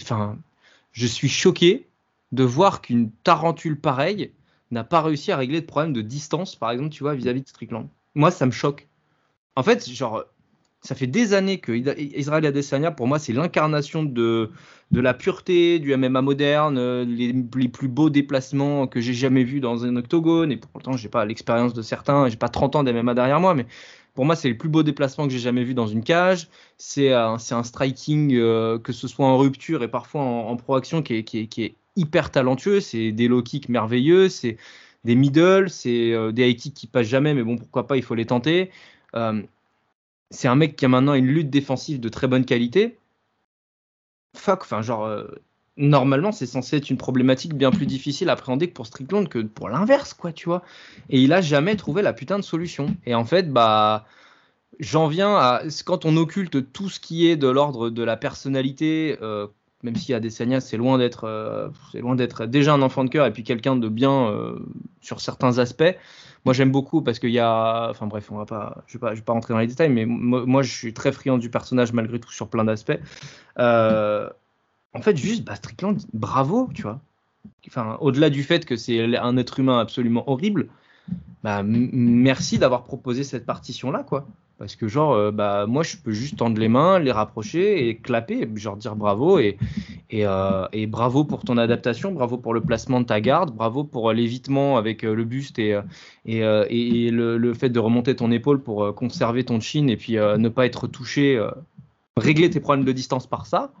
[0.00, 0.38] enfin,
[0.92, 1.88] je suis choqué
[2.30, 4.30] de voir qu'une tarentule pareille
[4.70, 7.48] n'a pas réussi à régler de problème de distance, par exemple, tu vois, vis-à-vis de
[7.48, 7.88] Strickland.
[8.14, 8.86] Moi, ça me choque.
[9.56, 10.24] En fait, genre,
[10.82, 14.50] ça fait des années que Israël Adesanya, pour moi, c'est l'incarnation de,
[14.90, 17.32] de la pureté, du MMA moderne, euh, les,
[17.68, 20.52] plus beaux déplacements que j'ai jamais vus dans un octogone.
[20.52, 23.66] Et pourtant, j'ai pas l'expérience de certains, j'ai pas 30 ans d'MMA derrière moi, mais
[24.14, 26.48] pour moi, c'est les plus beaux déplacements que j'ai jamais vus dans une cage.
[26.78, 31.02] C'est un, un striking, euh, que ce soit en rupture et parfois en, en proaction,
[31.02, 32.80] qui est, qui, est, hyper talentueux.
[32.80, 34.56] C'est des low kicks merveilleux, c'est
[35.04, 38.02] des middle, c'est euh, des high kicks qui passent jamais, mais bon, pourquoi pas, il
[38.02, 38.70] faut les tenter.
[40.30, 42.98] C'est un mec qui a maintenant une lutte défensive de très bonne qualité.
[44.36, 45.26] Fuck, enfin, genre, euh,
[45.76, 49.40] normalement, c'est censé être une problématique bien plus difficile à appréhender que pour Strickland que
[49.40, 50.62] pour l'inverse, quoi, tu vois.
[51.08, 52.94] Et il a jamais trouvé la putain de solution.
[53.06, 54.06] Et en fait, bah,
[54.78, 59.18] j'en viens à quand on occulte tout ce qui est de l'ordre de la personnalité,
[59.22, 59.48] euh,
[59.82, 63.26] même si Adesanya c'est loin d'être, euh, c'est loin d'être déjà un enfant de cœur
[63.26, 64.32] et puis quelqu'un de bien
[65.00, 65.96] sur certains aspects.
[66.44, 69.10] Moi, j'aime beaucoup parce qu'il y a, enfin bref, on va pas, je vais pas,
[69.10, 71.92] je vais pas rentrer dans les détails, mais moi, je suis très friand du personnage
[71.92, 72.98] malgré tout sur plein d'aspects.
[73.58, 74.28] Euh,
[74.94, 77.00] en fait, juste, bah, Strickland, bravo, tu vois.
[77.66, 80.68] Enfin, au-delà du fait que c'est un être humain absolument horrible,
[81.42, 84.26] bah, merci d'avoir proposé cette partition-là, quoi.
[84.60, 87.96] Parce que, genre, euh, bah, moi, je peux juste tendre les mains, les rapprocher et
[87.96, 89.38] clapper, genre dire bravo.
[89.38, 94.10] Euh, et bravo pour ton adaptation, bravo pour le placement de ta garde, bravo pour
[94.10, 95.72] euh, l'évitement avec le buste et,
[96.26, 100.86] le, fait de remonter ton épaule pour conserver ton chin et puis ne pas être
[100.86, 101.42] touché,
[102.18, 103.72] régler tes problèmes de distance par ça.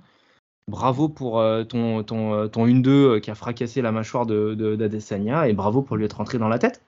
[0.66, 5.46] Bravo pour ton, ton, ton 1-2 euh, qui a fracassé la mâchoire de, de- d'Adesanya
[5.48, 6.80] et bravo pour lui être rentré dans la tête.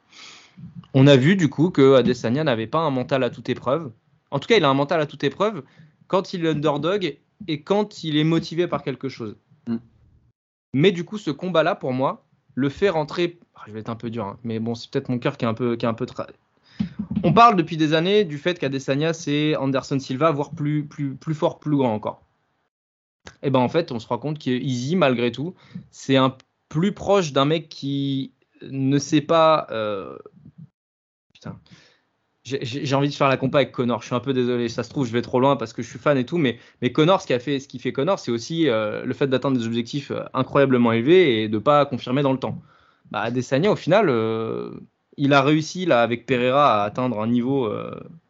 [0.94, 3.90] On a vu du coup que Adesanya n'avait pas un mental à toute épreuve.
[4.30, 5.62] En tout cas, il a un mental à toute épreuve
[6.06, 7.16] quand il est underdog
[7.48, 9.36] et quand il est motivé par quelque chose.
[9.66, 9.76] Mm.
[10.74, 12.24] Mais du coup, ce combat-là, pour moi,
[12.54, 13.38] le fait rentrer.
[13.54, 15.44] Ah, je vais être un peu dur, hein, mais bon, c'est peut-être mon cœur qui
[15.44, 16.04] est un peu, qui est un peu.
[16.04, 16.28] tra-
[17.24, 21.34] On parle depuis des années du fait qu'Adesanya c'est Anderson Silva, voire plus, plus, plus
[21.34, 22.22] fort, plus grand encore.
[23.42, 25.54] Et ben en fait, on se rend compte qu'Easy, malgré tout,
[25.90, 26.36] c'est un
[26.68, 29.66] plus proche d'un mec qui ne sait pas.
[29.70, 30.16] euh,
[32.44, 34.01] J'ai envie de faire la compa avec Connor.
[34.01, 35.89] Je suis un peu désolé, ça se trouve, je vais trop loin parce que je
[35.89, 36.39] suis fan et tout.
[36.39, 39.28] Mais, mais Connor, ce qui, fait, ce qui fait Connor, c'est aussi euh, le fait
[39.28, 42.60] d'atteindre des objectifs euh, incroyablement élevés et de pas confirmer dans le temps.
[43.12, 44.70] Bah, Adesanya, au final, euh,
[45.16, 47.70] il a réussi là avec Pereira à atteindre un niveau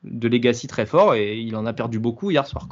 [0.02, 2.68] de legacy très fort et il en a perdu beaucoup hier soir.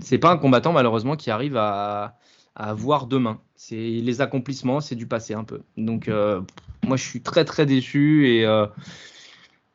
[0.00, 2.16] C'est pas un combattant malheureusement qui arrive à,
[2.56, 3.40] à voir demain.
[3.56, 5.62] C'est les accomplissements, c'est du passé un peu.
[5.76, 6.40] Donc euh,
[6.84, 8.66] moi je suis très très déçu et, euh,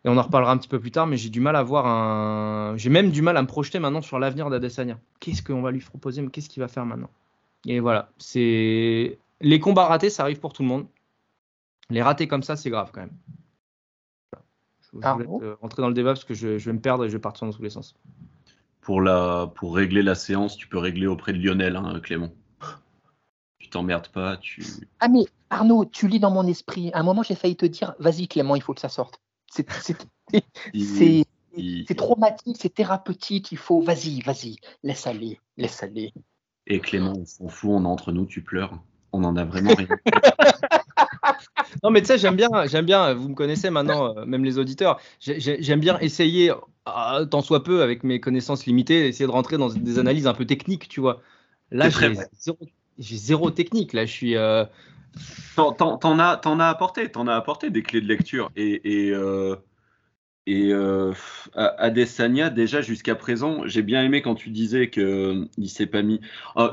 [0.05, 1.85] et on en reparlera un petit peu plus tard, mais j'ai du mal à voir
[1.85, 2.77] un.
[2.77, 4.97] J'ai même du mal à me projeter maintenant sur l'avenir d'Adesanya.
[5.19, 7.09] Qu'est-ce qu'on va lui proposer, mais qu'est-ce qu'il va faire maintenant?
[7.65, 10.87] Et voilà, c'est les combats ratés, ça arrive pour tout le monde.
[11.89, 13.17] Les ratés comme ça, c'est grave quand même.
[14.93, 17.05] Je, je vais euh, rentrer dans le débat parce que je, je, vais me perdre
[17.05, 17.95] et je vais partir dans tous les sens.
[18.81, 22.31] Pour, la, pour régler la séance, tu peux régler auprès de Lionel, hein, Clément.
[23.69, 24.63] Tu t'emmerdes pas, tu.
[24.99, 26.89] Ah mais Arnaud, tu lis dans mon esprit.
[26.93, 29.21] À un moment, j'ai failli te dire, vas-y Clément, il faut que ça sorte.
[29.51, 29.63] C'est
[31.95, 33.51] traumatique, c'est thérapeutique.
[33.51, 36.13] Il faut, vas-y, vas-y, laisse aller, laisse aller.
[36.65, 38.79] Et Clément, on s'en fout, on est entre nous, tu pleures.
[39.11, 39.87] On en a vraiment rien.
[41.83, 44.57] non, mais tu sais, j'aime bien, j'aime bien, vous me connaissez maintenant, euh, même les
[44.57, 49.59] auditeurs, j'aime bien essayer, euh, tant soit peu, avec mes connaissances limitées, essayer de rentrer
[49.59, 51.21] dans des analyses un peu techniques, tu vois.
[51.69, 52.57] Là, j'ai zéro,
[52.99, 53.93] zéro, technique.
[53.93, 54.35] Là, je suis.
[54.35, 54.65] Euh...
[55.55, 58.51] T'en as, as apporté, t'en as apporté des clés de lecture.
[58.55, 59.55] Et, et, euh,
[60.45, 61.13] et euh,
[61.55, 66.21] Adesanya, déjà jusqu'à présent, j'ai bien aimé quand tu disais qu'il s'est pas mis.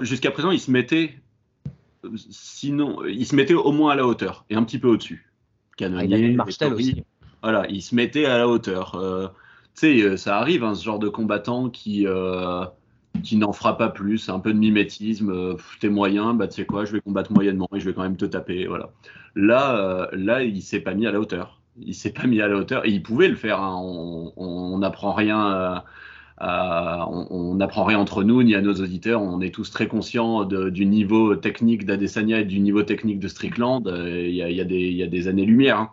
[0.01, 1.15] jusqu'à présent, il se mettait
[2.31, 5.33] sinon, il se mettait au moins à la hauteur et un petit peu au-dessus.
[5.77, 7.03] Canonier, ah, aussi.
[7.43, 8.93] Voilà, il se mettait à la hauteur.
[9.77, 12.07] Tu sais, ça arrive, hein, ce genre de combattant qui,
[13.23, 15.57] qui n'en fera pas plus, un peu de mimétisme.
[15.81, 18.17] T'es moyen, bah tu sais quoi, je vais combattre moyennement et je vais quand même
[18.17, 18.67] te taper.
[18.67, 18.91] Voilà.
[19.35, 21.61] Là, là, il s'est pas mis à la hauteur.
[21.79, 23.61] Il s'est pas mis à la hauteur et il pouvait le faire.
[23.61, 23.77] Hein.
[24.37, 25.83] On n'apprend rien
[26.43, 29.23] euh, on n'apprend rien entre nous ni à nos auditeurs.
[29.23, 33.87] On est tous très conscients du niveau technique d'Adesanya et du niveau technique de Strickland.
[33.87, 35.79] Euh, il y, a, des années-lumière.
[35.79, 35.91] Hein.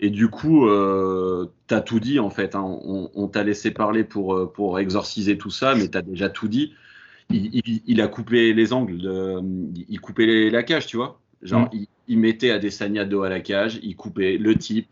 [0.00, 2.54] Et du coup, euh, tu as tout dit en fait.
[2.54, 2.62] Hein.
[2.62, 6.74] On, t'a laissé parler pour, pour exorciser tout ça, mais tu as déjà tout dit.
[7.30, 9.42] Il, a coupé les angles,
[9.88, 11.20] il coupait la cage, tu vois.
[11.42, 11.86] Genre, mm.
[12.08, 14.88] il, mettait Adesanya dos à la cage, il coupait le type,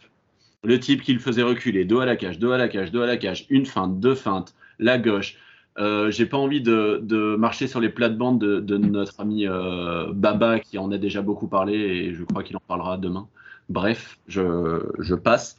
[0.62, 3.06] le type qu'il faisait reculer, dos à la cage, dos à la cage, dos à
[3.06, 5.38] la cage, une feinte, deux feintes, la gauche.
[5.78, 10.78] Euh, j'ai pas envie de, marcher sur les plates-bandes de, notre ami euh, Baba qui
[10.78, 13.28] en a déjà beaucoup parlé et je crois qu'il en parlera demain.
[13.68, 15.58] Bref, je, passe.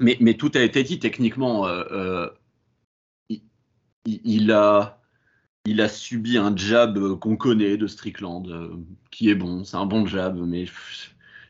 [0.00, 1.66] Mais, mais, tout a été dit techniquement.
[1.66, 2.28] Euh,
[4.06, 5.00] il, a,
[5.64, 8.46] il a subi un jab qu'on connaît de Strickland,
[9.10, 10.72] qui est bon, c'est un bon jab, mais je,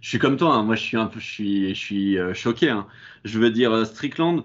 [0.01, 0.63] suis comme toi, hein.
[0.63, 2.71] moi je suis un peu, je suis, je suis choqué.
[2.71, 2.87] Hein.
[3.25, 4.45] Je veux dire, Strickland,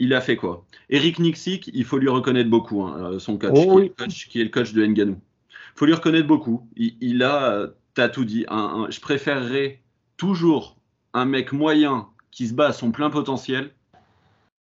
[0.00, 0.66] il a fait quoi?
[0.88, 4.50] Eric Nixik, il faut lui reconnaître beaucoup, hein, euh, son coach, oh qui, est le
[4.50, 5.20] coach de Nganou.
[5.50, 6.68] Il faut lui reconnaître beaucoup.
[6.76, 8.44] Il, a, euh, t'as tout dit.
[8.48, 9.82] je préférerais
[10.20, 10.76] toujours
[11.14, 13.70] un mec moyen qui se bat à son plein potentiel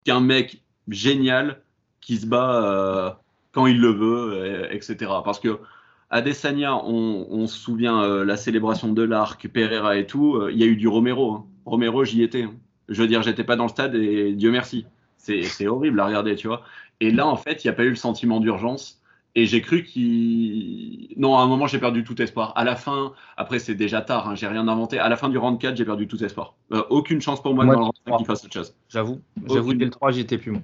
[0.05, 1.61] qu'un mec génial
[2.01, 3.11] qui se bat euh,
[3.53, 4.97] quand il le veut, etc.
[5.23, 5.61] Parce que
[6.09, 10.49] à Desania, on, se souvient la célébration de l'arc, Pereira et tout.
[10.51, 11.33] Il y a eu du Romero.
[11.33, 11.47] Hein.
[11.66, 12.45] Romero, j'y étais.
[12.45, 12.55] Hein.
[12.89, 14.87] Je veux dire, j'étais pas dans le stade et Dieu merci.
[15.19, 16.62] C'est horrible à regarder, tu vois.
[17.01, 19.03] Et là, en fait, il n'y a pas eu le sentiment d'urgence.
[19.36, 21.09] Et j'ai cru qu'il.
[21.16, 22.52] Non, à un moment, j'ai perdu tout espoir.
[22.56, 24.98] À la fin, après, c'est déjà tard, hein, j'ai rien inventé.
[24.98, 26.55] À la fin du round 4, j'ai perdu tout espoir.
[26.73, 28.77] Euh, aucune chance pour moi, dans le round 5 qu'il fasse autre chose.
[28.89, 29.20] J'avoue.
[29.48, 30.62] J'avoue, dès le 3, j'étais plus bon.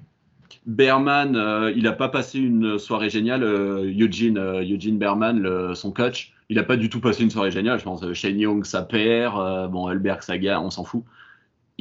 [0.65, 3.43] Berman, euh, il n'a pas passé une soirée géniale.
[3.43, 7.77] Euh, Eugene, Eugene Berman, son coach, il n'a pas du tout passé une soirée géniale.
[7.77, 11.03] Je pense Shane Young, sa père, bon, Elberg, Saga, on s'en fout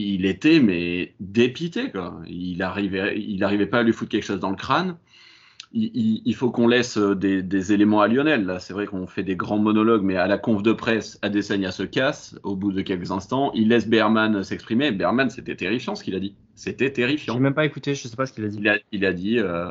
[0.01, 2.21] il était mais dépité quoi.
[2.27, 4.97] Il arrivait, il arrivait pas à lui foutre quelque chose dans le crâne.
[5.73, 8.45] Il, faut qu'on laisse euh, des, éléments à Lionel.
[8.45, 11.71] Là, c'est vrai qu'on fait des grands monologues, mais à la conf de presse, Adesanya
[11.71, 13.53] se casse au bout de quelques instants.
[13.55, 14.91] Il laisse Berman s'exprimer.
[14.91, 16.35] Berman, c'était terrifiant ce qu'il a dit.
[16.57, 17.35] C'était terrifiant.
[17.35, 17.95] J'ai même pas écouté.
[17.95, 18.61] Je sais pas ce qu'il a dit.
[18.91, 19.71] Il a, dit, euh,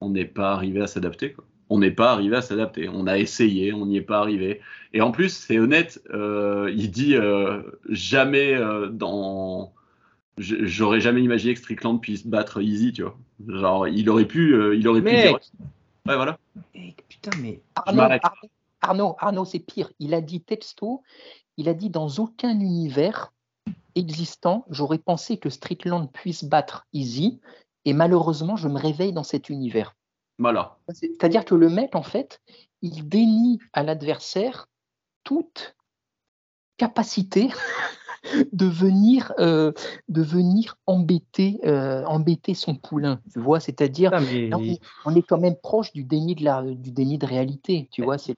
[0.00, 1.36] on n'est pas arrivé à s'adapter.
[1.68, 2.88] On n'est pas arrivé à s'adapter.
[2.88, 4.62] On a essayé, on n'y est pas arrivé.
[4.94, 7.60] Et en plus, c'est honnête, euh, il dit euh,
[7.90, 8.58] jamais
[8.92, 9.74] dans.
[10.38, 13.18] J'aurais jamais imaginé que Strickland puisse battre Easy, tu vois.
[13.46, 15.38] Genre, il aurait pu, il aurait pu dire.
[16.06, 16.38] Ouais, voilà.
[17.08, 18.18] putain, mais Arnaud,
[18.80, 19.90] Arnaud, Arnaud, c'est pire.
[19.98, 21.02] Il a dit texto,
[21.56, 23.32] il a dit dans aucun univers
[23.94, 27.40] existant, j'aurais pensé que Strickland puisse battre Easy,
[27.84, 29.96] et malheureusement, je me réveille dans cet univers.
[30.38, 30.78] Voilà.
[30.92, 32.40] C'est-à-dire que le mec, en fait,
[32.80, 34.68] il dénie à l'adversaire
[35.24, 35.74] toute
[36.76, 37.48] capacité
[38.52, 39.72] de venir, euh,
[40.08, 43.20] de venir embêter, euh, embêter son poulain.
[43.32, 44.12] Tu vois, c'est-à-dire,
[45.04, 47.88] on, est quand même proche du déni de la, du déni de réalité.
[47.90, 48.36] Tu vois, c'est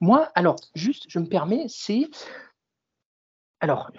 [0.00, 2.08] Moi, alors, juste, je me permets, c'est
[3.60, 3.90] alors,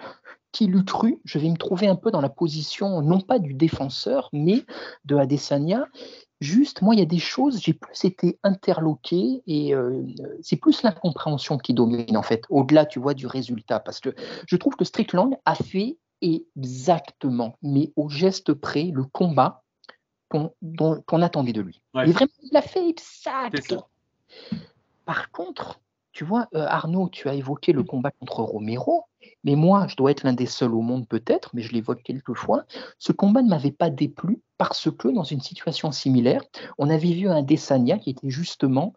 [0.52, 3.52] qui l'eût cru Je vais me trouver un peu dans la position, non pas du
[3.52, 4.64] défenseur, mais
[5.04, 5.86] de Adesanya,
[6.40, 10.02] Juste, moi, il y a des choses, j'ai plus été interloqué et euh,
[10.42, 13.80] c'est plus l'incompréhension qui domine, en fait, au-delà, tu vois, du résultat.
[13.80, 14.14] Parce que
[14.46, 19.62] je trouve que Strickland a fait exactement, mais au geste près, le combat
[20.28, 21.80] qu'on attendait de lui.
[21.94, 23.74] Et vraiment, il a fait exact.
[25.06, 25.80] Par contre,
[26.16, 29.04] tu vois, euh, Arnaud, tu as évoqué le combat contre Romero,
[29.44, 32.64] mais moi, je dois être l'un des seuls au monde peut-être, mais je l'évoque quelquefois.
[32.98, 36.40] Ce combat ne m'avait pas déplu parce que dans une situation similaire,
[36.78, 38.94] on avait vu un Desania qui était justement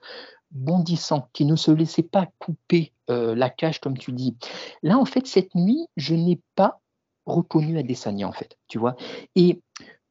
[0.51, 4.37] bondissant, qui ne se laissait pas couper euh, la cage comme tu dis.
[4.81, 6.79] Là, en fait, cette nuit, je n'ai pas
[7.25, 8.95] reconnu Adesanya, en fait, tu vois.
[9.35, 9.59] Et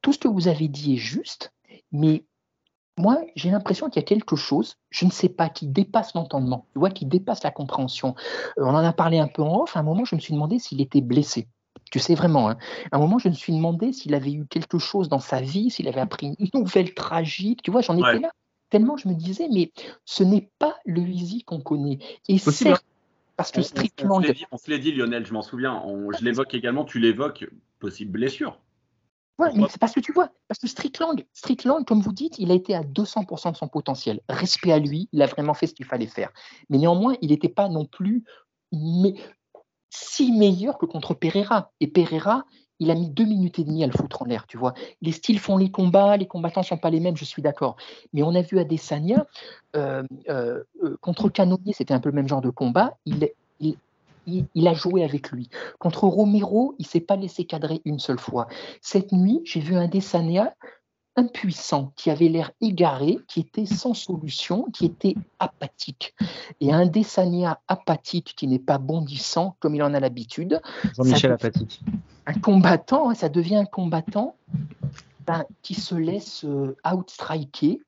[0.03, 1.53] tout ce que vous avez dit est juste,
[1.91, 2.23] mais
[2.99, 6.65] moi, j'ai l'impression qu'il y a quelque chose, je ne sais pas, qui dépasse l'entendement,
[6.73, 8.13] tu vois, qui dépasse la compréhension.
[8.57, 10.33] Euh, on en a parlé un peu en off, à un moment, je me suis
[10.33, 11.47] demandé s'il était blessé.
[11.91, 12.57] Tu sais vraiment, hein.
[12.91, 15.71] à un moment, je me suis demandé s'il avait eu quelque chose dans sa vie,
[15.71, 18.31] s'il avait appris une nouvelle tragique, tu vois, j'en étais là.
[18.69, 19.71] Tellement je me disais, mais
[20.05, 21.97] ce n'est pas le Easy qu'on connaît.
[22.27, 22.73] Et c'est
[23.35, 24.23] parce que Strickland.
[24.51, 25.81] On, se l'est dit, Lionel, je m'en souviens.
[26.19, 27.49] je l'évoque également, tu l'évoques,
[27.79, 28.59] possible blessure.
[29.39, 32.51] Ouais, mais c'est parce que tu vois, parce que Strickland, Strickland, comme vous dites, il
[32.51, 34.19] a été à 200% de son potentiel.
[34.27, 36.29] Respect à lui, il a vraiment fait ce qu'il fallait faire.
[36.69, 38.25] Mais néanmoins, il n'était pas non plus
[38.71, 39.15] mais,
[39.89, 41.71] si meilleur que contre Pereira.
[41.79, 42.43] Et Pereira,
[42.79, 44.73] il a mis deux minutes et demie à le foutre en l'air, tu vois.
[45.01, 47.75] Les styles font les combats, les combattants ne sont pas les mêmes, je suis d'accord.
[48.13, 49.25] Mais on a vu Adesanya,
[49.75, 53.29] euh, euh, euh, contre Canonier, c'était un peu le même genre de combat, il,
[53.59, 53.77] il,
[54.53, 55.49] il, a joué avec lui.
[55.79, 58.47] Contre Romero, il s'est pas laissé cadrer une seule fois.
[58.81, 60.55] Cette nuit, j'ai vu un Adesanya
[61.15, 66.15] impuissant, qui avait l'air égaré, qui était sans solution, qui était apathique.
[66.61, 70.61] Et un Desania apathique qui n'est pas bondissant comme il en a l'habitude.
[70.95, 71.81] Jean-Michel apathique.
[72.25, 74.35] Un combattant, hein, ça devient un combattant
[75.25, 77.81] ben, qui se laisse euh, outstriker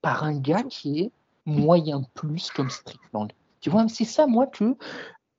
[0.00, 1.12] par un gars qui est
[1.44, 3.32] moyen plus comme Strickland.
[3.60, 4.76] Tu vois, c'est ça, moi, que,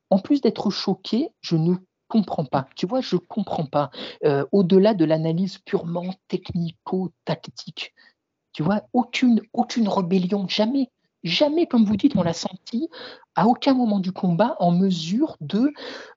[0.09, 1.75] en plus d'être choqué, je ne
[2.07, 2.67] comprends pas.
[2.75, 3.91] Tu vois, je comprends pas.
[4.25, 7.93] Euh, au-delà de l'analyse purement technico-tactique,
[8.51, 10.89] tu vois, aucune, aucune rébellion, jamais.
[11.23, 12.89] Jamais, comme vous dites, on l'a senti
[13.35, 15.71] à aucun moment du combat en mesure de,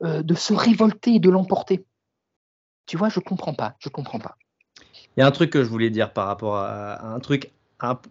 [0.05, 1.85] euh, se révolter et de l'emporter.
[2.87, 4.37] Tu vois, je comprends pas, je comprends pas.
[5.17, 7.53] Il y a un truc que je voulais dire par rapport à, un truc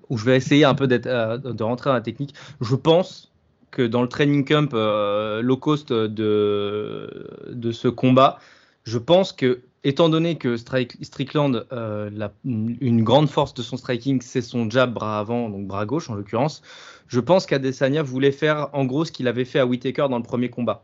[0.10, 2.36] où je vais essayer un peu euh, de rentrer dans la technique.
[2.60, 3.31] Je pense
[3.72, 8.38] que dans le training camp euh, low cost de, de ce combat,
[8.84, 14.42] je pense que, étant donné que Strickland, euh, une grande force de son striking, c'est
[14.42, 16.62] son jab bras avant, donc bras gauche en l'occurrence,
[17.08, 20.24] je pense qu'Adesanya voulait faire en gros ce qu'il avait fait à Whitaker dans le
[20.24, 20.84] premier combat,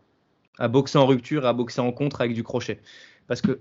[0.58, 2.80] à boxer en rupture à boxer en contre avec du crochet.
[3.28, 3.60] Parce que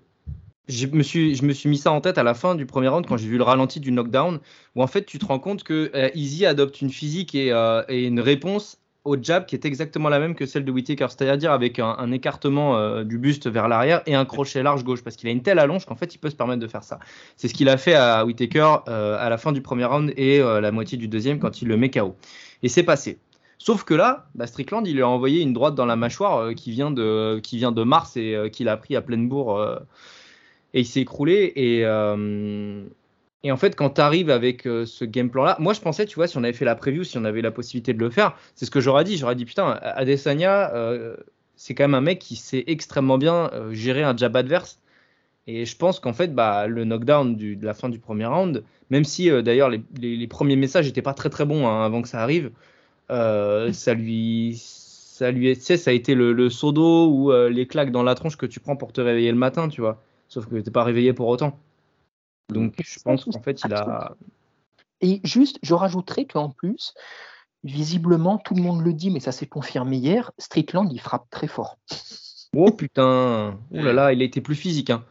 [0.68, 2.88] je me, suis, je me suis mis ça en tête à la fin du premier
[2.88, 4.40] round quand j'ai vu le ralenti du knockdown,
[4.74, 7.54] où en fait tu te rends compte que euh, Easy adopte une physique et,
[7.88, 11.52] et une réponse au jab qui est exactement la même que celle de Whitaker, c'est-à-dire
[11.52, 15.28] avec un, écartement euh, du buste vers l'arrière et un crochet large gauche, parce qu'il
[15.28, 16.98] a une telle allonge qu'en fait il peut se permettre de faire ça.
[17.36, 20.40] C'est ce qu'il a fait à Whitaker euh, à la fin du premier round et
[20.40, 22.16] euh, la moitié du deuxième quand il le met KO.
[22.62, 23.18] Et c'est passé.
[23.58, 26.72] Sauf que là, bah, Strickland, il lui a envoyé une droite dans la mâchoire qui,
[26.72, 29.80] vient de, qui vient de Mars et qu'il a pris à pleine bourre
[30.74, 31.52] et il s'est écroulé.
[31.56, 31.84] Et,
[33.42, 36.16] et en fait, quand tu arrives avec euh, ce game plan-là, moi je pensais, tu
[36.16, 38.36] vois, si on avait fait la preview, si on avait la possibilité de le faire,
[38.54, 39.16] c'est ce que j'aurais dit.
[39.16, 41.16] J'aurais dit, putain, Adesanya, euh,
[41.54, 44.80] c'est quand même un mec qui sait extrêmement bien euh, gérer un jab adverse.
[45.46, 49.04] Et je pense qu'en fait, bah, le knockdown de la fin du premier round, même
[49.04, 52.50] si d'ailleurs les, premiers messages n'étaient pas très très bons hein, avant que ça arrive,
[53.08, 57.68] ça lui, ça lui, tu sais, ça a été le, le seau d'eau ou les
[57.68, 60.02] claques dans la tronche que tu prends pour te réveiller le matin, tu vois.
[60.28, 61.60] Sauf que tu n'es pas réveillé pour autant.
[62.48, 64.14] Donc je pense qu'en fait, il a.
[65.00, 66.94] Et juste, je rajouterais qu'en plus,
[67.64, 71.48] visiblement, tout le monde le dit, mais ça s'est confirmé hier, Strickland, il frappe très
[71.48, 71.78] fort.
[72.54, 74.90] Oh putain Oh là là, il a été plus physique.
[74.90, 75.04] Hein.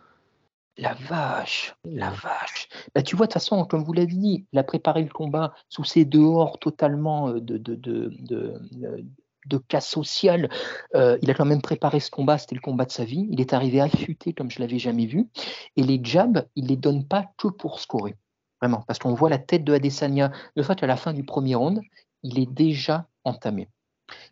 [0.77, 2.67] La vache, la vache.
[2.93, 5.53] Bah, tu vois, de toute façon, comme vous l'avez dit, il a préparé le combat
[5.69, 9.05] sous ses dehors totalement euh, de, de, de, de
[9.45, 10.49] de cas social.
[10.95, 13.27] Euh, il a quand même préparé ce combat, c'était le combat de sa vie.
[13.31, 15.27] Il est arrivé affûté comme je l'avais jamais vu.
[15.75, 18.15] Et les jabs, il les donne pas que pour scorer.
[18.61, 21.55] Vraiment, parce qu'on voit la tête de Adesanya, de fait, à la fin du premier
[21.55, 21.81] round,
[22.23, 23.69] il est déjà entamé.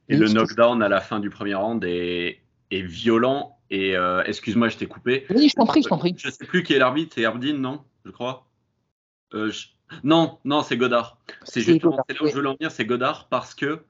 [0.07, 2.39] Et, le knockdown à la fin du premier round est,
[2.71, 3.59] violent.
[3.69, 5.25] Et euh, excuse-moi, je t'ai coupé.
[5.29, 6.15] Oui, je t'en prie, je t'en prie.
[6.17, 8.47] Je sais plus qui est l'arbitre, c'est Erdin, non Je crois.
[9.33, 9.51] Euh,
[10.03, 11.17] non, non, c'est Godard.
[11.43, 13.83] C'est justement là où je veux en venir, c'est Godard parce que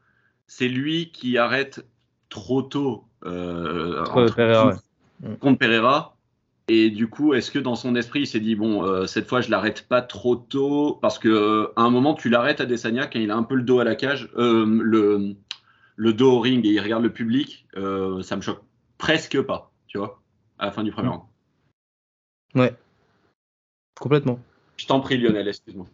[0.55, 1.83] c'est lui qui arrête
[2.29, 4.03] trop tôt euh,
[5.39, 6.15] contre Pereira.
[6.67, 9.41] Et du coup, est-ce que dans son esprit, il s'est dit bon, euh, cette fois,
[9.41, 13.07] je l'arrête pas trop tôt parce que euh, à un moment, tu l'arrêtes à Desania
[13.07, 15.35] quand il a un peu le dos à la cage, le,
[15.95, 18.61] le dos au ring et il regarde le public, ça me choque
[18.99, 20.21] presque pas, tu vois,
[20.59, 21.23] à la fin du premier round.
[22.53, 22.75] Ouais,
[23.99, 24.39] complètement.
[24.77, 25.87] Je t'en prie, Lionel, excuse-moi.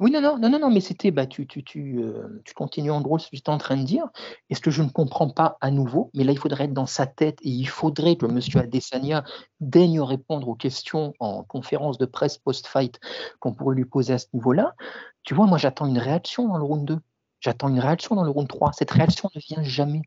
[0.00, 3.00] Oui, non, non, non, non, mais c'était, bah, tu, tu, tu, euh, tu continues en
[3.00, 4.06] gros ce que es en train de dire.
[4.50, 6.86] Et ce que je ne comprends pas à nouveau, mais là, il faudrait être dans
[6.86, 8.40] sa tête et il faudrait que M.
[8.60, 9.24] Adesanya
[9.60, 12.98] daigne répondre aux questions en conférence de presse post-fight
[13.40, 14.74] qu'on pourrait lui poser à ce niveau-là.
[15.22, 16.98] Tu vois, moi, j'attends une réaction dans le round 2.
[17.40, 18.72] J'attends une réaction dans le round 3.
[18.72, 20.02] Cette réaction ne vient jamais.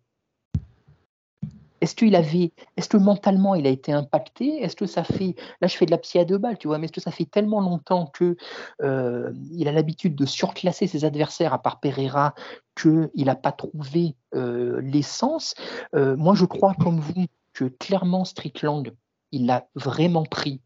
[1.87, 4.61] Est-ce qu'il avait, est-ce que mentalement il a été impacté?
[4.61, 6.79] Est-ce que ça fait, là je fais de la psy à deux balles, tu vois,
[6.79, 8.35] mais est-ce que ça fait tellement longtemps que
[8.81, 12.35] euh, il a l'habitude de surclasser ses adversaires à part Pereira
[12.75, 15.55] qu'il n'a pas trouvé euh, l'essence?
[15.95, 18.93] Euh, Moi je crois comme vous que clairement Strickland
[19.31, 20.59] il l'a vraiment pris,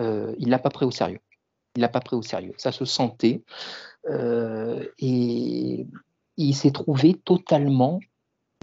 [0.00, 1.20] il l'a pas pris au sérieux.
[1.76, 2.54] Il l'a pas pris au sérieux.
[2.56, 3.44] Ça se sentait
[4.08, 5.86] et
[6.36, 8.00] il s'est trouvé totalement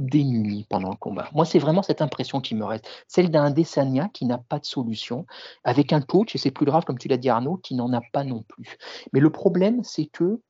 [0.02, 1.30] démuni pendant le combat.
[1.34, 4.66] Moi, c'est vraiment cette impression qui me reste, celle d'un Desania qui n'a pas de
[4.66, 5.26] solution,
[5.64, 8.02] avec un coach, et c'est plus grave, comme tu l'as dit Arnaud, qui n'en a
[8.12, 8.78] pas non plus.
[9.14, 10.42] Mais le problème, c'est que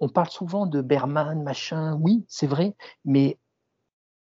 [0.00, 2.74] on parle souvent de Berman, machin, oui, c'est vrai,
[3.04, 3.38] mais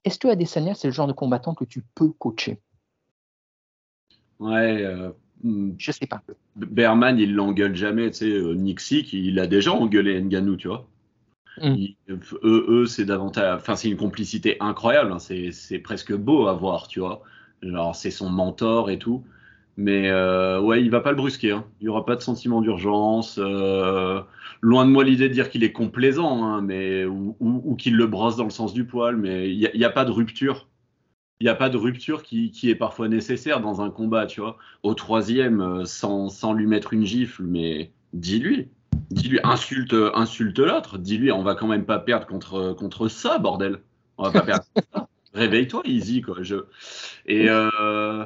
[0.04, 2.60] est-ce que Adesanya, c'est le genre de combattant que tu peux coacher?
[4.40, 5.12] Ouais, euh,
[5.44, 5.72] hmm.
[5.78, 6.22] je sais pas.
[6.56, 10.88] Berman, il l'engueule jamais, tu sais, euh, Nick il a déjà engueulé Nganou, tu vois.
[11.62, 11.86] Mm.
[12.44, 13.58] eux, c'est davantage.
[13.58, 15.12] Enfin, c'est une complicité incroyable.
[15.12, 15.20] Hein.
[15.20, 17.24] C'est presque beau à voir, tu vois.
[17.94, 19.24] C'est son mentor et tout.
[19.78, 21.52] Mais euh, ouais, il va pas le brusquer.
[21.52, 21.66] Hein.
[21.82, 23.40] Il y aura pas de sentiment d'urgence.
[23.42, 24.22] Euh,
[24.62, 28.06] loin de moi l'idée de dire qu'il est complaisant, hein, mais ou, ou, qu'il le
[28.06, 29.18] brosse dans le sens du poil.
[29.18, 30.68] Mais il n'y a, pas de rupture.
[31.40, 34.42] Il n'y a pas de rupture qui, qui, est parfois nécessaire dans un combat, tu
[34.42, 34.58] vois.
[34.84, 38.70] Au troisième, euh, sans, sans lui mettre une gifle, mais dis-lui.
[39.12, 40.98] Dis-lui, insulte, insulte l'autre.
[40.98, 43.80] Dis-lui, on va quand même pas perdre contre, contre ça, bordel.
[44.18, 45.08] On va pas perdre ça.
[45.34, 46.38] Réveille-toi, easy, quoi.
[46.42, 46.56] Je...
[47.26, 48.26] Et euh,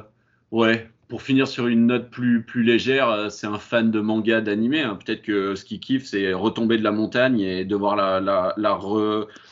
[0.50, 4.40] ouais, pour finir sur une note plus, plus légère, euh, c'est un fan de manga,
[4.40, 4.82] d'animé.
[4.82, 4.98] Hein.
[5.02, 8.78] Peut-être que ce qu'il kiffe, c'est retomber de la montagne et devoir la, la, la,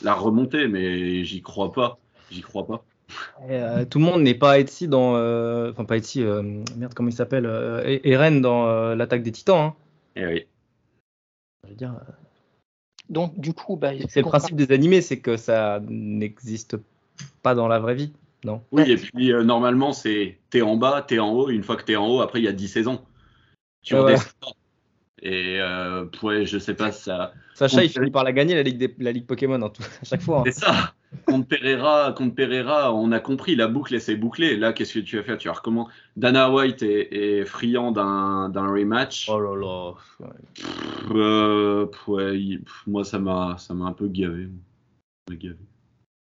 [0.03, 1.99] la remonter, mais j'y crois pas.
[2.31, 2.85] J'y crois pas.
[3.49, 5.13] Euh, tout le monde n'est pas Etsy dans.
[5.71, 7.47] Enfin, pas Etsy, merde, comment il s'appelle
[8.05, 9.59] Eren dans l'attaque des titans.
[9.59, 9.75] Hein.
[10.17, 10.47] Eh oui.
[11.83, 11.87] Euh,
[13.09, 16.77] Donc, du coup, bah, c'est le principe des animés, c'est que ça n'existe
[17.43, 18.13] pas dans la vraie vie,
[18.45, 18.63] non?
[18.73, 21.51] Oui, et puis euh, normalement, c'est t'es en bas, t'es en haut.
[21.51, 23.01] Une fois que t'es en haut, après, il y a 10 saisons.
[23.83, 24.55] Tu redescends.
[25.23, 27.33] Et euh, ouais, je sais pas, ça.
[27.55, 29.73] Sacha, il finit par la gagner, la Ligue, la Ligue Pokémon, hein,
[30.03, 30.41] à chaque fois.
[30.41, 30.43] Hein.
[30.47, 30.93] C'est ça.
[31.25, 34.57] Contre Pereira, contre Pereira, on a compris, la boucle, elle s'est bouclée.
[34.57, 35.39] Là, qu'est-ce que tu vas faire?
[35.39, 35.91] Tu vas recommencer.
[36.17, 39.29] Dana White est, friand d'un rematch.
[39.31, 39.95] Oh là là.
[41.15, 44.49] Euh, ouais, moi, ça m'a un peu gavé.
[45.31, 45.57] gavé.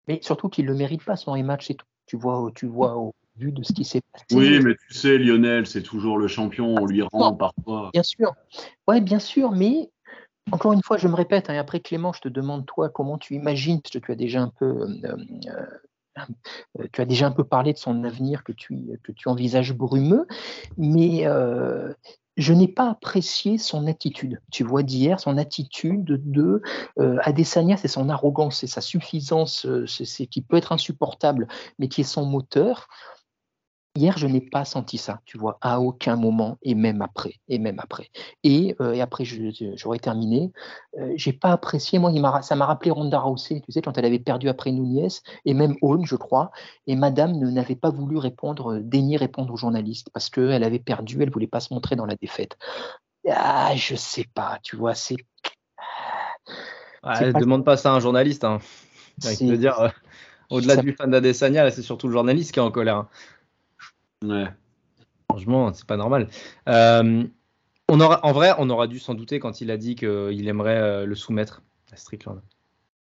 [0.06, 1.86] Mais surtout qu'il ne le mérite pas, son rematch, c'est tout.
[2.06, 4.24] Tu vois, tu vois au vu de ce qui s'est passé.
[4.32, 7.90] Oui, mais tu sais, Lionel, c'est toujours le champion, on lui rend parfois.
[7.93, 8.32] Bien sûr.
[8.86, 9.90] Ouais, bien sûr, mais
[10.52, 13.19] encore une fois, je me répète, hein, et après Clément, je te demande toi comment
[13.19, 15.16] tu imagines, parce que tu as déjà un peu, euh,
[16.78, 19.73] euh, tu as déjà un peu parlé de son avenir que tu, que tu envisages
[19.73, 20.27] brumeux,
[20.77, 21.93] mais euh,
[22.36, 24.40] je n'ai pas apprécié son attitude.
[24.52, 26.62] Tu vois d'hier, son attitude de
[26.98, 31.48] Adesanya, c'est son arrogance, c'est sa suffisance, c'est qui peut être insupportable,
[31.78, 32.89] mais qui est son moteur.
[33.96, 37.60] Hier, je n'ai pas senti ça, tu vois, à aucun moment, et même après, et
[37.60, 38.10] même après.
[38.42, 40.50] Et, euh, après, j'aurais terminé.
[40.98, 44.18] Euh, j'ai pas apprécié, moi, ça m'a rappelé Ronda Rousey, tu sais, quand elle avait
[44.18, 45.06] perdu après Nunez,
[45.44, 46.50] et même Owen, je crois,
[46.88, 51.30] et Madame n'avait pas voulu répondre, daigner répondre aux journalistes, parce qu'elle avait perdu, elle
[51.30, 52.58] voulait pas se montrer dans la défaite.
[53.28, 55.16] Ah, je sais pas, tu vois, c'est.
[57.04, 58.42] ne demande pas ça à un journaliste.
[58.42, 58.58] Hein.
[59.56, 59.88] dire, euh,
[60.50, 63.06] au-delà du fan d'Adesanya, c'est surtout le journaliste qui est en colère.
[64.24, 64.48] Ouais.
[65.28, 66.28] Franchement, c'est pas normal.
[66.68, 67.24] Euh,
[67.88, 70.80] on aura, en vrai, on aura dû s'en douter quand il a dit qu'il aimerait
[70.80, 72.40] euh, le soumettre à Strickland.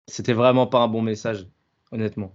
[0.06, 1.46] C'était vraiment pas un bon message,
[1.92, 2.34] honnêtement.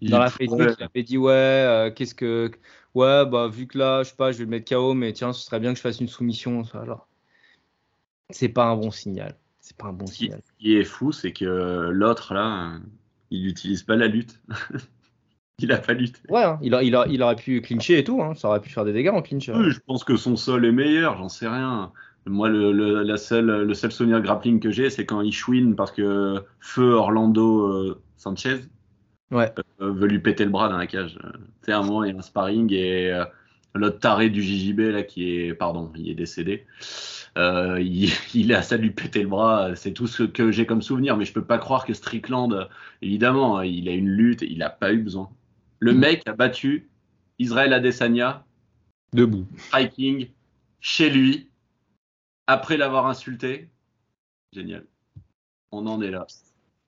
[0.00, 2.50] Dans la Facebook, il avait dit ouais, euh, qu'est-ce que,
[2.94, 5.32] ouais, bah vu que là, je sais pas, je vais le mettre KO, mais tiens,
[5.32, 6.62] ce serait bien que je fasse une soumission.
[6.74, 7.06] Alors,
[8.30, 9.36] c'est pas un bon signal.
[9.60, 10.40] C'est pas un bon signal.
[10.44, 11.44] Ce qui est fou, c'est que
[11.92, 12.80] l'autre là,
[13.30, 14.40] il n'utilise pas la lutte.
[15.62, 16.20] il a pas lutté.
[16.28, 16.58] Ouais, hein.
[16.62, 18.34] il, a, il, a, il, aurait pu clincher et tout, hein.
[18.34, 19.48] ça aurait pu faire des dégâts en clinch.
[19.48, 21.92] Oui, je pense que son sol est meilleur, j'en sais rien.
[22.26, 25.74] Moi, le, le, la seule, le seul souvenir grappling que j'ai, c'est quand il chouine
[25.74, 28.60] parce que feu Orlando euh, Sanchez
[29.32, 29.52] ouais.
[29.80, 31.18] Euh, veut lui péter le bras dans la cage.
[31.62, 33.24] C'est un moment, il y a un sparring et euh,
[33.74, 36.64] l'autre taré du JJB, là, qui est, pardon, il est décédé.
[37.36, 41.16] il, il, a ça lui péter le bras, c'est tout ce que j'ai comme souvenir,
[41.16, 42.68] mais je peux pas croire que Strickland,
[43.00, 45.28] évidemment, il a une lutte, il a pas eu besoin.
[45.82, 46.88] Le mec a battu
[47.40, 48.44] Israël Adesanya
[49.12, 50.28] debout, striking
[50.80, 51.48] chez lui
[52.46, 53.68] après l'avoir insulté.
[54.52, 54.86] Génial.
[55.72, 56.24] On en est là.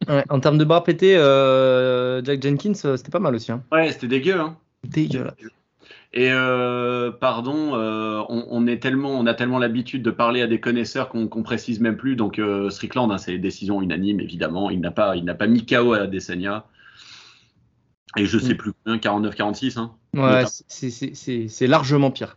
[0.07, 3.51] Ouais, en termes de bras pétés, euh, Jack Jenkins, euh, c'était pas mal aussi.
[3.51, 3.65] Hein.
[3.73, 4.39] Ouais, c'était dégueu.
[4.39, 4.57] Hein.
[4.85, 5.35] Dégueulasse.
[6.12, 10.47] Et euh, pardon, euh, on, on, est tellement, on a tellement l'habitude de parler à
[10.47, 12.15] des connaisseurs qu'on qu précise même plus.
[12.15, 14.71] Donc euh, Strickland, hein, c'est une décision unanime évidemment.
[14.71, 16.65] Il n'a pas, il n'a pas mis KO à Adesanya.
[18.16, 18.57] Et je sais Mm.
[18.57, 19.77] plus combien, 49-46.
[19.78, 22.36] Hein, Ouais, c'est- largement pire,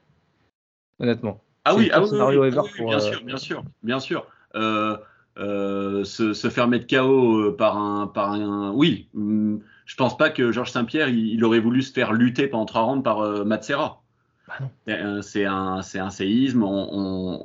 [0.99, 1.41] honnêtement.
[1.65, 4.25] Ah oui, ah oui, oui, ever oui, pour, bien euh, sûr, bien sûr, bien sûr.
[4.55, 4.97] Euh,
[5.37, 9.07] euh, se, se faire mettre KO par un, par un, oui.
[9.13, 12.65] hum, Je pense pas que Georges Saint-Pierre il, il aurait voulu se faire lutter pendant
[12.65, 14.01] trois rounds par Matsera.
[14.47, 16.63] Bah C'est un, un séisme.
[16.63, 17.41] On, on,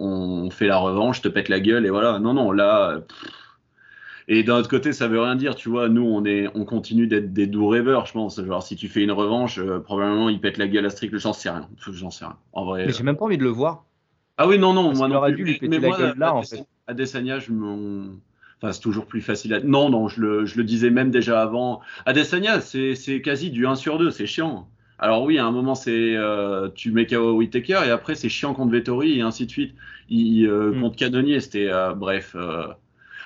[0.47, 2.19] on fait la revanche, te pète la gueule et voilà.
[2.19, 3.01] Non, non, là.
[3.01, 3.29] pff.
[4.29, 5.89] Et d'un autre côté, ça veut rien dire, tu vois.
[5.89, 8.43] Nous, on est, on continue d'être des doux rêveurs, je pense.
[8.45, 11.21] Genre, si tu fais une revanche, euh, probablement il pète la gueule à Strickland.
[11.21, 11.69] J'en sais rien.
[11.91, 12.37] J'en sais rien.
[12.53, 12.87] En vrai.
[12.87, 13.85] Mais j'ai même pas envie de le voir.
[14.39, 15.35] Ah oui, non, non, Parce moi non plus.
[15.35, 16.67] dû lui péter mais la moi, gueule là, en Adesanya- fait.
[16.87, 18.07] Adesanya, je me...
[18.61, 19.61] Enfin, c'est toujours plus facile à...
[19.61, 21.81] Non, non, je le, je le disais même déjà avant.
[22.07, 24.69] Adesanya, c'est quasi du 1 sur 2, c'est chiant.
[25.01, 28.55] Alors oui, à un moment, c'est euh, tu mets KO Whittaker et après, c'est chiant
[28.55, 29.75] contre Vettori et ainsi de suite.
[30.09, 30.81] Il, euh, Mm.
[30.81, 31.69] Contre Canonier, c'était...
[31.71, 32.37] euh, bref.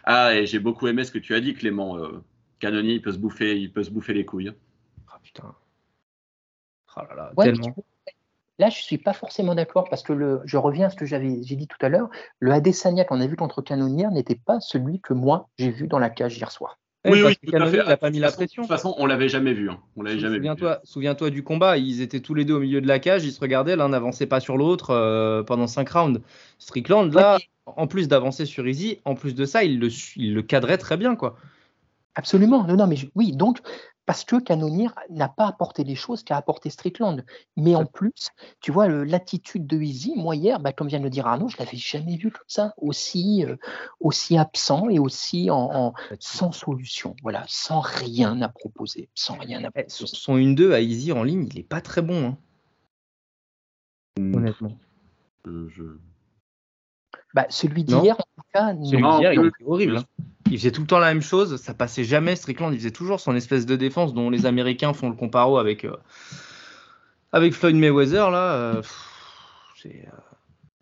[0.07, 1.99] Ah, et j'ai beaucoup aimé ce que tu as dit, Clément.
[1.99, 2.23] euh,
[2.61, 4.53] Canonier, il peut se bouffer, il peut se bouffer les couilles.
[5.09, 5.55] Ah putain.
[6.97, 7.75] Oh là là, Ouais, tellement.
[8.59, 11.43] Là, je suis pas forcément d'accord parce que le, je reviens à ce que j'avais,
[11.43, 12.09] j'ai dit tout à l'heure.
[12.39, 15.99] Le Adesanya qu'on a vu contre Canonier n'était pas celui que moi j'ai vu dans
[15.99, 16.79] la cage hier soir.
[17.11, 18.63] Ouais, parce que tout à Cannonier, il a pas mis la De toute façon- pression.
[18.63, 19.71] De toute façon, on l'avait jamais vu.
[19.71, 19.79] hein.
[19.97, 20.45] On l'avait jamais vu.
[20.45, 23.33] Souviens-toi souviens du combat, ils étaient tous les deux au milieu de la cage, ils
[23.33, 26.21] se regardaient, l'un n'avançait pas sur l'autre euh, pendant 5 rounds.
[26.59, 30.35] Strickland, là, en plus d'avancer sur Easy, en plus de ça, il le, su- il
[30.35, 31.17] le cadrait très bien.
[31.17, 31.37] quoi.
[32.15, 32.65] Absolument.
[32.67, 33.59] Non, non, mais je- oui, donc,
[34.07, 37.25] parce que Canonier n'a pas apporté les choses qu'a apporté Strickland.
[37.57, 38.31] Mais en plus,
[38.61, 41.57] tu vois, l'attitude de Easy, moi hier, bah, comme vient de le dire Arnaud, je
[41.59, 43.57] l'avais jamais vu comme ça, aussi, euh,
[44.01, 49.59] aussi absent et aussi en, en- sans solution, voilà, sans rien à proposer, sans rien
[49.65, 49.89] à Eh, proposer.
[49.89, 52.37] son, son 1-2 à Easy en ligne, il est pas très bon, hein,
[54.19, 54.35] Mm.
[54.37, 54.79] honnêtement.
[55.47, 55.99] Euh, je-
[57.35, 59.19] Bah, celui d'hier, en tout cas, Celui non.
[59.19, 59.97] d'hier, il était horrible.
[59.99, 60.05] hein.
[60.51, 62.37] Il faisait tout le temps la même chose, ça passait jamais.
[62.37, 65.85] Strickland, il faisait toujours son espèce de défense dont les Américains font le comparo avec,
[65.85, 65.97] euh,
[67.33, 68.31] avec Floyd Mayweather.
[68.31, 68.83] Là, euh,
[69.87, 69.91] euh,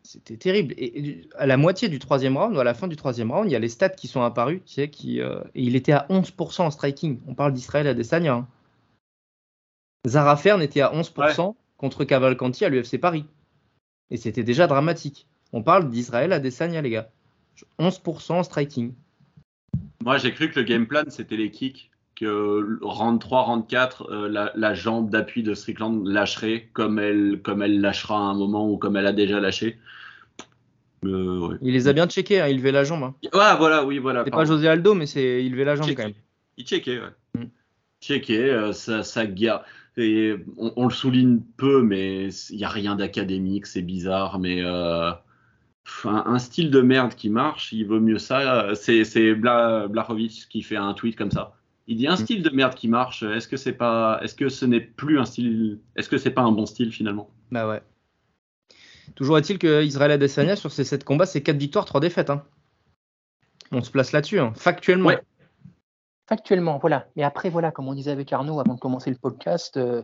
[0.02, 0.74] c'était terrible.
[0.76, 3.52] Et, à la moitié du troisième round, ou à la fin du troisième round, il
[3.52, 4.60] y a les stats qui sont apparus.
[4.66, 7.20] Tu sais, qui, et il était à 11% en striking.
[7.26, 8.34] On parle d'Israël Adesanya.
[8.34, 8.48] Hein.
[10.06, 13.24] Zara Fern était à 11% contre Cavalcanti à l'UFC Paris.
[14.10, 15.26] Et c'était déjà dramatique.
[15.54, 17.08] On parle d'Israël Adesanya, les gars.
[17.78, 18.92] 11% en striking.
[20.04, 21.90] Moi, j'ai cru que le game plan, c'était les kicks.
[22.14, 27.40] Que round 3, round 4, euh, la, la jambe d'appui de Strickland lâcherait comme elle,
[27.42, 29.78] comme elle lâchera à un moment ou comme elle a déjà lâché.
[31.04, 31.56] Euh, ouais.
[31.60, 33.02] Il les a bien checkés, hein, il levait la jambe.
[33.02, 33.14] hein.
[33.24, 34.22] Ouais, voilà, oui, voilà.
[34.24, 34.44] C'est pas.
[34.44, 35.96] José Aldo, mais c'est il levait la jambe Checké.
[36.02, 36.16] quand même.
[36.56, 37.40] Il checkait, ouais.
[37.42, 37.48] Mm.
[38.00, 39.62] Checkait, euh, ça, ça garde.
[39.96, 44.62] Et on, on le souligne peu, mais il n'y a rien d'académique, c'est bizarre, mais
[44.64, 45.10] euh,
[46.04, 48.74] un, un style de merde qui marche, il vaut mieux ça.
[48.74, 51.54] C'est c'est Bla, Blachowicz qui fait un tweet comme ça.
[51.86, 52.16] Il dit un Mm.
[52.16, 53.22] style de merde qui marche.
[53.22, 56.40] Est-ce que c'est pas, est-ce que ce n'est plus un style, est-ce que c'est pas
[56.42, 57.28] un bon style finalement?
[57.50, 57.82] Bah ouais.
[59.16, 62.30] Toujours est-il que Israël Adesanya, sur ces 7 combats, c'est 4 victoires, 3 défaites.
[62.30, 62.42] hein.
[63.70, 65.08] On se place là-dessus, hein, factuellement.
[65.08, 65.20] Ouais.
[66.26, 67.06] Factuellement, voilà.
[67.16, 70.02] Mais après, voilà, comme on disait avec Arnaud avant de commencer le podcast, euh,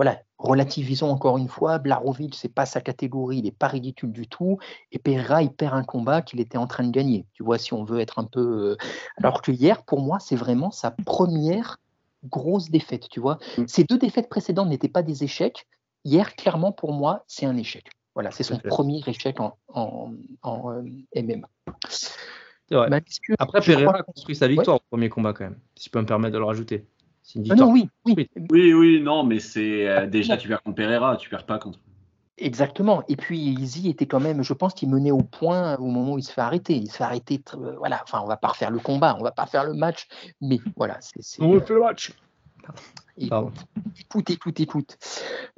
[0.00, 1.76] voilà, relativisons encore une fois.
[1.76, 4.58] Blarovic, c'est pas sa catégorie, il n'est pas ridicule du tout.
[4.92, 7.26] Et Pereira, il perd un combat qu'il était en train de gagner.
[7.34, 8.40] Tu vois, si on veut être un peu.
[8.40, 8.76] euh,
[9.22, 11.80] Alors que hier, pour moi, c'est vraiment sa première
[12.24, 13.10] grosse défaite.
[13.10, 13.64] Tu vois, Mm.
[13.66, 15.66] ces deux défaites précédentes n'étaient pas des échecs.
[16.06, 17.84] Hier, clairement, pour moi, c'est un échec.
[18.14, 20.12] Voilà, c'est son premier échec en, en,
[20.42, 20.82] en, euh,
[21.14, 21.46] MMA.
[22.70, 22.88] Vrai.
[22.88, 23.00] Bah,
[23.38, 26.06] Après, Pereira a construit sa victoire au premier combat quand même, si je peux me
[26.06, 26.86] permettre de le rajouter.
[27.32, 27.68] C'est une Ah victoire.
[27.68, 31.30] non, oui, oui, Oui, oui, non, mais c'est euh, déjà tu perds contre Pereira, tu
[31.30, 31.78] perds pas contre.
[32.38, 33.04] Exactement.
[33.06, 36.18] Et puis Izzy était quand même, je pense qu'il menait au point au moment où
[36.18, 36.74] il se fait arrêter.
[36.74, 37.40] Il se fait arrêter.
[37.54, 38.00] euh, voilà.
[38.02, 40.08] Enfin, on va pas refaire le combat, on va pas faire le match,
[40.40, 40.96] mais voilà.
[41.00, 41.22] C'est.
[41.22, 42.12] c'est- refait le match.
[43.16, 43.52] écoute,
[44.00, 44.98] écoute, écoute, écoute.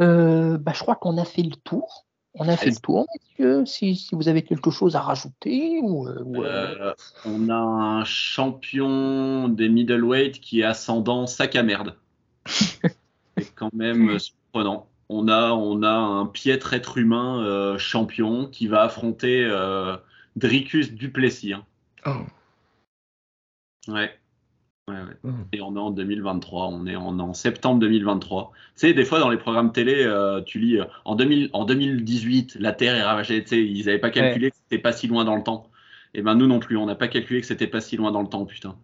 [0.03, 2.05] Euh, bah, je crois qu'on a fait le tour.
[2.35, 3.67] On a fait le tour, messieurs.
[3.67, 6.09] Si, si vous avez quelque chose à rajouter ou.
[6.09, 6.95] euh, ou, euh, Euh,
[7.27, 11.97] on a un champion des middleweight qui est ascendant sac à merde.
[12.47, 14.89] C'est quand même surprenant.
[15.09, 19.97] On a, on a un piètre être humain euh, champion qui va affronter euh,
[20.37, 21.53] Dricus Duplessis.
[21.53, 21.65] hein.
[22.07, 22.17] Oh.
[23.89, 24.11] Ouais.
[24.89, 25.17] Ouais, ouais.
[25.23, 25.29] Oh.
[25.53, 28.51] Et on est en 2023, on est en, en septembre 2023.
[28.53, 31.65] Tu sais, des fois dans les programmes télé, euh, tu lis euh, en, 2000, en
[31.65, 33.43] 2018, la Terre est ravagée.
[33.43, 35.71] Tu sais, ils n'avaient pas calculé que c'était pas si loin dans le temps.
[36.15, 38.23] Et ben nous non plus, on n'a pas calculé que c'était pas si loin dans
[38.23, 38.77] le temps, putain.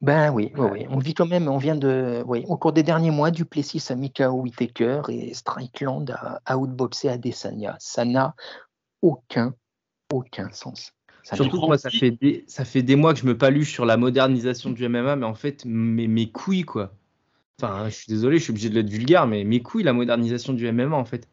[0.00, 0.86] Ben oui, oui, oui.
[0.88, 3.96] on vit quand même, on vient de, oui, au cours des derniers mois, Duplessis a
[3.96, 6.16] mis KO Whitaker et Strickland
[6.46, 7.76] a outboxé Adesanya.
[7.78, 8.34] Ça n'a
[9.02, 9.54] aucun,
[10.10, 10.92] aucun sens.
[11.22, 13.84] Ça Surtout moi, ça fait, des, ça fait des mois que je me paluche sur
[13.84, 16.94] la modernisation du MMA, mais en fait, mes, mes couilles, quoi.
[17.60, 20.52] Enfin, je suis désolé, je suis obligé de l'être vulgaire, mais mes couilles, la modernisation
[20.52, 21.28] du MMA, en fait.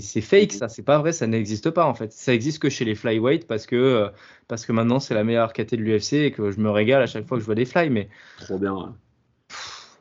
[0.00, 2.12] C'est fake, ça, c'est pas vrai, ça n'existe pas en fait.
[2.12, 4.08] Ça existe que chez les flyweight parce que, euh,
[4.48, 7.06] parce que maintenant c'est la meilleure KT de l'UFC et que je me régale à
[7.06, 7.88] chaque fois que je vois des fly.
[7.88, 8.08] Mais...
[8.38, 8.96] Trop bien.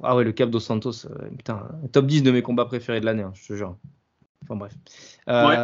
[0.01, 3.05] ah ouais, le Cap dos Santos, euh, putain, top 10 de mes combats préférés de
[3.05, 3.77] l'année, hein, je te jure.
[4.43, 4.73] Enfin bref.
[5.29, 5.63] Euh,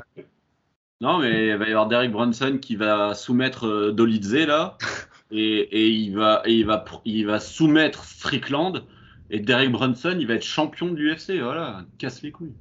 [1.03, 4.77] non, mais il va y avoir Derek Brunson qui va soumettre Dolidze là,
[5.31, 8.85] et, et, il va, et il va, il va soumettre Strickland,
[9.29, 12.55] et Derek Brunson, il va être champion de l'UFC, voilà, casse les couilles.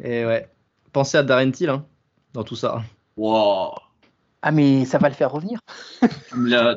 [0.00, 0.48] Et ouais,
[0.92, 1.84] pensez à Darren Till hein,
[2.34, 2.84] dans tout ça.
[3.16, 3.74] Wow.
[4.42, 5.58] Ah, mais ça va le faire revenir.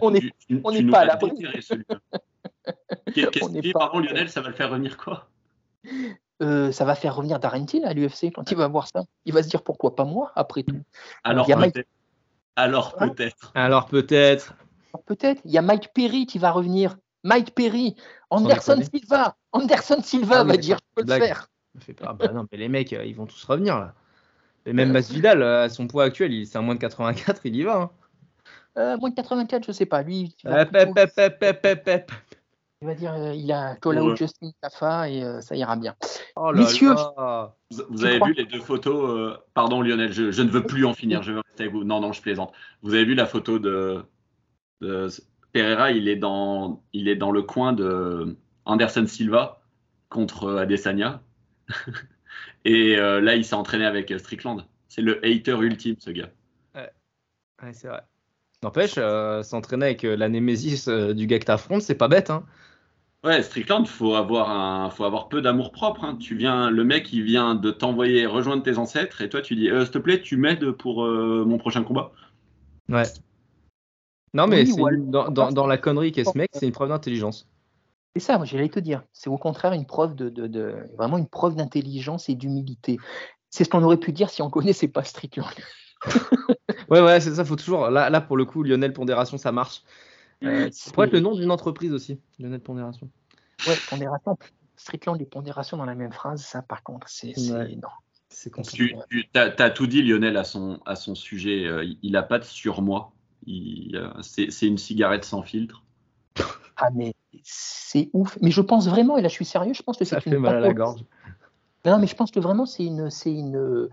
[0.02, 1.32] on n'est pas à l'abri.
[3.14, 5.30] Qu'est-ce qu'il pardon, Lionel, ça va le faire revenir quoi?
[6.44, 9.04] Euh, ça va faire revenir Darren Till à l'UFC quand il va voir ça.
[9.26, 10.82] Il va se dire pourquoi pas moi après tout?
[11.24, 11.88] Alors peut-être.
[12.56, 13.52] Alors peut-être.
[13.56, 14.54] Alors peut-être.
[15.06, 15.42] Peut-être.
[15.46, 16.98] Il y a Mike Perry qui va revenir.
[17.24, 17.96] Mike Perry,
[18.30, 19.36] Anderson Silva.
[19.54, 21.48] Anderson Silva ah va dire je peux le faire.
[22.02, 23.94] Ah bah non, mais les mecs, euh, ils vont tous revenir là.
[24.66, 27.64] Et même Masvidal, euh, à son poids actuel, c'est un moins de 84, il y
[27.64, 27.82] va.
[27.82, 27.92] Hein.
[28.78, 30.02] Euh, moins de 84, je sais pas.
[30.04, 32.12] Lui, il va, pep, pep, pep,
[32.84, 35.96] il va dire il a call out Justin Tafa et ça ira bien.
[36.36, 37.56] Oh là Messieurs, là.
[37.90, 41.24] Vous, avez vu les deux photos Pardon Lionel, je, je, ne veux plus en finir,
[41.24, 41.84] je vais rester avec vous.
[41.84, 42.54] Non, non, je plaisante.
[42.82, 44.04] Vous avez vu la photo de,
[44.82, 45.08] de
[45.54, 48.36] Pereira, il est, dans, il est dans le coin de
[48.66, 49.62] Anderson Silva
[50.10, 51.22] contre Adesanya.
[52.66, 54.66] et euh, là, il s'est entraîné avec euh, Strickland.
[54.90, 56.30] C'est le hater ultime, ce gars.
[56.76, 56.92] Ouais,
[57.72, 58.02] c'est vrai.
[58.64, 62.30] N'empêche, euh, s'entraîner avec la némésis du gars que t'affrontes, c'est pas bête.
[62.30, 62.46] Hein.
[63.24, 66.04] Ouais, Strickland, faut avoir un, faut avoir peu d'amour propre.
[66.04, 66.18] Hein.
[66.20, 69.70] Tu viens, le mec, il vient de t'envoyer rejoindre tes ancêtres, et toi, tu dis,
[69.70, 72.12] s'il te plaît, tu m'aides pour mon prochain combat.
[72.90, 73.04] Ouais.
[74.34, 77.48] Non, mais dans, dans, la connerie qu'est ce mec, c'est une preuve d'intelligence.
[78.16, 79.04] C'est ça, moi j'allais te dire.
[79.12, 82.98] C'est au contraire une preuve de, de, vraiment une preuve d'intelligence et d'humilité.
[83.50, 85.48] C'est ce qu'on aurait pu dire si on connaissait pas Strickland.
[86.90, 87.46] ouais, ouais, c'est ça.
[87.46, 87.90] Faut toujours.
[87.90, 89.84] Là, là, pour le coup, Lionel Pondération, ça marche.
[90.44, 93.10] Euh, ça pourrait être le nom d'une entreprise aussi, Lionel Pondération.
[93.68, 94.38] Ouais, Pondération.
[94.76, 97.90] Strickland et Pondération dans la même phrase, ça, par contre, c'est non.
[98.30, 101.66] C'est Tu, tu as, tout dit, Lionel, à son, à son sujet.
[101.66, 103.14] Euh, il n'a pas de surmoi.
[104.22, 105.84] C'est une cigarette sans filtre.
[106.78, 107.14] Ah, mais
[107.44, 108.38] c'est ouf.
[108.42, 110.22] Mais je pense vraiment, et là je suis sérieux, je pense que c'est une.
[110.22, 111.04] fait mal à la gorge.
[111.86, 113.90] Non, mais je pense que vraiment c'est une, c'est une,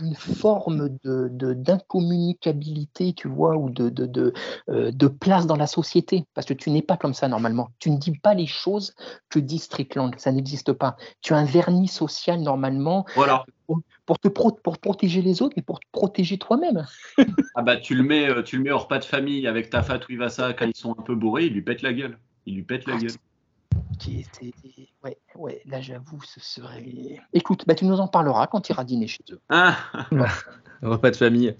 [0.00, 4.32] une forme de, d'incommunicabilité, tu vois, ou de, de, de,
[4.68, 6.24] euh, de, place dans la société.
[6.34, 7.70] Parce que tu n'es pas comme ça normalement.
[7.78, 8.94] Tu ne dis pas les choses
[9.30, 10.14] que dit Strickland.
[10.18, 10.96] Ça n'existe pas.
[11.22, 13.06] Tu as un vernis social normalement.
[13.14, 13.44] Voilà.
[14.04, 16.84] Pour, te pour protéger les autres, mais pour te protéger toi-même.
[17.54, 19.82] ah bah tu le mets, euh, tu le mets au repas de famille avec ta
[19.82, 21.92] fat ou il va ça quand ils sont un peu bourrés, il lui pète la
[21.92, 22.18] gueule.
[22.46, 23.12] Il lui pète la ah, gueule
[23.98, 24.54] qui était.
[25.02, 27.20] Ouais, ouais, là j'avoue, ce serait.
[27.32, 29.40] Écoute, bah, tu nous en parleras quand tu iras dîner chez eux.
[29.48, 29.76] Ah
[30.82, 31.56] Repas de famille.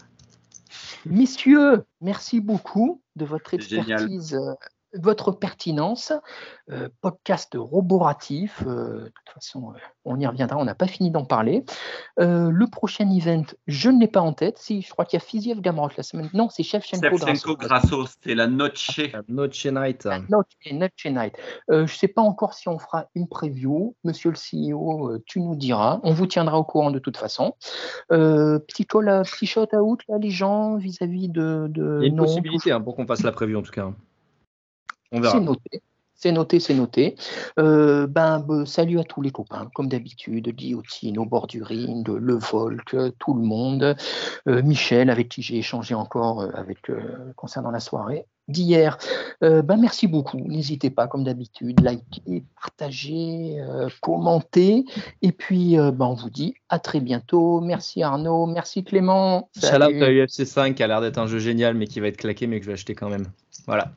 [1.04, 4.54] Messieurs, merci beaucoup de votre expertise euh,
[4.94, 6.12] votre pertinence,
[6.70, 11.10] euh, podcast roboratif, euh, de toute façon, euh, on y reviendra, on n'a pas fini
[11.10, 11.64] d'en parler.
[12.16, 15.24] le prochain event, je ne l'ai pas en tête, si, je crois qu'il y a
[15.24, 17.56] Fiziev Gamrot la semaine, non, c'est Shevchenko Grasso.
[17.56, 19.00] Grasso, c'est la Noche.
[19.28, 20.08] Noche Night.
[20.28, 21.34] Noche, Night.
[21.68, 25.56] je ne sais pas encore si on fera une preview, monsieur le CEO, tu nous
[25.56, 27.54] diras, on vous tiendra au courant de toute façon.
[28.08, 31.98] petit, call, petit shot out, là, les gens, vis-à-vis de, de...
[32.00, 33.92] Il y a une possibilité hein, pour qu'on fasse la preview en tout cas.
[35.12, 35.82] C'est noté.
[36.22, 37.16] C'est noté, c'est noté.
[37.58, 42.06] Euh, ben, ben, salut à tous les copains, comme d'habitude, Guillotine au bord du ring,
[42.06, 43.96] le Volk, tout le monde.
[44.46, 46.92] Euh, Michel, avec qui j'ai échangé encore euh, avec,
[47.36, 48.98] concernant la soirée d'hier.
[49.40, 50.40] ben, merci beaucoup.
[50.40, 53.64] N'hésitez pas, comme d'habitude, liker, partager,
[54.02, 54.84] commenter.
[55.22, 57.60] Et puis, ben, on vous dit à très bientôt.
[57.60, 59.48] Merci Arnaud, merci Clément.
[59.54, 62.18] Salut à UFC 5 qui a l'air d'être un jeu génial, mais qui va être
[62.18, 63.26] claqué, mais que je vais acheter quand même.
[63.66, 63.92] Voilà.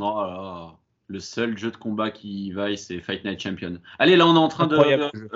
[0.00, 0.72] Oh
[1.08, 3.78] le seul jeu de combat qui vaille, c'est Fight Night Champion.
[3.98, 4.76] Allez, là, on est en train de.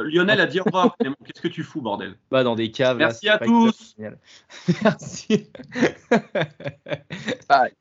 [0.02, 0.96] Lionel a dit au revoir.
[1.00, 2.14] Qu'est-ce que tu fous, bordel?
[2.30, 2.96] Bah, dans des caves.
[2.98, 3.94] Merci à tous.
[4.82, 5.50] Merci.
[7.48, 7.72] Bye.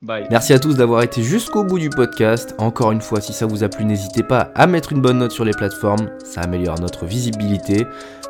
[0.00, 0.26] Bye.
[0.30, 2.54] Merci à tous d'avoir été jusqu'au bout du podcast.
[2.58, 5.32] Encore une fois, si ça vous a plu, n'hésitez pas à mettre une bonne note
[5.32, 6.08] sur les plateformes.
[6.24, 7.84] Ça améliore notre visibilité.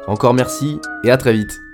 [0.06, 1.68] Encore merci et à très vite.